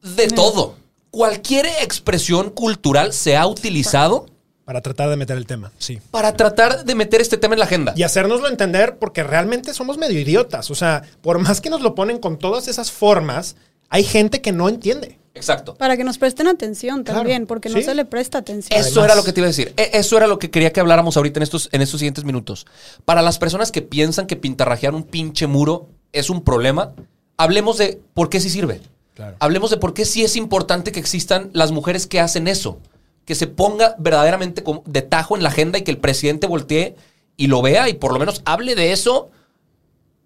de 0.02 0.28
todo. 0.28 0.76
Cualquier 1.12 1.66
expresión 1.82 2.48
cultural 2.48 3.12
se 3.12 3.36
ha 3.36 3.46
utilizado 3.46 4.26
para 4.64 4.80
tratar 4.80 5.10
de 5.10 5.16
meter 5.16 5.36
el 5.36 5.44
tema, 5.44 5.70
sí. 5.76 5.98
para 6.10 6.34
tratar 6.34 6.86
de 6.86 6.94
meter 6.94 7.20
este 7.20 7.36
tema 7.36 7.54
en 7.54 7.58
la 7.58 7.66
agenda. 7.66 7.92
Y 7.94 8.02
hacérnoslo 8.02 8.48
entender 8.48 8.96
porque 8.98 9.22
realmente 9.22 9.74
somos 9.74 9.98
medio 9.98 10.18
idiotas. 10.18 10.70
O 10.70 10.74
sea, 10.74 11.02
por 11.20 11.38
más 11.38 11.60
que 11.60 11.68
nos 11.68 11.82
lo 11.82 11.94
ponen 11.94 12.18
con 12.18 12.38
todas 12.38 12.66
esas 12.66 12.90
formas, 12.90 13.56
hay 13.90 14.04
gente 14.04 14.40
que 14.40 14.52
no 14.52 14.70
entiende. 14.70 15.18
Exacto. 15.34 15.74
Para 15.74 15.98
que 15.98 16.04
nos 16.04 16.16
presten 16.16 16.46
atención 16.48 17.02
Claro, 17.04 17.20
también, 17.20 17.46
porque 17.46 17.68
no 17.68 17.76
sí. 17.76 17.82
se 17.84 17.94
le 17.94 18.06
presta 18.06 18.38
atención. 18.38 18.78
Eso 18.80 18.88
Además- 19.00 19.04
era 19.04 19.14
lo 19.16 19.24
que 19.24 19.32
te 19.34 19.40
iba 19.40 19.46
a 19.46 19.48
decir. 19.48 19.74
E- 19.76 19.90
Eso 19.92 20.16
era 20.16 20.26
lo 20.26 20.38
que 20.38 20.50
quería 20.50 20.72
que 20.72 20.80
habláramos 20.80 21.18
ahorita 21.18 21.40
en 21.40 21.42
estos, 21.42 21.68
en 21.72 21.82
estos 21.82 22.00
siguientes 22.00 22.24
minutos. 22.24 22.66
Para 23.04 23.20
las 23.20 23.38
personas 23.38 23.70
que 23.70 23.82
piensan 23.82 24.26
que 24.26 24.36
pintarrajear 24.36 24.94
un 24.94 25.02
pinche 25.02 25.46
muro 25.46 25.88
es 26.12 26.30
un 26.30 26.42
problema, 26.42 26.94
hablemos 27.36 27.76
de 27.76 28.00
por 28.14 28.30
qué 28.30 28.40
sí 28.40 28.48
sirve. 28.48 28.80
Claro. 29.14 29.36
Hablemos 29.40 29.70
de 29.70 29.76
por 29.76 29.94
qué 29.94 30.04
sí 30.04 30.24
es 30.24 30.36
importante 30.36 30.92
que 30.92 31.00
existan 31.00 31.50
las 31.52 31.72
mujeres 31.72 32.06
que 32.06 32.20
hacen 32.20 32.48
eso. 32.48 32.78
Que 33.24 33.34
se 33.34 33.46
ponga 33.46 33.94
verdaderamente 33.98 34.62
como 34.62 34.82
de 34.86 35.02
tajo 35.02 35.36
en 35.36 35.42
la 35.42 35.50
agenda 35.50 35.78
y 35.78 35.82
que 35.82 35.90
el 35.90 35.98
presidente 35.98 36.46
voltee 36.46 36.96
y 37.36 37.46
lo 37.46 37.62
vea 37.62 37.88
y 37.88 37.94
por 37.94 38.12
lo 38.12 38.18
menos 38.18 38.42
hable 38.44 38.74
de 38.74 38.92
eso. 38.92 39.30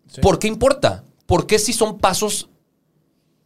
Sí. 0.09 0.21
¿Por 0.21 0.39
qué 0.39 0.49
importa? 0.49 1.05
¿Por 1.27 1.47
qué 1.47 1.59
si 1.59 1.73
son 1.73 1.99
pasos 1.99 2.49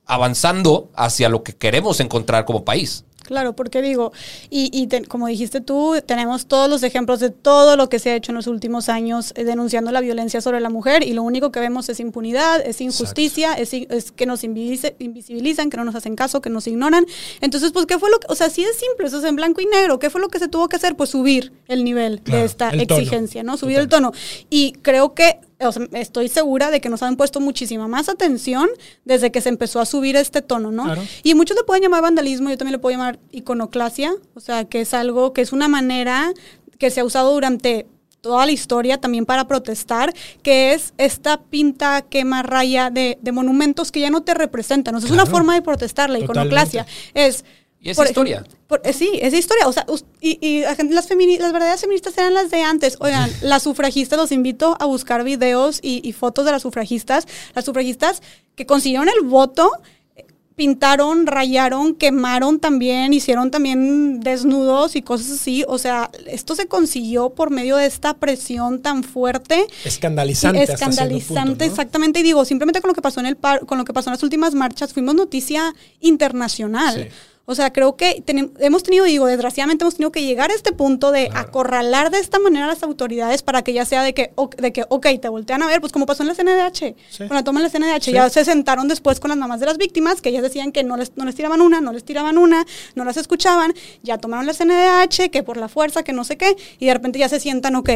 avanzando 0.04 0.90
hacia 0.94 1.28
lo 1.28 1.42
que 1.42 1.56
queremos 1.56 2.00
encontrar 2.00 2.44
como 2.44 2.64
país? 2.64 3.04
Claro, 3.30 3.54
porque 3.54 3.80
digo, 3.80 4.10
y, 4.50 4.70
y 4.72 4.88
te- 4.88 5.04
como 5.04 5.28
dijiste 5.28 5.60
tú, 5.60 5.94
tenemos 6.04 6.46
todos 6.46 6.68
los 6.68 6.82
ejemplos 6.82 7.20
de 7.20 7.30
todo 7.30 7.76
lo 7.76 7.88
que 7.88 8.00
se 8.00 8.10
ha 8.10 8.16
hecho 8.16 8.32
en 8.32 8.36
los 8.36 8.48
últimos 8.48 8.88
años 8.88 9.32
eh, 9.36 9.44
denunciando 9.44 9.92
la 9.92 10.00
violencia 10.00 10.40
sobre 10.40 10.58
la 10.58 10.68
mujer 10.68 11.04
y 11.06 11.12
lo 11.12 11.22
único 11.22 11.52
que 11.52 11.60
vemos 11.60 11.88
es 11.88 12.00
impunidad, 12.00 12.60
es 12.66 12.80
injusticia, 12.80 13.52
es, 13.54 13.72
es 13.72 14.10
que 14.10 14.26
nos 14.26 14.42
invisibilizan, 14.42 15.70
que 15.70 15.76
no 15.76 15.84
nos 15.84 15.94
hacen 15.94 16.16
caso, 16.16 16.40
que 16.40 16.50
nos 16.50 16.66
ignoran. 16.66 17.06
Entonces, 17.40 17.70
pues, 17.70 17.86
¿qué 17.86 18.00
fue 18.00 18.10
lo 18.10 18.18
que, 18.18 18.26
o 18.30 18.34
sea, 18.34 18.50
sí 18.50 18.64
es 18.64 18.76
simple, 18.76 19.06
eso 19.06 19.18
es 19.18 19.24
en 19.24 19.36
blanco 19.36 19.60
y 19.60 19.66
negro, 19.66 20.00
¿qué 20.00 20.10
fue 20.10 20.20
lo 20.20 20.28
que 20.28 20.40
se 20.40 20.48
tuvo 20.48 20.68
que 20.68 20.74
hacer? 20.74 20.96
Pues 20.96 21.10
subir 21.10 21.52
el 21.68 21.84
nivel 21.84 22.20
Claro, 22.22 22.40
de 22.40 22.46
esta 22.46 22.70
tono. 22.70 22.82
exigencia, 22.82 23.44
¿no? 23.44 23.56
Subir 23.56 23.76
Total. 23.76 23.84
el 23.84 23.88
tono. 23.88 24.12
Y 24.50 24.72
creo 24.82 25.14
que, 25.14 25.38
o 25.60 25.72
sea, 25.72 25.86
estoy 25.92 26.28
segura 26.28 26.70
de 26.70 26.80
que 26.80 26.88
nos 26.88 27.02
han 27.02 27.16
puesto 27.16 27.40
muchísima 27.40 27.88
más 27.88 28.08
atención 28.08 28.68
desde 29.04 29.30
que 29.30 29.40
se 29.40 29.48
empezó 29.48 29.80
a 29.80 29.86
subir 29.86 30.16
este 30.16 30.42
tono, 30.42 30.70
¿no? 30.72 30.84
Claro. 30.84 31.02
Y 31.22 31.34
muchos 31.34 31.56
le 31.56 31.64
pueden 31.64 31.82
llamar 31.82 32.02
vandalismo, 32.02 32.50
yo 32.50 32.56
también 32.58 32.72
le 32.72 32.78
puedo 32.78 32.96
llamar 32.96 33.18
iconoclasia, 33.30 34.14
o 34.34 34.40
sea, 34.40 34.64
que 34.64 34.80
es 34.80 34.94
algo, 34.94 35.32
que 35.32 35.42
es 35.42 35.52
una 35.52 35.68
manera 35.68 36.32
que 36.78 36.90
se 36.90 37.00
ha 37.00 37.04
usado 37.04 37.32
durante 37.32 37.86
toda 38.20 38.46
la 38.46 38.52
historia 38.52 38.98
también 38.98 39.26
para 39.26 39.46
protestar, 39.46 40.14
que 40.42 40.72
es 40.72 40.94
esta 40.98 41.42
pinta, 41.42 42.02
quema, 42.02 42.42
raya 42.42 42.90
de, 42.90 43.18
de 43.20 43.32
monumentos 43.32 43.90
que 43.92 44.00
ya 44.00 44.10
no 44.10 44.22
te 44.22 44.34
representan. 44.34 44.94
O 44.94 45.00
sea, 45.00 45.08
es 45.08 45.12
una 45.12 45.26
forma 45.26 45.54
de 45.54 45.62
protestar, 45.62 46.10
la 46.10 46.18
iconoclasia. 46.18 46.86
Es... 47.14 47.44
Y 47.82 47.90
es 47.90 47.96
por 47.96 48.06
historia. 48.06 48.36
ejemplo, 48.40 48.58
por- 48.66 48.82
eh, 48.84 48.92
sí, 48.92 49.08
es 49.22 49.32
historia. 49.32 49.66
O 49.66 49.72
sea, 49.72 49.86
y, 50.20 50.38
y 50.46 50.60
las, 50.60 51.08
femini- 51.08 51.38
las 51.38 51.52
verdaderas 51.52 51.80
feministas 51.80 52.16
eran 52.18 52.34
las 52.34 52.50
de 52.50 52.60
antes. 52.62 52.96
Oigan, 53.00 53.30
las 53.42 53.62
sufragistas, 53.62 54.18
los 54.18 54.32
invito 54.32 54.76
a 54.78 54.84
buscar 54.84 55.24
videos 55.24 55.78
y, 55.82 56.06
y 56.06 56.12
fotos 56.12 56.44
de 56.44 56.52
las 56.52 56.60
sufragistas. 56.62 57.26
Las 57.54 57.64
sufragistas 57.64 58.20
que 58.54 58.66
consiguieron 58.66 59.08
el 59.08 59.26
voto, 59.26 59.72
eh, 60.14 60.26
pintaron, 60.56 61.26
rayaron, 61.26 61.94
quemaron 61.94 62.60
también, 62.60 63.14
hicieron 63.14 63.50
también 63.50 64.20
desnudos 64.20 64.94
y 64.94 65.00
cosas 65.00 65.30
así. 65.30 65.64
O 65.66 65.78
sea, 65.78 66.10
esto 66.26 66.54
se 66.54 66.66
consiguió 66.66 67.30
por 67.30 67.48
medio 67.48 67.76
de 67.76 67.86
esta 67.86 68.12
presión 68.12 68.82
tan 68.82 69.02
fuerte 69.04 69.66
Escandalizante. 69.86 70.58
Sí, 70.58 70.62
hasta 70.70 70.74
escandalizante, 70.74 71.48
punto, 71.50 71.64
¿no? 71.64 71.70
exactamente. 71.70 72.20
Y 72.20 72.24
digo, 72.24 72.44
simplemente 72.44 72.82
con 72.82 72.88
lo 72.88 72.94
que 72.94 73.00
pasó 73.00 73.20
en 73.20 73.26
el 73.26 73.36
par- 73.38 73.64
con 73.64 73.78
lo 73.78 73.86
que 73.86 73.94
pasó 73.94 74.10
en 74.10 74.16
las 74.16 74.22
últimas 74.22 74.54
marchas, 74.54 74.92
fuimos 74.92 75.14
noticia 75.14 75.74
internacional. 76.00 76.94
Sí. 77.04 77.08
O 77.46 77.54
sea, 77.56 77.72
creo 77.72 77.96
que 77.96 78.22
tenem- 78.24 78.52
hemos 78.60 78.84
tenido, 78.84 79.06
digo, 79.06 79.26
desgraciadamente 79.26 79.82
hemos 79.82 79.94
tenido 79.96 80.12
que 80.12 80.22
llegar 80.22 80.52
a 80.52 80.54
este 80.54 80.70
punto 80.72 81.10
de 81.10 81.30
acorralar 81.34 82.10
de 82.10 82.18
esta 82.20 82.38
manera 82.38 82.66
a 82.66 82.68
las 82.68 82.82
autoridades 82.84 83.42
para 83.42 83.62
que 83.62 83.72
ya 83.72 83.84
sea 83.84 84.04
de 84.04 84.14
que, 84.14 84.30
o- 84.36 84.50
de 84.56 84.72
que, 84.72 84.84
ok, 84.88 85.06
te 85.20 85.28
voltean 85.28 85.60
a 85.62 85.66
ver, 85.66 85.80
pues 85.80 85.92
como 85.92 86.06
pasó 86.06 86.22
en 86.22 86.28
la 86.28 86.34
CNDH. 86.36 86.94
Sí. 87.10 87.26
Con 87.26 87.34
la 87.34 87.42
toma 87.42 87.58
en 87.58 87.64
la 87.64 87.70
CNDH, 87.70 88.04
Sí. 88.04 88.12
ya 88.12 88.30
se 88.30 88.44
sentaron 88.44 88.86
después 88.86 89.18
con 89.18 89.30
las 89.30 89.38
mamás 89.38 89.58
de 89.58 89.66
las 89.66 89.78
víctimas, 89.78 90.20
que 90.20 90.28
ellas 90.28 90.42
decían 90.44 90.70
que 90.70 90.84
no 90.84 90.96
les, 90.96 91.16
no 91.16 91.24
les 91.24 91.34
tiraban 91.34 91.60
una, 91.60 91.80
no 91.80 91.92
les 91.92 92.04
tiraban 92.04 92.38
una, 92.38 92.64
no 92.94 93.04
las 93.04 93.16
escuchaban, 93.16 93.74
ya 94.02 94.18
tomaron 94.18 94.46
la 94.46 94.54
CNDH, 94.54 95.30
que 95.30 95.42
por 95.42 95.56
la 95.56 95.68
fuerza, 95.68 96.04
que 96.04 96.12
no 96.12 96.22
sé 96.22 96.36
qué, 96.36 96.56
y 96.78 96.86
de 96.86 96.94
repente 96.94 97.18
ya 97.18 97.28
se 97.28 97.40
sientan, 97.40 97.74
ok, 97.74 97.90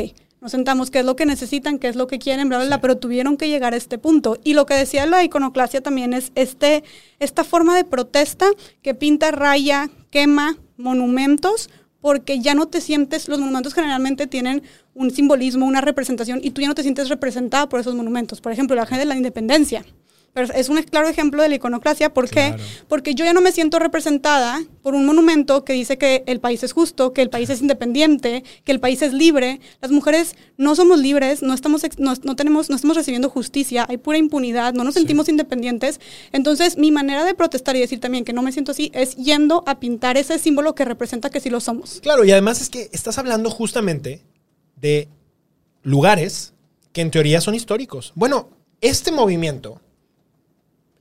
nos 0.44 0.50
sentamos, 0.50 0.90
qué 0.90 0.98
es 0.98 1.06
lo 1.06 1.16
que 1.16 1.24
necesitan, 1.24 1.78
qué 1.78 1.88
es 1.88 1.96
lo 1.96 2.06
que 2.06 2.18
quieren, 2.18 2.50
bla, 2.50 2.58
bla, 2.58 2.66
bla, 2.66 2.80
pero 2.82 2.98
tuvieron 2.98 3.38
que 3.38 3.48
llegar 3.48 3.72
a 3.72 3.78
este 3.78 3.96
punto. 3.96 4.38
Y 4.44 4.52
lo 4.52 4.66
que 4.66 4.74
decía 4.74 5.06
la 5.06 5.24
iconoclasia 5.24 5.80
también 5.80 6.12
es 6.12 6.32
este, 6.34 6.84
esta 7.18 7.44
forma 7.44 7.74
de 7.74 7.84
protesta 7.84 8.44
que 8.82 8.94
pinta, 8.94 9.30
raya, 9.30 9.88
quema 10.10 10.58
monumentos, 10.76 11.70
porque 12.02 12.40
ya 12.40 12.52
no 12.54 12.68
te 12.68 12.82
sientes, 12.82 13.26
los 13.26 13.38
monumentos 13.40 13.72
generalmente 13.72 14.26
tienen 14.26 14.62
un 14.92 15.10
simbolismo, 15.10 15.64
una 15.64 15.80
representación, 15.80 16.40
y 16.42 16.50
tú 16.50 16.60
ya 16.60 16.68
no 16.68 16.74
te 16.74 16.82
sientes 16.82 17.08
representada 17.08 17.66
por 17.66 17.80
esos 17.80 17.94
monumentos. 17.94 18.42
Por 18.42 18.52
ejemplo, 18.52 18.76
la 18.76 18.84
gente 18.84 19.00
de 19.00 19.06
la 19.06 19.16
independencia. 19.16 19.82
Pero 20.34 20.52
es 20.52 20.68
un 20.68 20.82
claro 20.82 21.08
ejemplo 21.08 21.42
de 21.42 21.48
la 21.48 21.54
iconoclasia. 21.54 22.12
¿Por 22.12 22.28
qué? 22.28 22.54
Claro. 22.54 22.62
Porque 22.88 23.14
yo 23.14 23.24
ya 23.24 23.32
no 23.32 23.40
me 23.40 23.52
siento 23.52 23.78
representada 23.78 24.62
por 24.82 24.94
un 24.94 25.06
monumento 25.06 25.64
que 25.64 25.72
dice 25.72 25.96
que 25.96 26.24
el 26.26 26.40
país 26.40 26.62
es 26.64 26.72
justo, 26.72 27.12
que 27.12 27.22
el 27.22 27.30
país 27.30 27.48
es 27.50 27.62
independiente, 27.62 28.42
que 28.64 28.72
el 28.72 28.80
país 28.80 29.00
es 29.02 29.12
libre. 29.12 29.60
Las 29.80 29.92
mujeres 29.92 30.34
no 30.56 30.74
somos 30.74 30.98
libres, 30.98 31.40
no 31.42 31.54
estamos, 31.54 31.82
no, 31.98 32.14
no 32.24 32.36
tenemos, 32.36 32.68
no 32.68 32.74
estamos 32.74 32.96
recibiendo 32.96 33.30
justicia, 33.30 33.86
hay 33.88 33.96
pura 33.96 34.18
impunidad, 34.18 34.74
no 34.74 34.82
nos 34.82 34.94
sentimos 34.94 35.28
independientes. 35.28 36.00
Entonces, 36.32 36.76
mi 36.76 36.90
manera 36.90 37.24
de 37.24 37.34
protestar 37.34 37.76
y 37.76 37.80
decir 37.80 38.00
también 38.00 38.24
que 38.24 38.32
no 38.32 38.42
me 38.42 38.50
siento 38.50 38.72
así 38.72 38.90
es 38.92 39.14
yendo 39.14 39.62
a 39.68 39.78
pintar 39.78 40.16
ese 40.16 40.40
símbolo 40.40 40.74
que 40.74 40.84
representa 40.84 41.30
que 41.30 41.38
sí 41.38 41.48
lo 41.48 41.60
somos. 41.60 42.00
Claro, 42.02 42.24
y 42.24 42.32
además 42.32 42.60
es 42.60 42.70
que 42.70 42.90
estás 42.92 43.18
hablando 43.18 43.50
justamente 43.50 44.20
de 44.80 45.08
lugares 45.84 46.54
que 46.92 47.02
en 47.02 47.12
teoría 47.12 47.40
son 47.40 47.54
históricos. 47.54 48.12
Bueno, 48.16 48.48
este 48.80 49.12
movimiento 49.12 49.80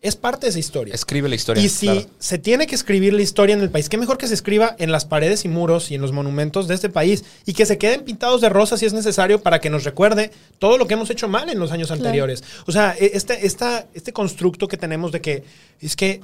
es 0.03 0.17
parte 0.17 0.45
de 0.45 0.49
esa 0.49 0.59
historia. 0.59 0.93
Escribe 0.93 1.29
la 1.29 1.35
historia. 1.35 1.63
Y 1.63 1.69
si 1.69 1.87
claro. 1.87 2.05
se 2.19 2.37
tiene 2.37 2.67
que 2.67 2.75
escribir 2.75 3.13
la 3.13 3.21
historia 3.21 3.55
en 3.55 3.61
el 3.61 3.69
país, 3.69 3.87
qué 3.87 3.97
mejor 3.97 4.17
que 4.17 4.27
se 4.27 4.33
escriba 4.33 4.75
en 4.77 4.91
las 4.91 5.05
paredes 5.05 5.45
y 5.45 5.47
muros 5.47 5.91
y 5.91 5.95
en 5.95 6.01
los 6.01 6.11
monumentos 6.11 6.67
de 6.67 6.75
este 6.75 6.89
país 6.89 7.23
y 7.45 7.53
que 7.53 7.65
se 7.65 7.77
queden 7.77 8.03
pintados 8.03 8.41
de 8.41 8.49
rosa 8.49 8.77
si 8.77 8.85
es 8.85 8.91
necesario 8.91 9.41
para 9.41 9.61
que 9.61 9.69
nos 9.69 9.85
recuerde 9.85 10.31
todo 10.59 10.77
lo 10.77 10.87
que 10.87 10.95
hemos 10.95 11.09
hecho 11.09 11.29
mal 11.29 11.49
en 11.49 11.57
los 11.57 11.71
años 11.71 11.89
anteriores. 11.89 12.43
O 12.67 12.73
sea, 12.73 12.95
e- 12.99 13.11
este, 13.13 13.47
esta, 13.47 13.87
este 13.93 14.11
constructo 14.11 14.67
que 14.67 14.75
tenemos 14.75 15.13
de 15.13 15.21
que 15.21 15.45
es 15.79 15.95
que 15.95 16.19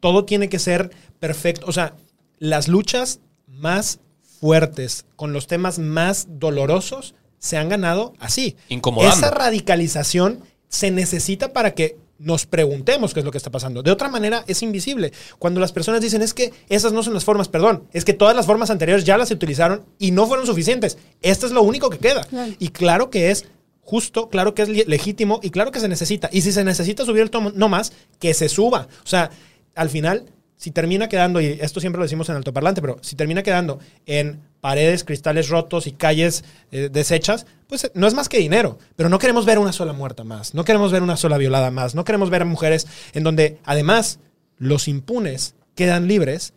todo 0.00 0.24
tiene 0.24 0.48
que 0.48 0.58
ser 0.58 0.90
perfecto. 1.20 1.66
O 1.68 1.72
sea, 1.72 1.94
las 2.38 2.66
luchas 2.66 3.20
más 3.46 4.00
fuertes 4.40 5.04
con 5.16 5.34
los 5.34 5.46
temas 5.46 5.78
más 5.78 6.28
dolorosos 6.30 7.14
se 7.38 7.58
han 7.58 7.68
ganado 7.68 8.14
así. 8.20 8.56
Incomodando. 8.70 9.14
Esa 9.14 9.30
radicalización 9.30 10.40
se 10.70 10.90
necesita 10.90 11.52
para 11.52 11.74
que 11.74 11.98
nos 12.18 12.46
preguntemos 12.46 13.14
qué 13.14 13.20
es 13.20 13.26
lo 13.26 13.30
que 13.30 13.38
está 13.38 13.50
pasando. 13.50 13.82
De 13.82 13.90
otra 13.90 14.08
manera, 14.08 14.44
es 14.46 14.62
invisible. 14.62 15.12
Cuando 15.38 15.60
las 15.60 15.72
personas 15.72 16.00
dicen 16.00 16.22
es 16.22 16.34
que 16.34 16.52
esas 16.68 16.92
no 16.92 17.02
son 17.02 17.14
las 17.14 17.24
formas, 17.24 17.48
perdón, 17.48 17.84
es 17.92 18.04
que 18.04 18.12
todas 18.12 18.34
las 18.34 18.46
formas 18.46 18.70
anteriores 18.70 19.04
ya 19.04 19.16
las 19.16 19.30
utilizaron 19.30 19.84
y 19.98 20.10
no 20.10 20.26
fueron 20.26 20.46
suficientes. 20.46 20.98
Esto 21.22 21.46
es 21.46 21.52
lo 21.52 21.62
único 21.62 21.90
que 21.90 21.98
queda. 21.98 22.24
Claro. 22.24 22.52
Y 22.58 22.68
claro 22.68 23.10
que 23.10 23.30
es 23.30 23.46
justo, 23.80 24.28
claro 24.28 24.54
que 24.54 24.62
es 24.62 24.68
legítimo 24.68 25.40
y 25.42 25.50
claro 25.50 25.70
que 25.70 25.80
se 25.80 25.88
necesita. 25.88 26.28
Y 26.32 26.42
si 26.42 26.52
se 26.52 26.64
necesita 26.64 27.04
subir 27.04 27.22
el 27.22 27.30
tomo, 27.30 27.52
no 27.54 27.68
más, 27.68 27.92
que 28.18 28.34
se 28.34 28.48
suba. 28.48 28.88
O 29.04 29.06
sea, 29.06 29.30
al 29.74 29.88
final, 29.88 30.26
si 30.58 30.72
termina 30.72 31.08
quedando, 31.08 31.40
y 31.40 31.46
esto 31.60 31.80
siempre 31.80 31.98
lo 31.98 32.04
decimos 32.04 32.28
en 32.28 32.34
altoparlante, 32.34 32.80
pero 32.80 32.98
si 33.00 33.14
termina 33.14 33.44
quedando 33.44 33.78
en 34.06 34.40
paredes, 34.60 35.04
cristales 35.04 35.48
rotos 35.48 35.86
y 35.86 35.92
calles 35.92 36.44
eh, 36.72 36.90
deshechas, 36.92 37.46
pues 37.68 37.84
eh, 37.84 37.92
no 37.94 38.08
es 38.08 38.14
más 38.14 38.28
que 38.28 38.38
dinero. 38.38 38.76
Pero 38.96 39.08
no 39.08 39.20
queremos 39.20 39.46
ver 39.46 39.60
una 39.60 39.72
sola 39.72 39.92
muerta 39.92 40.24
más, 40.24 40.54
no 40.54 40.64
queremos 40.64 40.90
ver 40.90 41.04
una 41.04 41.16
sola 41.16 41.38
violada 41.38 41.70
más, 41.70 41.94
no 41.94 42.04
queremos 42.04 42.28
ver 42.28 42.42
a 42.42 42.44
mujeres 42.44 42.88
en 43.12 43.22
donde 43.22 43.58
además 43.64 44.18
los 44.58 44.88
impunes 44.88 45.54
quedan 45.76 46.08
libres 46.08 46.54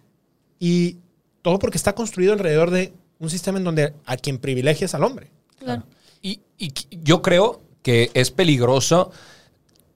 y 0.60 0.98
todo 1.44 1.60
porque 1.60 1.78
está 1.78 1.94
construido 1.94 2.34
alrededor 2.34 2.72
de 2.72 2.94
un 3.20 3.30
sistema 3.30 3.60
en 3.60 3.64
donde 3.64 3.94
a 4.06 4.18
quien 4.18 4.40
privilegia 4.40 4.86
es 4.86 4.96
al 4.96 5.04
hombre. 5.04 5.30
Claro. 5.60 5.84
Y, 6.24 6.40
y 6.58 6.74
yo 7.04 7.22
creo 7.22 7.62
que 7.84 8.10
es 8.16 8.32
peligroso. 8.32 9.12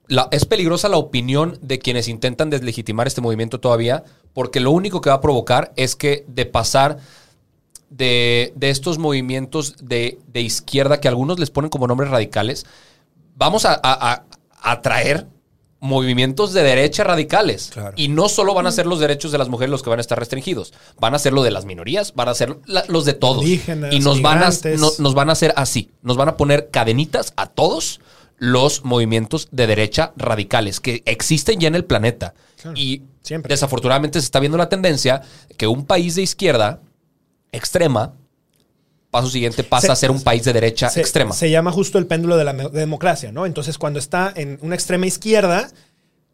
La, 0.08 0.28
es 0.32 0.46
peligrosa 0.46 0.88
la 0.90 0.98
opinión 0.98 1.58
de 1.62 1.80
quienes 1.80 2.08
intentan 2.08 2.50
deslegitimar 2.50 3.08
este 3.08 3.22
movimiento 3.22 3.60
todavía, 3.60 4.04
porque 4.34 4.60
lo 4.60 4.72
único 4.72 5.02
que 5.02 5.10
va 5.10 5.16
a 5.16 5.22
provocar 5.22 5.74
es 5.76 5.96
que 5.96 6.26
de 6.28 6.46
pasar 6.46 6.98
de, 7.90 8.54
de 8.56 8.70
estos 8.70 8.98
movimientos 8.98 9.76
de, 9.82 10.20
de 10.28 10.42
izquierda, 10.42 11.00
que 11.00 11.08
algunos 11.08 11.40
les 11.40 11.50
ponen 11.52 11.70
como 11.70 11.88
nombres 11.88 12.10
radicales, 12.12 12.66
vamos 13.36 13.66
a, 13.66 13.74
a- 13.74 14.12
a- 14.14 14.24
a 14.62 14.82
traer 14.82 15.28
movimientos 15.80 16.54
de 16.54 16.64
derecha 16.64 17.04
radicales. 17.04 17.70
Claro. 17.72 17.94
Y 17.96 18.08
no 18.08 18.28
solo 18.28 18.54
van 18.56 18.66
a 18.66 18.72
ser 18.72 18.88
los 18.88 19.00
derechos 19.00 19.32
de 19.32 19.38
las 19.38 19.50
mujeres 19.50 19.70
los 19.70 19.84
que 19.84 19.90
van 19.92 20.00
a 20.00 20.02
estar 20.02 20.18
restringidos, 20.18 20.74
van 21.00 21.14
a 21.14 21.20
ser 21.20 21.34
lo 21.34 21.44
de 21.44 21.52
las 21.52 21.66
minorías, 21.66 22.14
van 22.16 22.30
a 22.30 22.34
ser 22.34 22.58
la- 22.66 22.86
los 22.88 23.06
de 23.06 23.14
todos. 23.14 23.44
Indígenas, 23.44 23.94
y 23.94 24.00
nos 24.00 24.22
van, 24.22 24.42
a, 24.44 24.50
no- 24.78 24.92
nos 24.98 25.14
van 25.14 25.30
a 25.30 25.34
hacer 25.34 25.54
así, 25.56 25.92
nos 26.02 26.18
van 26.18 26.30
a 26.30 26.38
poner 26.38 26.70
cadenitas 26.72 27.34
a 27.36 27.46
todos 27.48 28.00
los 28.38 28.84
movimientos 28.84 29.48
de 29.52 29.68
derecha 29.68 30.14
radicales 30.18 30.80
que 30.80 31.02
existen 31.06 31.60
ya 31.60 31.68
en 31.68 31.76
el 31.76 31.86
planeta. 31.86 32.34
Claro. 32.62 32.78
Y 32.78 33.04
Siempre. 33.22 33.54
desafortunadamente 33.54 34.20
se 34.20 34.26
está 34.26 34.40
viendo 34.40 34.58
la 34.58 34.70
tendencia 34.70 35.22
que 35.58 35.68
un 35.68 35.86
país 35.86 36.16
de 36.16 36.22
izquierda 36.24 36.82
extrema, 37.52 38.14
paso 39.12 39.30
siguiente, 39.30 39.64
pasa 39.64 39.88
Se- 39.88 39.92
a 39.94 39.96
ser 39.96 40.12
un 40.12 40.22
país 40.22 40.44
de 40.44 40.54
derecha 40.54 40.90
se, 40.90 41.00
extrema. 41.00 41.34
Se 41.34 41.50
llama 41.50 41.72
justo 41.72 41.98
el 41.98 42.08
péndulo 42.08 42.36
de 42.38 42.44
la 42.44 42.54
democracia, 42.54 43.32
¿no? 43.32 43.46
Entonces, 43.46 43.78
cuando 43.78 44.00
está 44.00 44.34
en 44.36 44.60
una 44.62 44.76
extrema 44.76 45.08
izquierda, 45.08 45.70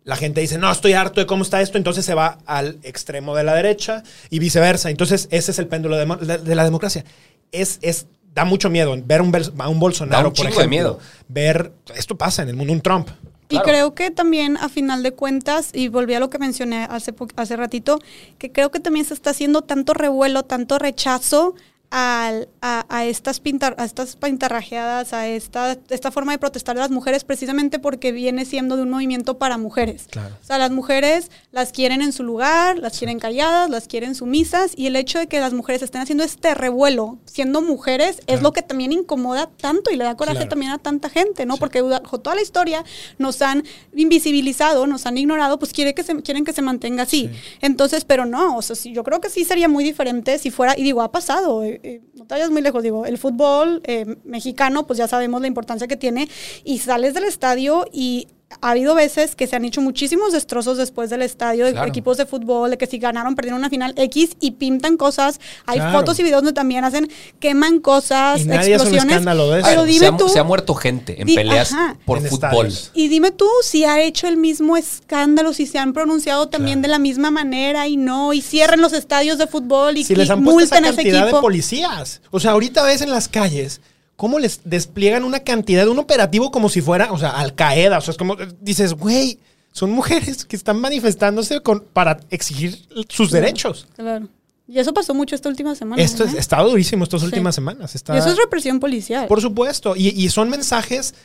la 0.04 0.16
gente 0.16 0.41
dice, 0.41 0.58
no, 0.58 0.72
estoy 0.72 0.93
harto 0.93 1.20
de 1.22 1.28
cómo 1.28 1.43
está 1.43 1.62
esto, 1.62 1.78
entonces 1.78 2.04
se 2.04 2.16
va 2.16 2.39
al 2.47 2.80
extremo 2.82 3.36
de 3.36 3.43
la 3.43 3.54
derecha 3.54 4.02
y 4.32 4.39
viceversa. 4.39 4.89
Entonces, 4.89 5.28
ese 5.30 5.52
es 5.52 5.60
el 5.60 5.68
péndulo 5.68 5.95
de, 5.97 6.08
de- 6.26 6.38
de 6.39 6.56
la 6.56 6.64
democracia. 6.64 7.06
Es, 7.52 7.78
es, 7.84 8.08
da 8.34 8.46
mucho 8.46 8.70
miedo 8.70 8.96
ver 9.06 9.22
un, 9.22 9.32
a 9.60 9.70
un 9.70 9.80
Bolsonaro, 9.80 10.24
Da 10.24 10.28
un 10.30 10.34
por 10.34 10.46
chingo 10.46 10.60
de 10.60 10.66
ejemplo. 10.66 10.70
miedo. 10.70 11.00
Ver, 11.28 11.74
esto 11.96 12.18
pasa 12.18 12.44
en 12.44 12.50
el 12.50 12.56
mundo, 12.56 12.74
un 12.74 12.82
Trump. 12.82 13.10
Y 13.50 13.56
Claro. 13.56 13.66
creo 13.66 13.96
que 13.96 14.12
también, 14.12 14.56
a 14.56 14.70
final 14.70 15.04
de 15.04 15.12
cuentas, 15.12 15.72
y 15.74 15.90
volví 15.90 16.14
a 16.14 16.22
lo 16.22 16.30
que 16.30 16.40
mencioné 16.40 16.88
hace, 16.90 17.14
hace 17.36 17.58
ratito, 17.58 18.00
que 18.38 18.50
creo 18.52 18.72
que 18.72 18.80
también 18.80 19.06
se 19.06 19.14
está 19.14 19.32
haciendo 19.32 19.62
tanto 19.62 19.94
revuelo, 19.94 20.44
tanto 20.44 20.80
rechazo 20.80 21.56
al- 21.92 22.50
a, 22.62 22.86
a 22.89 23.06
estas 23.06 23.39
pintar, 23.39 23.76
a 23.78 23.86
estas 23.86 24.16
pintarrajeadas, 24.16 25.14
a 25.14 25.28
esta, 25.28 25.78
esta 25.89 26.10
forma 26.12 26.32
de 26.32 26.39
protestar 26.39 26.76
de 26.76 26.82
las 26.82 26.89
mujeres, 26.89 27.24
precisamente 27.24 27.78
porque 27.80 28.12
viene 28.12 28.46
siendo 28.46 28.76
de 28.78 28.84
un 28.84 28.89
movimiento 28.89 29.38
para 29.38 29.58
mujeres. 29.58 30.08
Claro. 30.10 30.36
O 30.42 30.46
sea, 30.46 30.58
las 30.58 30.72
mujeres 30.72 31.30
las 31.52 31.72
quieren 31.72 32.02
en 32.02 32.14
su 32.14 32.24
lugar, 32.24 32.80
las 32.80 32.98
quieren 32.98 33.20
calladas, 33.20 33.70
las 33.70 33.88
quieren 33.88 34.16
sumisas, 34.16 34.72
y 34.76 34.88
el 34.88 34.96
hecho 34.96 35.20
de 35.20 35.28
que 35.28 35.39
las 35.39 35.54
mujeres 35.54 35.82
estén 35.82 36.02
haciendo 36.02 36.24
este 36.24 36.56
revuelo, 36.56 37.18
siendo 37.26 37.62
mujeres, 37.62 38.20
es 38.26 38.42
lo 38.42 38.52
que 38.54 38.62
también 38.62 38.92
incomoda 38.92 39.48
tanto 39.48 39.92
y 39.92 39.98
le 39.98 40.04
da 40.04 40.16
coraje 40.18 40.32
Claro. 40.38 40.50
también 40.50 40.72
a 40.72 40.78
tanta 40.78 41.10
gente, 41.10 41.46
¿no? 41.46 41.58
Porque 41.58 41.82
bajo 41.82 42.20
toda 42.20 42.36
la 42.36 42.42
historia 42.42 42.84
nos 43.18 43.42
han 43.42 43.64
invisibilizado, 43.94 44.88
nos 44.88 45.06
han 45.06 45.18
ignorado, 45.18 45.60
pues 45.60 45.74
quiere 45.74 45.94
que 45.94 46.04
se, 46.04 46.22
quieren 46.22 46.46
que 46.46 46.54
se 46.54 46.62
mantenga 46.62 47.04
así. 47.04 47.30
Entonces, 47.62 48.06
pero 48.06 48.26
no, 48.26 48.58
o 48.58 48.62
sea, 48.62 48.76
yo 48.92 49.04
creo 49.04 49.20
que 49.22 49.30
sí 49.30 49.44
sería 49.46 49.68
muy 49.68 49.84
diferente 49.84 50.38
si 50.39 50.52
fuera, 50.52 50.78
y 50.78 50.84
digo, 50.84 51.02
ha 51.02 51.12
pasado, 51.12 51.64
eh, 51.84 52.02
no 52.16 52.26
te 52.26 52.36
vayas 52.36 52.52
muy 52.52 52.62
lejos, 52.62 52.84
digo, 52.84 53.06
el 53.06 53.18
fútbol 53.18 53.82
eh, 53.86 54.18
mexicano, 54.24 54.88
pues 54.88 54.98
ya 54.98 55.08
sabemos 55.08 55.42
la 55.42 55.48
importancia 55.48 55.88
que 55.88 55.98
tiene, 55.98 56.28
y 56.64 56.80
sales 56.80 57.14
del 57.14 57.26
estadio 57.26 57.86
y 57.92 58.28
ha 58.62 58.72
habido 58.72 58.93
veces 58.95 59.36
que 59.36 59.47
se 59.47 59.56
han 59.56 59.64
hecho 59.66 59.82
muchísimos 59.82 60.34
destrozos 60.34 60.78
después 60.78 61.10
del 61.10 61.22
estadio 61.22 61.66
de 61.66 61.72
Claro. 61.72 61.88
equipos 61.88 62.18
de 62.18 62.26
fútbol, 62.26 62.72
de 62.72 62.78
que 62.78 62.88
si 62.88 62.97
ganaron, 62.97 63.36
perdieron 63.36 63.60
una 63.60 63.70
final 63.70 63.93
X 63.97 64.32
y 64.39 64.52
pintan 64.52 64.97
cosas. 64.97 65.39
Hay 65.66 65.78
Claro. 65.80 65.99
fotos 65.99 66.20
y 66.20 66.24
videos 66.24 66.41
donde 66.41 66.54
también 66.54 66.84
hacen, 66.84 67.10
queman 67.39 67.80
cosas, 67.80 68.41
Y 68.41 68.45
nadie 68.45 68.60
hace 68.60 68.68
un 68.68 68.74
explosiones. 68.95 69.06
escándalo 69.14 69.49
de 69.52 69.60
eso. 69.62 69.70
Pero 69.70 69.82
se, 69.84 69.88
dime 69.88 70.08
ha, 70.08 70.18
tú. 70.18 70.30
se 70.30 70.39
ha 70.39 70.43
muerto 70.43 70.74
gente 70.76 71.22
en 71.22 71.28
Di- 71.28 71.36
peleas 71.36 71.72
ajá. 71.72 71.97
por 72.06 72.18
En 72.18 72.26
fútbol. 72.26 72.68
estadios. 72.68 72.91
Y 72.93 73.08
dime 73.08 73.32
tú 73.32 73.47
si 73.64 73.86
ha 73.86 74.02
hecho 74.02 74.28
el 74.28 74.38
mismo 74.38 74.78
escándalo, 74.78 75.54
si 75.54 75.66
se 75.66 75.78
han 75.80 75.93
pronunciado 75.93 76.49
también 76.49 76.80
Claro. 76.80 76.82
de 76.82 76.88
la 76.89 76.99
misma 76.99 77.32
manera 77.32 77.88
y 77.88 77.97
no, 77.97 78.34
y 78.34 78.41
cierren 78.41 78.82
los 78.82 78.93
estadios 78.93 79.38
de 79.38 79.47
fútbol 79.47 79.97
y, 79.97 80.04
si 80.04 80.16
les 80.16 80.28
y 80.28 80.32
han 80.32 80.43
puesto 80.43 80.62
esa 80.64 80.76
multen 80.76 80.86
a 80.86 80.88
ese 80.89 80.95
cantidad 80.97 81.20
de 81.24 81.30
equipo. 81.30 81.41
policías. 81.41 82.22
O 82.32 82.39
sea, 82.39 82.52
ahorita 82.52 82.84
ves 82.84 83.02
en 83.02 83.12
las 83.12 83.28
calles 83.28 83.82
cómo 84.22 84.38
les 84.38 84.62
despliegan 84.66 85.24
una 85.24 85.40
cantidad 85.40 85.84
de 85.84 85.90
un 85.90 85.98
operativo 85.98 86.52
como 86.52 86.70
si 86.70 86.80
fuera, 86.80 87.12
o 87.12 87.18
sea, 87.18 87.32
Al 87.32 87.56
Qaeda. 87.56 87.98
O 87.98 88.02
sea, 88.02 88.12
es 88.12 88.18
como 88.20 88.40
eh, 88.40 88.50
dices, 88.62 88.94
güey, 88.94 89.40
son 89.72 89.90
mujeres 89.90 90.46
que 90.46 90.56
están 90.56 90.80
manifestándose 90.80 91.62
con, 91.62 91.80
para 91.92 92.20
exigir 92.30 92.78
sus 93.10 93.32
derechos. 93.32 93.88
Claro. 93.96 94.28
Y 94.68 94.78
eso 94.78 94.94
pasó 94.94 95.16
mucho 95.16 95.34
esta 95.34 95.50
última 95.50 95.74
semana. 95.74 96.00
Esto 96.04 96.24
es, 96.24 96.36
¿eh? 96.36 96.38
está 96.38 96.62
durísimo 96.62 97.04
estas 97.04 97.22
Sí. 97.22 97.26
últimas 97.26 97.56
semanas. 97.56 97.96
Está, 97.96 98.14
Y 98.16 98.20
eso 98.20 98.30
es 98.30 98.38
represión 98.38 98.80
policial. 98.80 99.26
Por 99.28 99.42
supuesto. 99.42 99.96
Y, 99.96 100.10
y 100.10 100.30
son 100.30 100.50
mensajes 100.52 101.16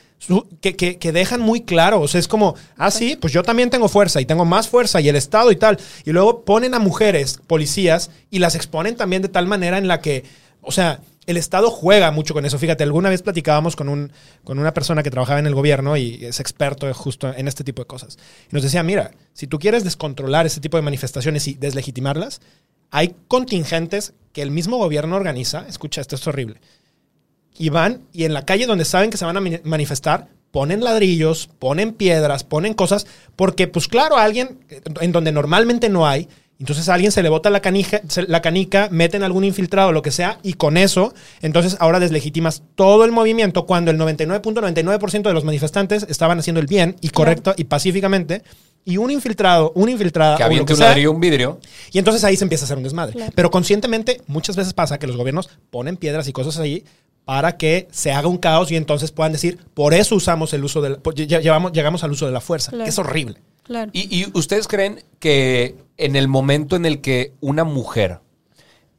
que, 0.62 0.74
que- 0.74 0.96
que 0.96 1.12
dejan 1.12 1.42
muy 1.42 1.60
claro. 1.64 2.00
O 2.00 2.08
sea, 2.08 2.18
es 2.18 2.28
como, 2.28 2.54
ah, 2.78 2.90
sí, 2.90 3.18
pues 3.20 3.30
yo 3.34 3.42
también 3.42 3.68
tengo 3.68 3.88
fuerza 3.90 4.22
y 4.22 4.24
tengo 4.24 4.46
más 4.46 4.68
fuerza 4.68 5.02
y 5.02 5.08
el 5.10 5.16
Estado 5.16 5.52
y 5.52 5.56
tal. 5.56 5.76
Y 6.06 6.12
luego 6.12 6.44
ponen 6.46 6.72
a 6.72 6.78
mujeres, 6.78 7.38
policías, 7.46 8.08
y 8.30 8.38
las 8.38 8.54
exponen 8.54 8.96
también 8.96 9.20
de 9.20 9.28
tal 9.28 9.46
manera 9.46 9.76
en 9.76 9.86
la 9.86 10.00
que, 10.00 10.24
o 10.62 10.72
sea, 10.72 11.00
el 11.26 11.36
Estado 11.36 11.70
juega 11.70 12.10
mucho 12.10 12.34
con 12.34 12.44
eso. 12.44 12.58
Fíjate, 12.58 12.84
alguna 12.84 13.10
vez 13.10 13.22
platicábamos 13.22 13.76
con, 13.76 13.88
un, 13.88 14.12
con 14.44 14.58
una 14.58 14.72
persona 14.72 15.02
que 15.02 15.10
trabajaba 15.10 15.38
en 15.38 15.46
el 15.46 15.54
gobierno 15.54 15.96
y 15.96 16.24
es 16.24 16.40
experto 16.40 16.92
justo 16.94 17.32
en 17.34 17.48
este 17.48 17.64
tipo 17.64 17.82
de 17.82 17.86
cosas. 17.86 18.16
Y 18.50 18.54
nos 18.54 18.62
decía, 18.62 18.82
mira, 18.82 19.10
si 19.32 19.46
tú 19.46 19.58
quieres 19.58 19.84
descontrolar 19.84 20.46
este 20.46 20.60
tipo 20.60 20.76
de 20.76 20.82
manifestaciones 20.82 21.46
y 21.48 21.54
deslegitimarlas, 21.54 22.40
hay 22.90 23.14
contingentes 23.28 24.14
que 24.32 24.42
el 24.42 24.50
mismo 24.50 24.78
gobierno 24.78 25.16
organiza. 25.16 25.66
Escucha, 25.68 26.00
esto 26.00 26.16
es 26.16 26.26
horrible 26.26 26.60
y 27.58 27.70
van 27.70 28.02
y 28.12 28.24
en 28.24 28.34
la 28.34 28.44
calle 28.44 28.66
donde 28.66 28.84
saben 28.84 29.10
que 29.10 29.16
se 29.16 29.24
van 29.24 29.36
a 29.36 29.40
mani- 29.40 29.60
manifestar 29.64 30.28
ponen 30.50 30.84
ladrillos, 30.84 31.48
ponen 31.58 31.92
piedras, 31.92 32.44
ponen 32.44 32.72
cosas, 32.74 33.06
porque 33.34 33.66
pues 33.66 33.88
claro, 33.88 34.16
alguien 34.16 34.60
eh, 34.70 34.80
en 35.00 35.12
donde 35.12 35.32
normalmente 35.32 35.88
no 35.88 36.06
hay, 36.06 36.28
Entonces 36.58 36.88
a 36.88 36.94
alguien 36.94 37.12
se 37.12 37.22
le 37.22 37.28
bota 37.28 37.50
la, 37.50 37.60
canija, 37.60 38.00
se- 38.08 38.22
la 38.26 38.40
canica, 38.40 38.88
meten 38.90 39.22
algún 39.22 39.44
infiltrado, 39.44 39.92
lo 39.92 40.00
que 40.02 40.10
sea, 40.10 40.38
y 40.42 40.54
con 40.54 40.76
eso, 40.78 41.12
entonces 41.42 41.76
ahora 41.80 42.00
deslegitimas 42.00 42.62
todo 42.74 43.04
el 43.04 43.12
movimiento 43.12 43.66
cuando 43.66 43.90
el 43.90 43.98
99.99% 43.98 45.22
de 45.22 45.34
los 45.34 45.44
manifestantes 45.44 46.06
estaban 46.08 46.38
haciendo 46.38 46.60
el 46.60 46.66
bien 46.66 46.96
y 47.00 47.10
correcto 47.10 47.54
y 47.56 47.64
pacíficamente, 47.64 48.42
y 48.84 48.96
un 48.98 49.10
infiltrado, 49.10 49.72
una 49.74 49.90
infiltrada, 49.90 50.36
Que 50.36 50.44
aviente 50.44 50.72
un 50.72 50.78
ladrillo, 50.80 51.12
un 51.12 51.20
vidrio. 51.20 51.60
y 51.92 51.98
entonces 51.98 52.22
ahí 52.24 52.36
se 52.36 52.44
empieza 52.44 52.64
a 52.64 52.66
hacer 52.66 52.76
un 52.78 52.84
desmadre. 52.84 53.14
Claro. 53.14 53.32
Pero 53.34 53.50
conscientemente, 53.50 54.22
muchas 54.26 54.56
veces 54.56 54.72
pasa 54.72 54.98
que 54.98 55.06
los 55.06 55.16
gobiernos 55.16 55.50
ponen 55.70 55.96
piedras 55.96 56.26
y 56.28 56.32
cosas 56.32 56.58
ahí 56.58 56.84
para 57.24 57.56
que 57.56 57.88
se 57.90 58.12
haga 58.12 58.28
un 58.28 58.38
caos 58.38 58.70
y 58.70 58.76
entonces 58.76 59.10
puedan 59.10 59.32
decir, 59.32 59.58
por 59.74 59.92
eso 59.92 60.14
usamos 60.14 60.54
el 60.54 60.62
uso 60.64 60.80
del, 60.80 60.98
llevamos, 61.16 61.72
llegamos 61.72 62.04
al 62.04 62.12
uso 62.12 62.26
de 62.26 62.32
la 62.32 62.40
fuerza, 62.40 62.70
Claro. 62.70 62.84
que 62.84 62.90
es 62.90 62.98
horrible. 63.00 63.38
Claro. 63.66 63.90
¿Y, 63.92 64.14
y 64.16 64.30
ustedes 64.34 64.68
creen 64.68 65.04
que 65.18 65.76
en 65.96 66.16
el 66.16 66.28
momento 66.28 66.76
en 66.76 66.86
el 66.86 67.00
que 67.00 67.32
una 67.40 67.64
mujer 67.64 68.20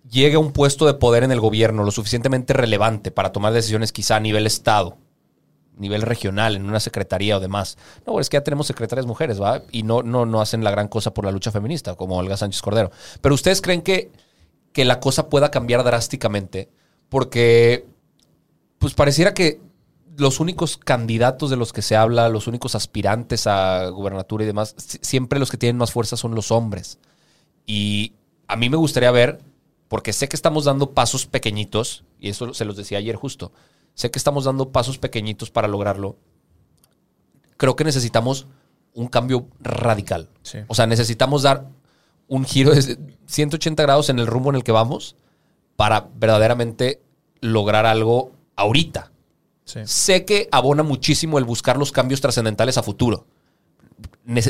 llegue 0.09 0.36
a 0.36 0.39
un 0.39 0.51
puesto 0.51 0.86
de 0.86 0.93
poder 0.93 1.24
en 1.24 1.32
el 1.32 1.39
gobierno 1.39 1.84
lo 1.84 1.91
suficientemente 1.91 2.53
relevante 2.53 3.11
para 3.11 3.32
tomar 3.32 3.53
decisiones 3.53 3.91
quizá 3.91 4.18
a 4.18 4.20
nivel 4.20 4.47
estado, 4.47 4.97
nivel 5.78 6.01
regional, 6.01 6.55
en 6.55 6.65
una 6.65 6.80
secretaría 6.80 7.38
o 7.38 7.39
demás? 7.39 7.78
No, 8.05 8.20
es 8.20 8.30
que 8.30 8.38
ya 8.38 8.43
tenemos 8.43 8.68
secretarias 8.68 9.05
mujeres, 9.05 9.41
¿va? 9.41 9.61
Y 9.72 9.84
no, 9.84 10.03
no, 10.03 10.26
no 10.26 10.41
hacen 10.41 10.63
la 10.63 10.72
gran 10.72 10.88
cosa 10.88 11.13
por 11.13 11.26
la 11.26 11.32
lucha 11.32 11.51
feminista, 11.51 11.95
como 11.95 12.18
Olga 12.18 12.38
Sánchez 12.38 12.61
Cordero. 12.61 12.91
Pero 13.22 13.36
ustedes 13.36 13.61
creen 13.61 13.82
que, 13.82 14.11
que 14.74 14.86
la 14.86 14.99
cosa 14.99 15.30
pueda 15.30 15.51
cambiar 15.51 15.84
drásticamente 15.84 16.70
porque 17.09 17.86
pues 18.80 18.93
pareciera 18.93 19.34
que 19.34 19.59
los 20.18 20.39
únicos 20.39 20.78
candidatos 20.78 21.49
de 21.49 21.55
los 21.57 21.72
que 21.74 21.82
se 21.82 21.95
habla, 21.95 22.28
los 22.30 22.47
únicos 22.47 22.76
aspirantes 22.76 23.47
a 23.47 23.88
gubernatura 23.89 24.43
y 24.43 24.47
demás, 24.47 24.76
si- 24.78 24.99
siempre 25.01 25.39
los 25.39 25.49
que 25.51 25.57
tienen 25.57 25.78
más 25.78 25.91
fuerza 25.91 26.18
son 26.18 26.36
los 26.36 26.51
hombres. 26.51 26.99
Y 27.65 28.13
a 28.47 28.55
mí 28.55 28.70
me 28.70 28.78
gustaría 28.78 29.11
ver, 29.11 29.39
porque 29.88 30.13
sé 30.13 30.28
que 30.28 30.36
estamos 30.36 30.65
dando 30.65 30.91
pasos 30.91 31.26
pequeñitos, 31.26 32.03
y 32.20 32.30
eso 32.30 32.53
se 32.53 32.65
los 32.65 32.76
decía 32.78 32.97
ayer 32.97 33.15
justo, 33.15 33.51
sé 33.93 34.11
que 34.11 34.20
estamos 34.20 34.45
dando 34.45 34.72
pasos 34.72 34.97
pequeñitos 34.97 35.49
para 35.51 35.68
lograrlo. 35.68 36.18
Creo 37.57 37.76
que 37.76 37.84
necesitamos 37.84 38.47
un 38.93 39.07
cambio 39.07 39.47
radical. 39.59 40.30
Sí. 40.43 40.59
O 40.68 40.76
sea, 40.76 40.88
necesitamos 40.88 41.43
dar 41.43 41.65
un 42.28 42.43
giro 42.45 42.74
de 42.74 42.97
180 43.28 43.84
grados 43.84 44.09
en 44.09 44.20
el 44.20 44.28
rumbo 44.28 44.49
en 44.49 44.57
el 44.57 44.63
que 44.63 44.72
vamos 44.72 45.15
para 45.76 46.07
verdaderamente 46.15 47.01
lograr 47.39 47.86
algo 47.86 48.32
ahorita. 48.55 49.11
Sí. 49.68 49.82
Sé 49.86 50.24
que 50.24 50.47
abona 50.49 50.82
muchísimo 50.82 51.38
el 51.38 51.43
buscar 51.43 51.78
los 51.78 51.91
cambios 51.91 52.22
trascendentales 52.22 52.78
a 52.78 52.84
futuro. 52.84 53.26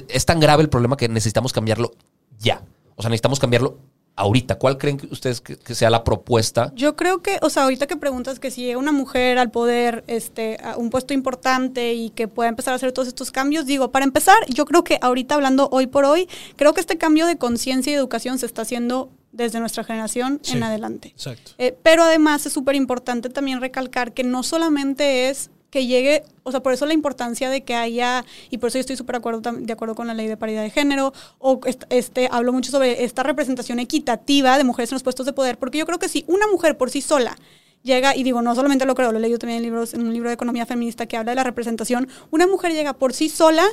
Es 0.08 0.26
tan 0.26 0.40
grave 0.40 0.62
el 0.62 0.70
problema 0.70 0.96
que 0.96 1.10
necesitamos 1.10 1.54
cambiarlo 1.54 1.92
ya. 2.40 2.62
O 2.96 3.02
sea, 3.02 3.10
necesitamos 3.10 3.40
cambiarlo 3.40 3.80
ahorita. 4.16 4.60
¿Cuál 4.60 4.78
creen 4.78 4.98
que 4.98 5.08
ustedes 5.08 5.42
que, 5.42 5.58
que 5.58 5.74
sea 5.74 5.90
la 5.90 6.04
propuesta? 6.04 6.72
Yo 6.76 6.96
creo 6.96 7.24
que, 7.24 7.40
o 7.42 7.50
sea, 7.50 7.64
ahorita 7.64 7.88
que 7.88 7.96
preguntas 7.96 8.40
que 8.40 8.52
si 8.52 8.62
llega 8.62 8.78
una 8.78 8.92
mujer 8.92 9.40
al 9.40 9.50
poder, 9.50 10.04
este, 10.08 10.58
a 10.64 10.78
un 10.78 10.92
puesto 10.92 11.16
importante 11.16 11.94
y 11.94 12.12
que 12.12 12.28
pueda 12.28 12.50
empezar 12.50 12.74
a 12.74 12.76
hacer 12.76 12.92
todos 12.92 13.08
estos 13.08 13.32
cambios, 13.32 13.66
digo, 13.66 13.92
para 13.92 14.06
empezar, 14.06 14.38
yo 14.50 14.66
creo 14.66 14.84
que 14.84 15.00
ahorita 15.02 15.34
hablando 15.34 15.68
hoy 15.72 15.88
por 15.88 16.06
hoy, 16.06 16.30
creo 16.58 16.74
que 16.74 16.82
este 16.82 17.00
cambio 17.00 17.26
de 17.26 17.38
conciencia 17.38 17.92
y 17.92 17.96
educación 17.96 18.38
se 18.38 18.46
está 18.46 18.64
haciendo 18.64 19.10
desde 19.38 19.60
nuestra 19.60 19.84
generación 19.84 20.40
Sí. 20.44 20.58
en 20.58 20.64
adelante. 20.64 21.10
Exacto. 21.10 21.52
Eh, 21.58 21.76
pero 21.84 22.04
además 22.04 22.46
es 22.46 22.54
súper 22.54 22.76
importante 22.76 23.30
también 23.30 23.62
recalcar 23.62 24.14
que 24.14 24.24
no 24.24 24.44
solamente 24.44 25.30
es 25.30 25.50
que 25.70 25.86
llegue, 25.86 26.24
o 26.44 26.52
sea, 26.52 26.62
por 26.64 26.72
eso 26.74 26.86
la 26.86 26.94
importancia 26.94 27.50
de 27.50 27.64
que 27.64 27.76
haya, 27.76 28.24
y 28.50 28.58
por 28.58 28.70
eso 28.70 28.78
yo 28.78 28.82
estoy 28.82 28.96
súper 28.96 29.18
acuerdo, 29.18 29.42
de 29.52 29.74
acuerdo 29.74 29.96
con 29.96 30.08
la 30.08 30.14
ley 30.14 30.28
de 30.28 30.38
paridad 30.38 30.64
de 30.64 30.70
género, 30.70 31.14
o 31.40 31.60
est- 31.66 31.84
este, 31.90 32.30
hablo 32.32 32.54
mucho 32.54 32.72
sobre 32.72 33.04
esta 33.04 33.22
representación 33.24 33.78
equitativa 33.80 34.58
de 34.58 34.64
mujeres 34.64 34.92
en 34.92 34.96
los 34.96 35.04
puestos 35.04 35.26
de 35.26 35.34
poder, 35.34 35.58
porque 35.60 35.78
yo 35.78 35.86
creo 35.86 36.00
que 36.00 36.08
si 36.08 36.24
una 36.28 36.48
mujer 36.48 36.78
por 36.78 36.90
sí 36.90 37.02
sola 37.02 37.38
llega, 37.84 38.16
y 38.16 38.24
digo, 38.24 38.42
no 38.42 38.56
solamente 38.56 38.86
lo 38.86 38.96
creo, 38.96 39.12
lo 39.12 39.18
he 39.18 39.22
leído 39.22 39.40
también 39.40 39.58
en, 39.58 39.64
libros, 39.64 39.94
en 39.94 40.02
un 40.08 40.14
libro 40.14 40.30
de 40.30 40.36
economía 40.36 40.66
feminista 40.66 41.06
que 41.06 41.18
habla 41.18 41.34
de 41.34 41.36
la 41.36 41.44
representación, 41.44 42.08
una 42.32 42.48
mujer 42.48 42.72
llega 42.72 42.94
por 42.94 43.14
sí 43.14 43.28
sola 43.28 43.66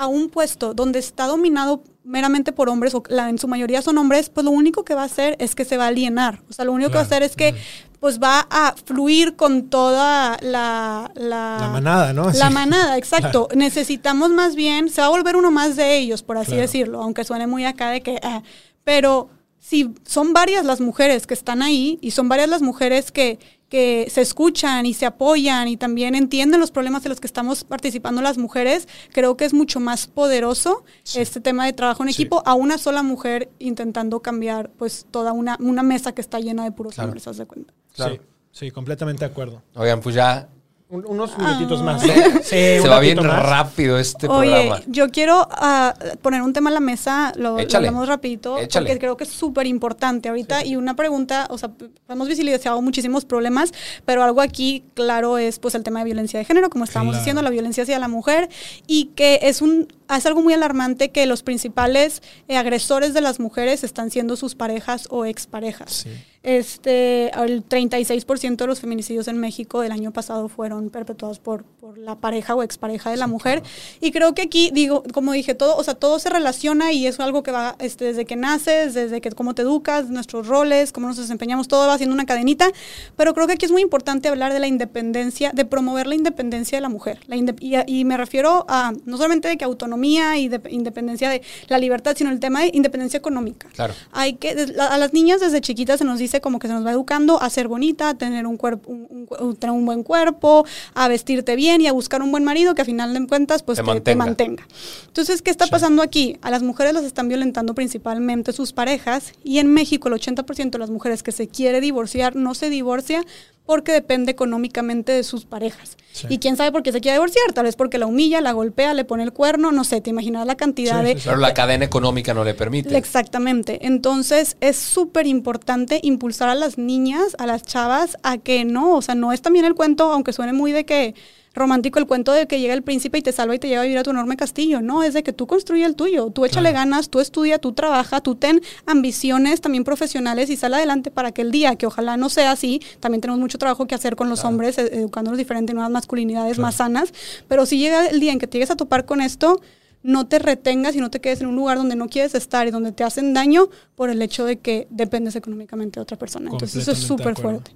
a 0.00 0.06
un 0.06 0.28
puesto 0.30 0.72
donde 0.74 0.98
está 0.98 1.26
dominado 1.26 1.82
meramente 2.04 2.52
por 2.52 2.68
hombres, 2.68 2.94
o 2.94 3.02
la- 3.08 3.28
en 3.28 3.38
su 3.38 3.46
mayoría 3.48 3.82
son 3.82 3.98
hombres, 3.98 4.30
pues 4.30 4.44
lo 4.44 4.50
único 4.50 4.84
que 4.84 4.94
va 4.94 5.02
a 5.02 5.04
hacer 5.04 5.36
es 5.38 5.54
que 5.54 5.64
se 5.64 5.76
va 5.76 5.84
a 5.84 5.88
alienar. 5.88 6.42
O 6.48 6.52
sea, 6.52 6.64
lo 6.64 6.72
único 6.72 6.90
que 6.90 6.96
va 6.96 7.02
a 7.02 7.04
hacer 7.04 7.22
es 7.22 7.36
que 7.36 7.54
pues 8.00 8.18
va 8.18 8.46
a 8.50 8.74
fluir 8.86 9.36
con 9.36 9.68
toda 9.68 10.38
la... 10.40 11.10
La, 11.14 11.56
La 11.60 11.68
manada, 11.70 12.14
¿no? 12.14 12.30
La 12.32 12.48
Sí. 12.48 12.54
manada, 12.54 12.96
exacto. 13.02 13.48
Necesitamos 13.54 14.30
más 14.30 14.54
bien, 14.54 14.88
se 14.88 15.02
va 15.02 15.08
a 15.08 15.10
volver 15.10 15.36
uno 15.36 15.50
más 15.50 15.76
de 15.76 15.98
ellos, 15.98 16.22
por 16.22 16.38
así 16.38 16.52
Claro. 16.52 16.62
decirlo, 16.62 17.02
aunque 17.02 17.24
suene 17.24 17.46
muy 17.46 17.66
acá 17.66 17.90
de 17.90 18.00
que... 18.00 18.18
ah, 18.22 18.42
pero 18.84 19.28
si 19.58 19.92
son 20.06 20.32
varias 20.32 20.64
las 20.64 20.80
mujeres 20.80 21.26
que 21.26 21.34
están 21.34 21.60
ahí 21.60 21.98
y 22.00 22.12
son 22.12 22.30
varias 22.30 22.48
las 22.48 22.62
mujeres 22.62 23.12
que, 23.12 23.38
que 23.70 24.08
se 24.10 24.20
escuchan 24.20 24.84
y 24.84 24.92
se 24.92 25.06
apoyan 25.06 25.68
y 25.68 25.76
también 25.78 26.14
entienden 26.14 26.60
los 26.60 26.70
problemas 26.72 27.02
de 27.04 27.08
los 27.08 27.20
que 27.20 27.26
estamos 27.26 27.64
participando 27.64 28.20
las 28.20 28.36
mujeres, 28.36 28.86
creo 29.12 29.36
que 29.38 29.46
es 29.46 29.54
mucho 29.54 29.80
más 29.80 30.06
poderoso 30.08 30.84
este 31.14 31.40
tema 31.40 31.64
de 31.64 31.72
trabajo 31.72 32.02
en 32.02 32.12
Sí. 32.12 32.20
equipo 32.22 32.42
a 32.44 32.54
una 32.54 32.76
sola 32.76 33.02
mujer 33.02 33.48
intentando 33.60 34.20
cambiar 34.20 34.70
pues 34.72 35.06
toda 35.10 35.32
una, 35.32 35.56
una 35.60 35.82
mesa 35.82 36.12
que 36.12 36.20
está 36.20 36.40
llena 36.40 36.64
de 36.64 36.72
puros 36.72 36.94
Claro. 36.94 37.08
hombres, 37.08 37.26
haz 37.28 37.38
de 37.38 37.46
cuenta. 37.46 37.72
Claro. 37.94 38.16
Sí, 38.16 38.20
sí, 38.66 38.70
completamente 38.72 39.24
de 39.24 39.30
acuerdo. 39.30 39.62
Oigan, 39.76 40.00
pues 40.00 40.16
ya 40.16 40.48
Un- 40.90 41.04
unos 41.06 41.38
minutitos 41.38 41.80
Ah. 41.80 41.84
más. 41.84 42.04
¿no? 42.04 42.12
Sí, 42.42 42.56
se 42.82 42.88
va 42.88 42.98
bien 42.98 43.24
más. 43.24 43.42
rápido 43.48 43.96
este 43.98 44.26
Oye, 44.26 44.50
programa. 44.50 44.80
yo 44.88 45.08
quiero 45.10 45.46
ah, 45.52 45.94
poner 46.20 46.42
un 46.42 46.52
tema 46.52 46.70
a 46.70 46.72
la 46.72 46.80
mesa, 46.80 47.32
lo, 47.36 47.50
lo 47.52 47.58
Échale. 47.60 47.86
hablamos 47.88 48.08
rapidito, 48.08 48.58
Échale. 48.58 48.86
porque 48.86 48.98
creo 48.98 49.16
que 49.16 49.22
es 49.24 49.30
súper 49.30 49.66
importante 49.68 50.28
ahorita. 50.28 50.64
Y 50.64 50.74
una 50.74 50.94
pregunta, 50.96 51.46
o 51.50 51.58
sea, 51.58 51.70
hemos 52.08 52.26
visibilizado 52.26 52.82
muchísimos 52.82 53.24
problemas, 53.24 53.72
pero 54.04 54.24
algo 54.24 54.40
aquí 54.40 54.82
claro 54.94 55.38
es 55.38 55.60
pues 55.60 55.76
el 55.76 55.84
tema 55.84 56.00
de 56.00 56.06
violencia 56.06 56.38
de 56.40 56.44
género, 56.44 56.70
como 56.70 56.84
estábamos 56.84 57.12
Claro. 57.12 57.20
diciendo, 57.22 57.42
la 57.42 57.50
violencia 57.50 57.84
hacia 57.84 57.98
la 58.00 58.08
mujer, 58.08 58.48
y 58.88 59.06
que 59.14 59.38
es 59.42 59.62
un 59.62 59.86
es 60.16 60.26
algo 60.26 60.42
muy 60.42 60.54
alarmante 60.54 61.10
que 61.10 61.26
los 61.26 61.42
principales 61.42 62.22
eh, 62.48 62.56
agresores 62.56 63.14
de 63.14 63.20
las 63.20 63.40
mujeres 63.40 63.84
están 63.84 64.10
siendo 64.10 64.36
sus 64.36 64.54
parejas 64.54 65.06
o 65.10 65.24
exparejas. 65.24 66.04
Sí. 66.04 66.10
Este, 66.42 67.28
el 67.38 67.68
36% 67.68 68.56
de 68.56 68.66
los 68.66 68.80
feminicidios 68.80 69.28
en 69.28 69.36
México 69.36 69.82
del 69.82 69.92
año 69.92 70.10
pasado 70.10 70.48
fueron 70.48 70.88
perpetuados 70.88 71.38
por, 71.38 71.64
por 71.64 71.98
la 71.98 72.16
pareja 72.16 72.54
o 72.54 72.62
expareja 72.62 73.10
de 73.10 73.18
la 73.18 73.26
mujer. 73.26 73.62
Y 74.00 74.10
creo 74.10 74.34
que 74.34 74.42
aquí, 74.42 74.70
digo, 74.72 75.02
como 75.12 75.32
dije, 75.32 75.54
todo, 75.54 75.76
o 75.76 75.84
sea, 75.84 75.94
todo 75.94 76.18
se 76.18 76.30
relaciona 76.30 76.92
y 76.92 77.06
es 77.06 77.20
algo 77.20 77.42
que 77.42 77.52
va 77.52 77.76
este, 77.78 78.06
desde 78.06 78.24
que 78.24 78.36
naces, 78.36 78.94
desde 78.94 79.20
que 79.20 79.30
cómo 79.32 79.54
te 79.54 79.62
educas, 79.62 80.08
nuestros 80.08 80.46
roles, 80.46 80.92
cómo 80.92 81.08
nos 81.08 81.18
desempeñamos, 81.18 81.68
todo 81.68 81.86
va 81.86 81.94
haciendo 81.94 82.14
una 82.14 82.24
cadenita. 82.24 82.72
Pero 83.16 83.34
creo 83.34 83.46
que 83.46 83.52
aquí 83.54 83.66
es 83.66 83.72
muy 83.72 83.82
importante 83.82 84.30
hablar 84.30 84.54
de 84.54 84.60
la 84.60 84.66
independencia, 84.66 85.52
de 85.52 85.66
promover 85.66 86.06
la 86.06 86.14
independencia 86.14 86.78
de 86.78 86.82
la 86.82 86.88
mujer. 86.88 87.20
La 87.26 87.36
y, 87.36 87.44
y 87.86 88.04
me 88.06 88.16
refiero 88.16 88.64
a 88.66 88.92
no 89.04 89.18
solamente 89.18 89.48
de 89.48 89.58
que 89.58 89.64
autonomía 89.66 89.99
y 90.04 90.48
de 90.48 90.60
independencia 90.70 91.28
de 91.30 91.42
la 91.68 91.78
libertad, 91.78 92.14
sino 92.16 92.30
el 92.30 92.40
tema 92.40 92.62
de 92.62 92.70
independencia 92.72 93.18
económica. 93.18 93.68
Claro. 93.74 93.94
Hay 94.12 94.34
que, 94.34 94.50
a 94.78 94.98
las 94.98 95.12
niñas 95.12 95.40
desde 95.40 95.60
chiquitas 95.60 95.98
se 95.98 96.04
nos 96.04 96.18
dice 96.18 96.40
como 96.40 96.58
que 96.58 96.68
se 96.68 96.74
nos 96.74 96.84
va 96.84 96.92
educando 96.92 97.40
a 97.40 97.50
ser 97.50 97.68
bonita, 97.68 98.10
a 98.10 98.14
tener 98.14 98.46
un 98.46 98.56
cuerpo, 98.56 98.90
un, 98.90 99.28
un 99.40 99.70
un 99.70 99.86
buen 99.86 100.02
cuerpo, 100.02 100.64
a 100.94 101.08
vestirte 101.08 101.54
bien 101.56 101.80
y 101.80 101.86
a 101.86 101.92
buscar 101.92 102.22
un 102.22 102.30
buen 102.30 102.44
marido 102.44 102.74
que 102.74 102.82
a 102.82 102.84
final 102.84 103.14
de 103.14 103.26
cuentas 103.26 103.62
pues 103.62 103.76
Te 103.76 103.82
te, 103.84 104.00
te 104.00 104.14
mantenga. 104.16 104.24
mantenga. 104.24 104.66
Entonces, 105.06 105.42
¿qué 105.42 105.50
está 105.50 105.66
pasando 105.66 106.02
aquí? 106.02 106.36
A 106.42 106.50
las 106.50 106.62
mujeres 106.62 106.92
las 106.94 107.04
están 107.04 107.28
violentando 107.28 107.74
principalmente 107.74 108.52
sus 108.52 108.72
parejas 108.72 109.32
y 109.44 109.58
en 109.58 109.72
México 109.72 110.08
el 110.08 110.14
80% 110.14 110.70
de 110.70 110.78
las 110.78 110.90
mujeres 110.90 111.22
que 111.22 111.32
se 111.32 111.48
quiere 111.48 111.80
divorciar 111.80 112.36
no 112.36 112.54
se 112.54 112.70
divorcia 112.70 113.24
porque 113.70 113.92
depende 113.92 114.32
económicamente 114.32 115.12
de 115.12 115.22
sus 115.22 115.44
parejas. 115.44 115.96
Sí. 116.10 116.26
Y 116.28 116.38
quién 116.38 116.56
sabe 116.56 116.72
por 116.72 116.82
qué 116.82 116.90
se 116.90 117.00
quiere 117.00 117.14
divorciar, 117.14 117.52
tal 117.52 117.66
vez 117.66 117.76
porque 117.76 117.98
la 117.98 118.06
humilla, 118.06 118.40
la 118.40 118.50
golpea, 118.50 118.94
le 118.94 119.04
pone 119.04 119.22
el 119.22 119.32
cuerno, 119.32 119.70
no 119.70 119.84
sé, 119.84 120.00
te 120.00 120.10
imaginas 120.10 120.44
la 120.44 120.56
cantidad 120.56 120.98
Sí, 121.02 121.06
de. 121.06 121.20
Pero 121.24 121.36
la 121.36 121.54
cadena 121.54 121.84
económica 121.84 122.34
no 122.34 122.42
le 122.42 122.54
permite. 122.54 122.96
Exactamente. 122.96 123.86
Entonces 123.86 124.56
es 124.60 124.76
súper 124.76 125.28
importante 125.28 126.00
impulsar 126.02 126.48
a 126.48 126.56
las 126.56 126.78
niñas, 126.78 127.36
a 127.38 127.46
las 127.46 127.62
chavas, 127.62 128.16
a 128.24 128.38
que 128.38 128.64
no, 128.64 128.96
o 128.96 129.02
sea, 129.02 129.14
no 129.14 129.32
es 129.32 129.40
también 129.40 129.64
el 129.64 129.76
cuento, 129.76 130.12
aunque 130.12 130.32
suene 130.32 130.52
muy 130.52 130.72
de 130.72 130.84
que 130.84 131.14
romántico 131.54 131.98
el 131.98 132.06
cuento 132.06 132.32
de 132.32 132.46
que 132.46 132.60
llega 132.60 132.74
el 132.74 132.82
príncipe 132.82 133.18
y 133.18 133.22
te 133.22 133.32
salva 133.32 133.54
y 133.54 133.58
te 133.58 133.68
lleva 133.68 133.80
a 133.80 133.84
vivir 133.84 133.98
a 133.98 134.02
tu 134.02 134.10
enorme 134.10 134.36
castillo. 134.36 134.80
No, 134.80 135.02
es 135.02 135.14
de 135.14 135.22
que 135.22 135.32
tú 135.32 135.46
construye 135.46 135.84
el 135.84 135.96
tuyo, 135.96 136.30
tú 136.30 136.44
échale 136.44 136.72
ganas, 136.72 137.08
tú 137.10 137.20
estudia, 137.20 137.58
tú 137.58 137.72
trabaja, 137.72 138.20
tú 138.20 138.34
ten 138.36 138.60
ambiciones 138.86 139.60
también 139.60 139.84
profesionales 139.84 140.50
y 140.50 140.56
sal 140.56 140.74
adelante 140.74 141.10
para 141.10 141.32
que 141.32 141.42
el 141.42 141.50
día, 141.50 141.74
que 141.76 141.86
ojalá 141.86 142.16
no 142.16 142.28
sea 142.28 142.52
así, 142.52 142.80
también 143.00 143.20
tenemos 143.20 143.40
mucho 143.40 143.58
trabajo 143.58 143.86
que 143.86 143.94
hacer 143.94 144.16
con 144.16 144.28
los 144.28 144.44
hombres, 144.44 144.78
e- 144.78 144.98
educándolos 144.98 145.38
diferente, 145.38 145.74
nuevas 145.74 145.90
masculinidades 145.90 146.58
más 146.58 146.76
sanas, 146.76 147.12
pero 147.48 147.66
si 147.66 147.78
llega 147.78 148.06
el 148.06 148.20
día 148.20 148.32
en 148.32 148.38
que 148.38 148.46
te 148.46 148.58
llegues 148.58 148.70
a 148.70 148.76
topar 148.76 149.04
con 149.04 149.20
esto, 149.20 149.60
no 150.02 150.26
te 150.26 150.38
retengas 150.38 150.94
y 150.96 151.00
no 151.00 151.10
te 151.10 151.20
quedes 151.20 151.40
en 151.40 151.48
un 151.48 151.56
lugar 151.56 151.76
donde 151.76 151.96
no 151.96 152.08
quieres 152.08 152.34
estar 152.34 152.66
y 152.66 152.70
donde 152.70 152.92
te 152.92 153.04
hacen 153.04 153.34
daño 153.34 153.68
por 153.96 154.08
el 154.08 154.22
hecho 154.22 154.44
de 154.44 154.58
que 154.58 154.86
dependes 154.90 155.36
económicamente 155.36 155.98
de 156.00 156.02
otra 156.02 156.16
persona. 156.16 156.50
Entonces 156.50 156.82
eso 156.82 156.92
es 156.92 156.98
súper 156.98 157.34
fuerte. 157.36 157.72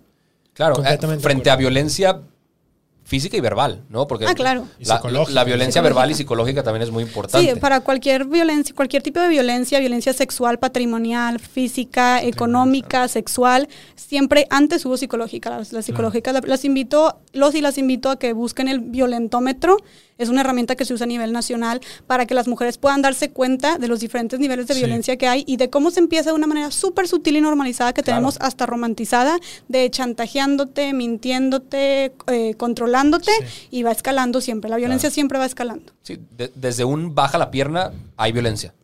Claro, 0.55 0.83
eh, 0.85 0.99
frente 1.19 1.51
a 1.51 1.57
violencia 1.57 2.21
física 3.05 3.37
y 3.37 3.41
verbal, 3.41 3.83
¿no? 3.91 4.07
Porque 4.07 4.25
Ah, 4.27 4.35
claro. 4.35 4.67
La, 5.29 5.45
violencia 5.45 5.83
verbal 5.83 6.11
y 6.11 6.15
psicológica 6.15 6.63
también 6.63 6.83
es 6.83 6.91
muy 6.91 7.03
importante. 7.03 7.53
Sí, 7.55 7.61
para 7.61 7.81
cualquier 7.81 8.25
violencia, 8.25 8.75
cualquier 8.75 9.03
tipo 9.03 9.21
de 9.21 9.29
violencia, 9.29 9.79
violencia 9.79 10.13
sexual, 10.15 10.59
patrimonial, 10.59 11.39
física, 11.39 12.23
económica, 12.23 13.07
sexual, 13.09 13.69
siempre 13.95 14.47
antes 14.51 14.85
hubo 14.87 14.97
psicológica. 14.97 15.51
Las, 15.51 15.73
las 15.73 15.85
psicológicas 15.85 16.33
la- 16.33 16.41
las 16.41 16.65
invito, 16.65 17.21
los 17.33 17.55
y 17.55 17.61
las 17.61 17.77
invito 17.79 18.09
a 18.11 18.19
que 18.19 18.33
busquen 18.33 18.69
el 18.69 18.81
violentómetro. 18.81 19.77
Es 20.17 20.29
una 20.29 20.43
herramienta 20.43 20.77
que 20.77 20.85
se 20.85 20.95
usa 20.95 21.05
a 21.05 21.09
nivel 21.09 21.33
nacional 21.33 21.81
para 22.07 22.25
que 22.25 22.35
las 22.35 22.47
mujeres 22.47 22.79
puedan 22.79 23.03
darse 23.03 23.31
cuenta 23.31 23.79
de 23.79 23.89
los 23.89 23.99
diferentes 23.99 24.39
niveles 24.39 24.69
de 24.69 24.75
Sí. 24.75 24.81
violencia 24.81 25.17
que 25.17 25.27
hay 25.27 25.43
y 25.47 25.57
de 25.57 25.71
cómo 25.71 25.91
se 25.91 25.99
empieza 25.99 26.31
de 26.31 26.37
una 26.37 26.47
manera 26.47 26.71
súper 26.71 27.09
sutil 27.09 27.37
y 27.37 27.41
normalizada 27.41 27.93
que 27.93 28.03
Claro. 28.03 28.19
tenemos 28.19 28.37
hasta 28.41 28.65
romantizada, 28.65 29.39
de 29.69 29.91
chantajeándote, 29.91 30.93
mintiéndote, 30.93 32.13
eh, 32.29 32.55
y 33.71 33.83
va 33.83 33.93
escalando 33.93 34.41
siempre. 34.41 34.71
La 34.71 34.77
violencia 34.77 35.11
siempre 35.11 35.39
va 35.39 35.47
escalando. 35.47 35.93
Sí, 36.03 36.19
de- 36.37 36.51
desde 36.55 36.85
un 36.85 37.15
baja 37.15 37.39
la 37.39 37.51
pierna 37.51 37.93
hay 38.17 38.33
violencia. 38.33 38.75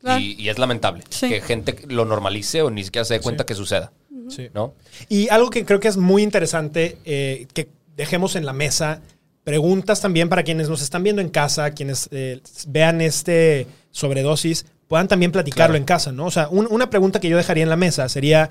claro. 0.00 0.20
Y, 0.20 0.40
y 0.40 0.48
es 0.48 0.58
lamentable 0.58 1.02
Sí. 1.10 1.28
que 1.28 1.40
gente 1.40 1.76
lo 1.88 2.04
normalice 2.04 2.62
o 2.62 2.70
ni 2.70 2.84
siquiera 2.84 3.04
se 3.04 3.14
dé 3.14 3.20
cuenta 3.20 3.44
que 3.44 3.54
suceda. 3.54 3.92
Sí. 4.28 4.48
¿No? 4.54 4.74
Y 5.08 5.28
algo 5.28 5.50
que 5.50 5.64
creo 5.64 5.78
que 5.80 5.88
es 5.88 5.96
muy 5.96 6.22
interesante 6.22 6.98
eh, 7.04 7.46
que 7.54 7.68
dejemos 7.96 8.34
en 8.36 8.44
la 8.46 8.52
mesa, 8.52 9.00
preguntas 9.44 10.00
también 10.00 10.28
para 10.28 10.42
quienes 10.42 10.68
nos 10.68 10.82
están 10.82 11.02
viendo 11.04 11.22
en 11.22 11.28
casa, 11.28 11.70
quienes 11.70 12.08
eh, 12.10 12.40
vean 12.66 13.00
este 13.00 13.66
sobredosis, 13.92 14.66
puedan 14.88 15.06
también 15.08 15.30
platicarlo 15.32 15.72
Claro. 15.72 15.76
en 15.78 15.84
casa, 15.84 16.12
¿no? 16.12 16.26
O 16.26 16.30
sea, 16.30 16.48
un- 16.48 16.66
una 16.70 16.90
pregunta 16.90 17.20
que 17.20 17.28
yo 17.28 17.36
dejaría 17.36 17.62
en 17.62 17.68
la 17.68 17.76
mesa 17.76 18.08
sería, 18.08 18.50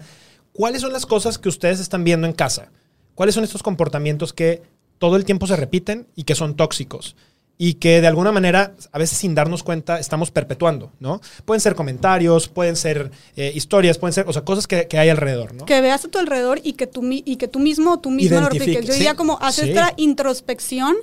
¿cuáles 0.54 0.82
son 0.82 0.94
las 0.94 1.06
cosas 1.06 1.38
que 1.38 1.50
ustedes 1.50 1.80
están 1.82 2.04
viendo 2.06 2.26
en 2.28 2.34
casa? 2.34 2.72
¿Cuáles 3.14 3.36
son 3.36 3.44
estos 3.44 3.62
comportamientos 3.64 4.32
que 4.34 4.62
todo 5.00 5.16
el 5.16 5.26
tiempo 5.26 5.48
se 5.48 5.56
repiten 5.56 6.08
y 6.16 6.24
que 6.24 6.36
son 6.36 6.56
tóxicos? 6.56 7.16
Y 7.58 7.76
que 7.76 8.02
de 8.02 8.08
alguna 8.08 8.34
manera, 8.34 8.74
a 8.92 8.98
veces 9.00 9.18
sin 9.18 9.34
darnos 9.34 9.64
cuenta, 9.64 9.98
estamos 9.98 10.30
perpetuando, 10.30 10.92
¿no? 11.00 11.22
Pueden 11.46 11.62
ser 11.62 11.74
comentarios, 11.74 12.50
pueden 12.50 12.76
ser 12.76 13.12
eh, 13.38 13.54
historias, 13.56 13.98
pueden 13.98 14.12
ser, 14.14 14.26
o 14.28 14.34
sea, 14.34 14.42
cosas 14.44 14.68
que, 14.68 14.88
que 14.90 14.98
hay 14.98 15.08
alrededor, 15.08 15.54
¿no? 15.54 15.66
que 15.66 15.80
veas 15.80 16.04
a 16.04 16.10
tu 16.10 16.20
alrededor 16.20 16.60
y 16.64 16.74
que 16.74 16.86
tú, 16.86 17.02
y 17.10 17.38
que 17.38 17.48
tú 17.48 17.60
mismo 17.60 18.00
tú 18.02 18.12
misma 18.12 18.42
lo 18.42 18.50
repliques. 18.50 18.86
Yo 18.86 18.92
diría 18.94 19.14
como 19.16 19.38
haz 19.42 19.56
sí. 19.56 19.70
esta 19.70 19.94
introspección. 19.96 20.96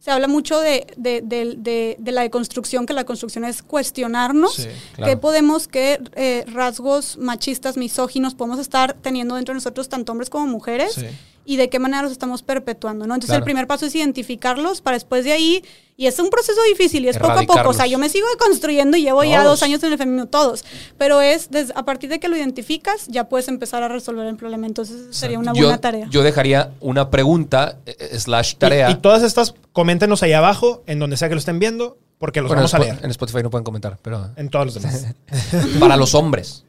Se 0.00 0.10
habla 0.10 0.28
mucho 0.28 0.58
de, 0.60 0.86
de, 0.96 1.20
de- 1.20 1.54
de- 1.58 1.96
de 1.98 2.12
la 2.12 2.22
deconstrucción, 2.22 2.86
que 2.86 2.94
la 2.94 3.04
construcción 3.04 3.44
es 3.44 3.62
cuestionarnos 3.62 4.54
Sí, 4.54 4.66
claro. 4.96 5.12
qué 5.12 5.16
podemos, 5.18 5.68
qué 5.68 6.00
eh, 6.16 6.44
rasgos 6.50 7.18
machistas, 7.18 7.76
misóginos 7.76 8.34
podemos 8.34 8.58
estar 8.58 8.94
teniendo 8.94 9.34
dentro 9.34 9.52
de 9.52 9.56
nosotros, 9.56 9.90
tanto 9.90 10.10
hombres 10.12 10.30
como 10.30 10.46
mujeres, 10.46 10.94
Sí. 10.94 11.04
Y 11.44 11.56
de 11.56 11.68
qué 11.68 11.78
manera 11.78 12.02
los 12.02 12.12
estamos 12.12 12.42
perpetuando, 12.42 13.06
¿no? 13.06 13.14
Entonces 13.14 13.30
Claro. 13.30 13.40
el 13.40 13.44
primer 13.44 13.66
paso 13.66 13.86
es 13.86 13.94
identificarlos 13.94 14.80
para 14.80 14.96
después 14.96 15.24
de 15.24 15.32
ahí, 15.32 15.64
y 15.96 16.06
es 16.06 16.18
un 16.18 16.30
proceso 16.30 16.60
difícil 16.68 17.04
y 17.04 17.08
es 17.08 17.18
poco 17.18 17.32
a 17.32 17.42
poco, 17.42 17.68
o 17.68 17.72
sea, 17.74 17.86
yo 17.86 17.98
me 17.98 18.08
sigo 18.08 18.26
construyendo 18.38 18.96
y 18.96 19.02
llevo 19.02 19.22
ya 19.24 19.44
dos 19.44 19.62
años 19.62 19.82
en 19.82 19.92
el 19.92 19.98
feminismo, 19.98 20.28
todos, 20.28 20.64
pero 20.96 21.20
es 21.20 21.50
des- 21.50 21.72
a 21.74 21.84
partir 21.84 22.08
de 22.08 22.18
que 22.20 22.28
lo 22.28 22.36
identificas, 22.36 23.06
ya 23.08 23.28
puedes 23.28 23.48
empezar 23.48 23.82
a 23.82 23.88
resolver 23.88 24.26
el 24.26 24.36
problema, 24.36 24.66
entonces 24.66 25.14
sería 25.14 25.38
una 25.38 25.52
yo, 25.52 25.64
buena 25.64 25.78
tarea. 25.78 26.06
yo 26.10 26.22
dejaría 26.22 26.70
una 26.80 27.10
pregunta 27.10 27.76
eh, 27.84 28.18
slash 28.18 28.54
tarea. 28.56 28.88
Y, 28.90 28.92
y 28.94 28.96
todas 28.96 29.22
estas, 29.22 29.54
coméntenos 29.72 30.22
ahí 30.22 30.32
abajo, 30.32 30.82
en 30.86 30.98
donde 31.00 31.16
sea 31.18 31.28
que 31.28 31.34
lo 31.34 31.38
estén 31.40 31.58
viendo, 31.58 31.98
porque 32.18 32.40
los 32.40 32.48
Bueno, 32.48 32.60
vamos 32.60 32.74
a 32.74 32.78
leer. 32.78 32.98
En 33.02 33.10
Spotify 33.10 33.42
no 33.42 33.50
pueden 33.50 33.64
comentar, 33.64 33.98
pero 34.02 34.30
En 34.36 34.48
todos 34.50 34.66
los 34.66 34.74
demás. 34.74 35.06
para 35.80 35.96
los 35.96 36.14
hombres. 36.14 36.64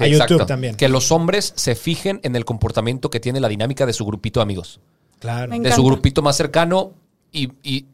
Sí, 0.00 0.04
A 0.04 0.08
YouTube 0.08 0.22
exacto. 0.22 0.46
también. 0.46 0.74
Que 0.74 0.88
los 0.88 1.12
hombres 1.12 1.52
se 1.56 1.74
fijen 1.74 2.20
en 2.22 2.36
el 2.36 2.44
comportamiento 2.44 3.10
que 3.10 3.20
tiene 3.20 3.40
la 3.40 3.48
dinámica 3.48 3.86
de 3.86 3.92
su 3.92 4.04
grupito 4.04 4.40
de 4.40 4.42
amigos. 4.42 4.80
Claro. 5.18 5.50
Me 5.50 5.60
de 5.60 5.72
su 5.72 5.84
grupito 5.84 6.22
más 6.22 6.36
cercano 6.36 6.92
y, 7.32 7.50
y 7.62 7.86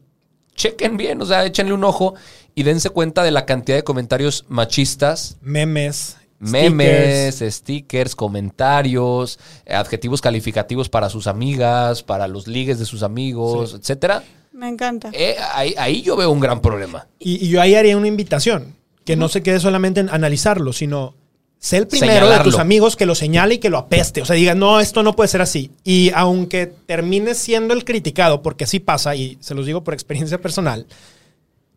chequen 0.55 0.97
bien, 0.97 1.21
o 1.21 1.25
sea, 1.25 1.45
échenle 1.45 1.73
un 1.73 1.83
ojo 1.83 2.15
y 2.55 2.63
dense 2.63 2.89
cuenta 2.89 3.23
de 3.23 3.31
la 3.31 3.45
cantidad 3.45 3.77
de 3.77 3.83
comentarios 3.83 4.45
machistas, 4.47 5.37
Memes. 5.41 6.17
memes, 6.39 7.35
stickers. 7.35 7.55
stickers, 7.55 8.15
comentarios, 8.15 9.39
adjetivos 9.69 10.21
calificativos 10.21 10.89
para 10.89 11.09
sus 11.09 11.27
amigas, 11.27 12.03
para 12.03 12.27
los 12.27 12.47
ligues 12.47 12.79
de 12.79 12.85
sus 12.85 13.03
amigos, 13.03 13.75
etcétera. 13.79 14.23
Me 14.53 14.67
encanta. 14.69 15.11
Eh, 15.13 15.35
ahí, 15.53 15.75
ahí 15.77 16.01
yo 16.01 16.15
veo 16.15 16.31
un 16.31 16.39
gran 16.39 16.61
problema. 16.61 17.07
Y, 17.19 17.45
y 17.45 17.49
yo 17.49 17.61
ahí 17.61 17.75
haría 17.75 17.95
una 17.97 18.07
invitación. 18.07 18.75
Que 19.05 19.15
no 19.15 19.29
se 19.29 19.41
quede 19.43 19.59
solamente 19.59 19.99
en 20.01 20.09
analizarlo, 20.09 20.73
sino 20.73 21.13
sé 21.59 21.77
el 21.77 21.87
primero 21.87 22.29
de 22.29 22.39
tus 22.39 22.59
amigos 22.59 22.95
que 22.95 23.05
lo 23.05 23.15
señale 23.15 23.55
y 23.55 23.57
que 23.57 23.69
lo 23.69 23.77
apeste. 23.77 24.21
O 24.21 24.25
sea, 24.25 24.35
diga, 24.35 24.55
no, 24.55 24.79
esto 24.79 25.03
no 25.03 25.15
puede 25.15 25.27
ser 25.27 25.41
así. 25.41 25.71
Y 25.83 26.11
aunque 26.15 26.67
termines 26.67 27.37
siendo 27.37 27.73
el 27.73 27.83
criticado, 27.85 28.41
porque 28.41 28.63
así 28.65 28.79
pasa, 28.79 29.15
y 29.15 29.37
se 29.41 29.55
los 29.55 29.65
digo 29.65 29.83
por 29.83 29.93
experiencia 29.93 30.39
personal, 30.39 30.85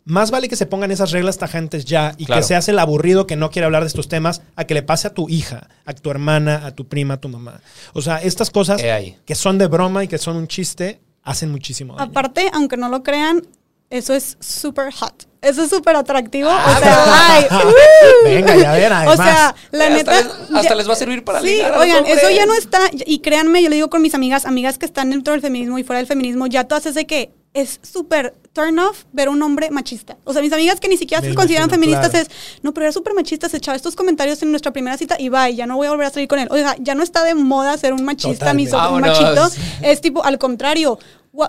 más 0.05 0.31
vale 0.31 0.49
que 0.49 0.57
se 0.57 0.67
pongan 0.67 0.91
esas 0.91 1.13
reglas 1.13 1.39
tajantes 1.39 1.85
ya 1.85 2.15
y 2.19 2.25
Claro. 2.25 2.41
que 2.41 2.47
seas 2.49 2.69
el 2.69 2.79
aburrido 2.79 3.27
que 3.27 3.37
no 3.37 3.51
quiere 3.51 3.67
hablar 3.67 3.83
de 3.83 3.89
estos 3.89 4.09
temas 4.09 4.43
a 4.57 4.65
que 4.65 4.75
le 4.75 4.83
pase 4.83 5.07
a 5.09 5.15
tu 5.15 5.29
hija, 5.29 5.69
a 5.85 5.93
tu 5.93 6.11
hermana, 6.11 6.67
a 6.67 6.75
tu 6.75 6.87
prima, 6.89 7.15
a 7.15 7.21
tu 7.21 7.29
mamá. 7.29 7.61
O 7.93 8.03
sea, 8.03 8.17
estas 8.19 8.51
cosas 8.51 8.81
que 8.83 9.35
son 9.35 9.59
de 9.59 9.67
broma 9.67 10.03
y 10.05 10.09
que 10.09 10.19
son 10.19 10.37
un 10.37 10.49
chiste 10.49 11.01
hacen 11.23 11.51
muchísimo 11.51 11.95
daño. 11.95 12.11
Aparte, 12.11 12.51
aunque 12.53 12.77
no 12.77 12.89
lo 12.89 13.03
crean, 13.03 13.43
eso 13.91 14.15
es 14.15 14.37
super 14.41 14.93
hot. 14.93 15.27
Eso 15.43 15.63
es 15.63 15.71
súper 15.71 15.97
atractivo. 15.97 16.51
Ah, 16.53 16.75
o 16.77 16.83
sea, 16.83 17.05
ay, 17.35 17.45
uh. 17.51 18.25
Venga, 18.25 18.55
ya 18.57 18.73
ver, 18.73 18.93
O 18.93 18.95
además. 18.95 19.17
sea, 19.17 19.55
la 19.73 19.87
Eh, 19.87 19.91
neta. 19.91 20.19
hasta 20.19 20.29
les- 20.49 20.55
hasta 20.59 20.75
les 20.75 20.89
va 20.89 20.93
a 20.93 20.97
servir 20.97 21.25
para 21.25 21.41
Sí, 21.41 21.47
ligar 21.47 21.73
a 21.73 21.77
los 21.77 21.83
oigan, 21.85 22.07
eso 22.07 22.31
ya 22.31 22.45
no 22.47 22.55
está. 22.55 22.79
Y 22.93 23.21
créanme, 23.21 23.63
yo 23.63 23.69
le 23.71 23.77
digo 23.77 23.89
con 23.91 24.03
mis 24.03 24.15
amigas, 24.15 24.45
amigas 24.45 24.77
que 24.79 24.85
están 24.87 25.11
dentro 25.11 25.33
del 25.33 25.41
feminismo 25.41 25.79
y 25.79 25.83
fuera 25.85 25.99
del 25.99 26.07
feminismo, 26.07 26.47
ya 26.47 26.65
todas 26.65 26.85
es 26.87 26.95
de 26.95 27.07
que 27.07 27.31
es 27.53 27.81
súper 27.83 28.35
turn 28.53 28.79
off 28.79 29.05
ver 29.13 29.29
un 29.29 29.43
hombre 29.43 29.71
machista. 29.71 30.17
O 30.25 30.33
sea, 30.35 30.43
mis 30.43 30.53
amigas 30.53 30.79
que 30.79 30.89
ni 30.89 30.97
siquiera 30.97 31.21
Me 31.23 31.31
se 31.31 31.35
consideran 31.35 31.69
imagino, 31.69 31.81
feministas 31.83 32.11
claro. 32.11 32.27
es, 32.29 32.61
no, 32.63 32.75
pero 32.75 32.85
era 32.87 32.93
súper 32.93 33.15
machista, 33.15 33.49
se 33.49 33.57
echaba 33.57 33.75
estos 33.77 33.97
comentarios 33.97 34.41
en 34.43 34.51
nuestra 34.51 34.73
primera 34.73 34.97
cita 34.99 35.17
y 35.19 35.31
bye, 35.31 35.55
ya 35.57 35.67
no 35.67 35.77
voy 35.77 35.87
a 35.87 35.91
volver 35.91 36.07
a 36.07 36.11
salir 36.11 36.29
con 36.29 36.39
él. 36.39 36.49
Oiga, 36.51 36.77
ya 36.79 36.95
no 36.95 37.03
está 37.03 37.25
de 37.25 37.35
moda 37.35 37.77
ser 37.79 37.93
un 37.95 38.05
machista, 38.05 38.53
miso- 38.53 38.93
un 38.93 39.01
machito. 39.01 39.49
Es 39.83 40.01
tipo, 40.01 40.23
al 40.23 40.39
contrario. 40.39 40.99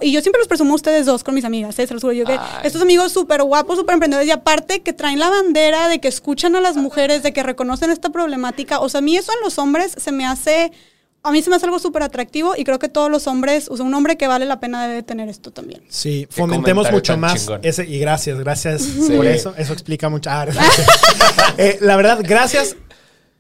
Y 0.02 0.12
yo 0.12 0.22
siempre 0.22 0.40
los 0.40 0.48
presumo 0.48 0.74
a 0.74 0.76
ustedes 0.76 1.08
dos 1.08 1.24
con 1.24 1.34
mis 1.34 1.44
amigas, 1.44 1.78
¿eh? 1.80 1.88
se 1.88 1.94
los 1.94 2.04
juro. 2.04 2.14
Yo 2.14 2.26
que 2.26 2.34
Ay. 2.34 2.62
estos 2.64 2.82
amigos 2.82 3.12
súper 3.12 3.42
guapos, 3.42 3.78
súper 3.80 3.94
emprendedores 3.94 4.28
y 4.28 4.32
aparte 4.32 4.82
que 4.82 4.94
traen 4.94 5.18
la 5.18 5.30
bandera 5.30 5.90
de 5.90 6.00
que 6.00 6.08
escuchan 6.08 6.56
a 6.56 6.62
las 6.62 6.78
mujeres, 6.78 7.24
de 7.24 7.34
que 7.34 7.42
reconocen 7.42 7.90
esta 7.90 8.10
problemática. 8.10 8.80
O 8.80 8.90
sea, 8.90 9.00
a 9.00 9.02
mí 9.02 9.18
eso 9.18 9.32
en 9.34 9.40
los 9.44 9.58
hombres 9.58 9.94
se 9.98 10.12
me 10.12 10.26
hace, 10.28 10.72
a 11.24 11.32
mí 11.32 11.42
se 11.42 11.50
me 11.50 11.56
hace 11.56 11.66
algo 11.66 11.80
súper 11.80 12.04
atractivo 12.04 12.54
y 12.56 12.64
creo 12.64 12.78
que 12.78 12.90
todos 12.90 13.10
los 13.10 13.26
hombres, 13.26 13.70
o 13.70 13.76
sea, 13.76 13.84
un 13.84 13.94
hombre 13.96 14.18
que 14.18 14.28
vale 14.28 14.46
la 14.46 14.60
pena 14.60 14.88
debe 14.88 15.02
tener 15.02 15.30
esto 15.30 15.50
también. 15.50 15.82
Sí, 15.90 16.28
fomentemos 16.30 16.92
mucho 16.92 17.18
más 17.18 17.42
chingón. 17.42 17.62
ese 17.64 17.84
y 17.84 17.98
gracias, 17.98 18.38
gracias 18.38 18.84
por 18.84 19.26
eso. 19.26 19.56
Eso 19.58 19.74
explica 19.74 20.10
mucho. 20.10 20.30
Ah. 20.30 20.46
Eh, 21.58 21.80
la 21.82 21.98
verdad, 21.98 22.20
gracias. 22.24 22.78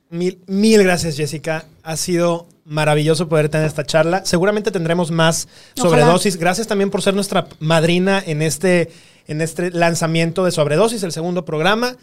Mil, 0.09 0.39
mil 0.47 0.83
gracias, 0.83 1.15
Jessica. 1.15 1.65
Ha 1.83 1.95
sido 1.95 2.47
maravilloso 2.71 3.27
poder 3.27 3.49
tener 3.49 3.67
esta 3.67 3.83
charla. 3.83 4.23
Seguramente 4.25 4.71
tendremos 4.71 5.11
más 5.11 5.47
Ojalá. 5.77 5.89
sobredosis. 5.89 6.37
Gracias 6.37 6.67
también 6.67 6.89
por 6.89 7.01
ser 7.01 7.13
nuestra 7.13 7.47
madrina 7.59 8.23
en 8.25 8.41
este, 8.41 8.89
en 9.27 9.41
este 9.41 9.71
lanzamiento 9.71 10.45
de 10.45 10.51
sobredosis, 10.51 11.03
el 11.03 11.11
segundo 11.11 11.43
programa. 11.43 11.97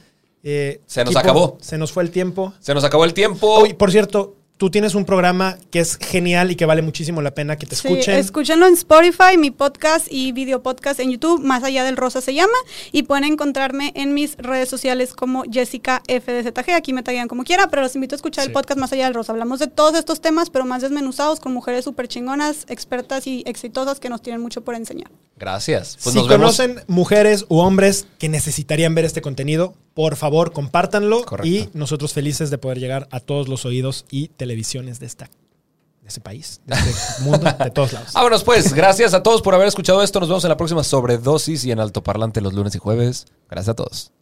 Eh, 0.45 0.81
Se 0.87 1.05
nos 1.05 1.17
acabó. 1.17 1.57
Se 1.61 1.79
nos 1.79 1.91
fue 1.91 2.03
el 2.03 2.11
tiempo. 2.11 2.53
Se 2.61 2.75
nos 2.75 2.85
acabó 2.85 3.05
el 3.05 3.15
tiempo. 3.15 3.49
Oye, 3.49 3.75
por 3.75 3.91
cierto, 3.91 4.37
tú 4.59 4.71
tienes 4.71 4.95
un 4.95 5.05
programa 5.05 5.57
que 5.71 5.79
es 5.81 5.97
genial 5.97 6.51
y 6.51 6.57
que 6.57 6.67
vale 6.67 6.83
muchísimo 6.83 7.23
la 7.23 7.33
pena 7.33 7.57
que 7.57 7.65
te 7.67 7.77
Sí, 7.77 7.89
escuchen. 7.89 8.17
escúchenlo 8.19 8.67
en 8.67 8.75
Spotify, 8.75 9.39
mi 9.39 9.51
podcast 9.51 10.09
y 10.11 10.33
video 10.33 10.63
podcast 10.63 11.01
en 11.01 11.11
YouTube, 11.13 11.41
Más 11.43 11.63
Allá 11.65 11.85
del 11.85 11.97
Rosa 11.97 12.21
se 12.21 12.35
llama, 12.35 12.53
y 12.93 13.05
pueden 13.05 13.25
encontrarme 13.25 13.93
en 13.95 14.15
mis 14.15 14.37
redes 14.37 14.69
sociales 14.69 15.15
como 15.15 15.45
Jessica 15.51 16.03
FDZG, 16.09 16.73
aquí 16.75 16.93
me 16.93 17.03
taguean 17.03 17.29
como 17.29 17.45
quiera, 17.45 17.71
pero 17.71 17.83
los 17.83 17.95
invito 17.95 18.15
a 18.15 18.17
escuchar 18.17 18.45
Sí. 18.45 18.49
el 18.49 18.53
podcast 18.53 18.79
Más 18.81 18.93
Allá 18.93 19.05
del 19.05 19.15
Rosa. 19.15 19.33
Hablamos 19.33 19.61
de 19.61 19.69
todos 19.69 19.95
estos 19.95 20.21
temas, 20.21 20.51
pero 20.51 20.65
más 20.67 20.83
desmenuzados, 20.83 21.41
con 21.41 21.53
mujeres 21.55 21.85
súper 21.85 22.09
chingonas, 22.09 22.67
expertas 22.69 23.27
y 23.29 23.45
exitosas 23.47 24.01
que 24.01 24.09
nos 24.09 24.23
tienen 24.23 24.43
mucho 24.43 24.63
por 24.63 24.75
enseñar. 24.75 25.11
Gracias. 25.39 25.97
Pues 26.03 26.15
si 26.15 26.19
nos 26.19 26.29
vemos. 26.29 26.57
conocen 26.59 26.83
mujeres 26.89 27.47
u 27.49 27.59
hombres 27.59 28.07
que 28.19 28.29
necesitarían 28.29 28.95
ver 28.97 29.05
este 29.05 29.23
contenido, 29.23 29.75
por 29.95 30.17
favor, 30.17 30.53
compártanlo 30.53 31.25
Correcto. 31.25 31.49
y 31.49 31.69
nosotros 31.75 32.13
felices 32.13 32.51
de 32.51 32.59
poder 32.59 32.79
llegar 32.81 33.07
a 33.13 33.21
todos 33.21 33.49
los 33.49 33.65
oídos 33.65 34.05
y 34.11 34.29
televisiones 34.49 34.99
de 34.99 35.05
esta 35.05 35.27
de 35.27 36.09
ese 36.09 36.23
país, 36.23 36.63
de 36.65 36.75
este 36.75 37.23
mundo, 37.23 37.55
de 37.63 37.71
todos 37.71 37.93
lados. 37.93 38.15
Vámonos 38.15 38.43
pues. 38.43 38.73
Gracias 38.73 39.13
a 39.13 39.23
todos 39.23 39.43
por 39.43 39.55
haber 39.55 39.69
escuchado 39.69 40.03
esto. 40.03 40.21
Nos 40.21 40.31
vemos 40.31 40.45
en 40.45 40.49
la 40.49 40.57
próxima 40.57 40.83
sobredosis 40.83 41.67
y 41.67 41.71
en 41.71 41.81
altoparlante 41.81 42.41
los 42.41 42.55
lunes 42.55 42.75
y 42.75 42.79
jueves. 42.79 43.27
Gracias 43.51 43.69
a 43.69 43.75
todos. 43.75 44.13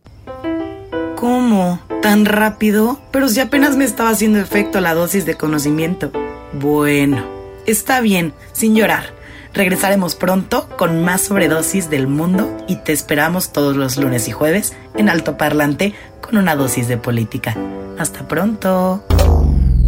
¿Cómo? 1.15 1.79
¿Tan 2.03 2.25
rápido? 2.25 2.99
Pero 3.13 3.29
si 3.29 3.39
apenas 3.39 3.77
me 3.77 3.85
estaba 3.85 4.11
haciendo 4.11 4.41
efecto 4.41 4.81
la 4.81 4.95
dosis 4.95 5.27
de 5.27 5.37
conocimiento. 5.37 6.11
Bueno, 6.53 7.25
está 7.67 8.01
bien, 8.01 8.33
sin 8.53 8.75
llorar. 8.75 9.15
Regresaremos 9.55 10.17
pronto 10.17 10.69
con 10.77 11.05
más 11.05 11.23
sobredosis 11.23 11.89
del 11.89 12.09
mundo 12.09 12.55
y 12.67 12.77
te 12.77 12.93
esperamos 12.93 13.53
todos 13.53 13.77
los 13.77 13.97
lunes 13.97 14.27
y 14.27 14.33
jueves 14.33 14.75
en 14.97 15.09
Alto 15.09 15.37
Parlante 15.39 15.95
con 16.21 16.37
una 16.37 16.57
dosis 16.57 16.89
de 16.89 16.99
política. 16.99 17.57
Hasta 17.97 18.27
pronto. 18.27 19.05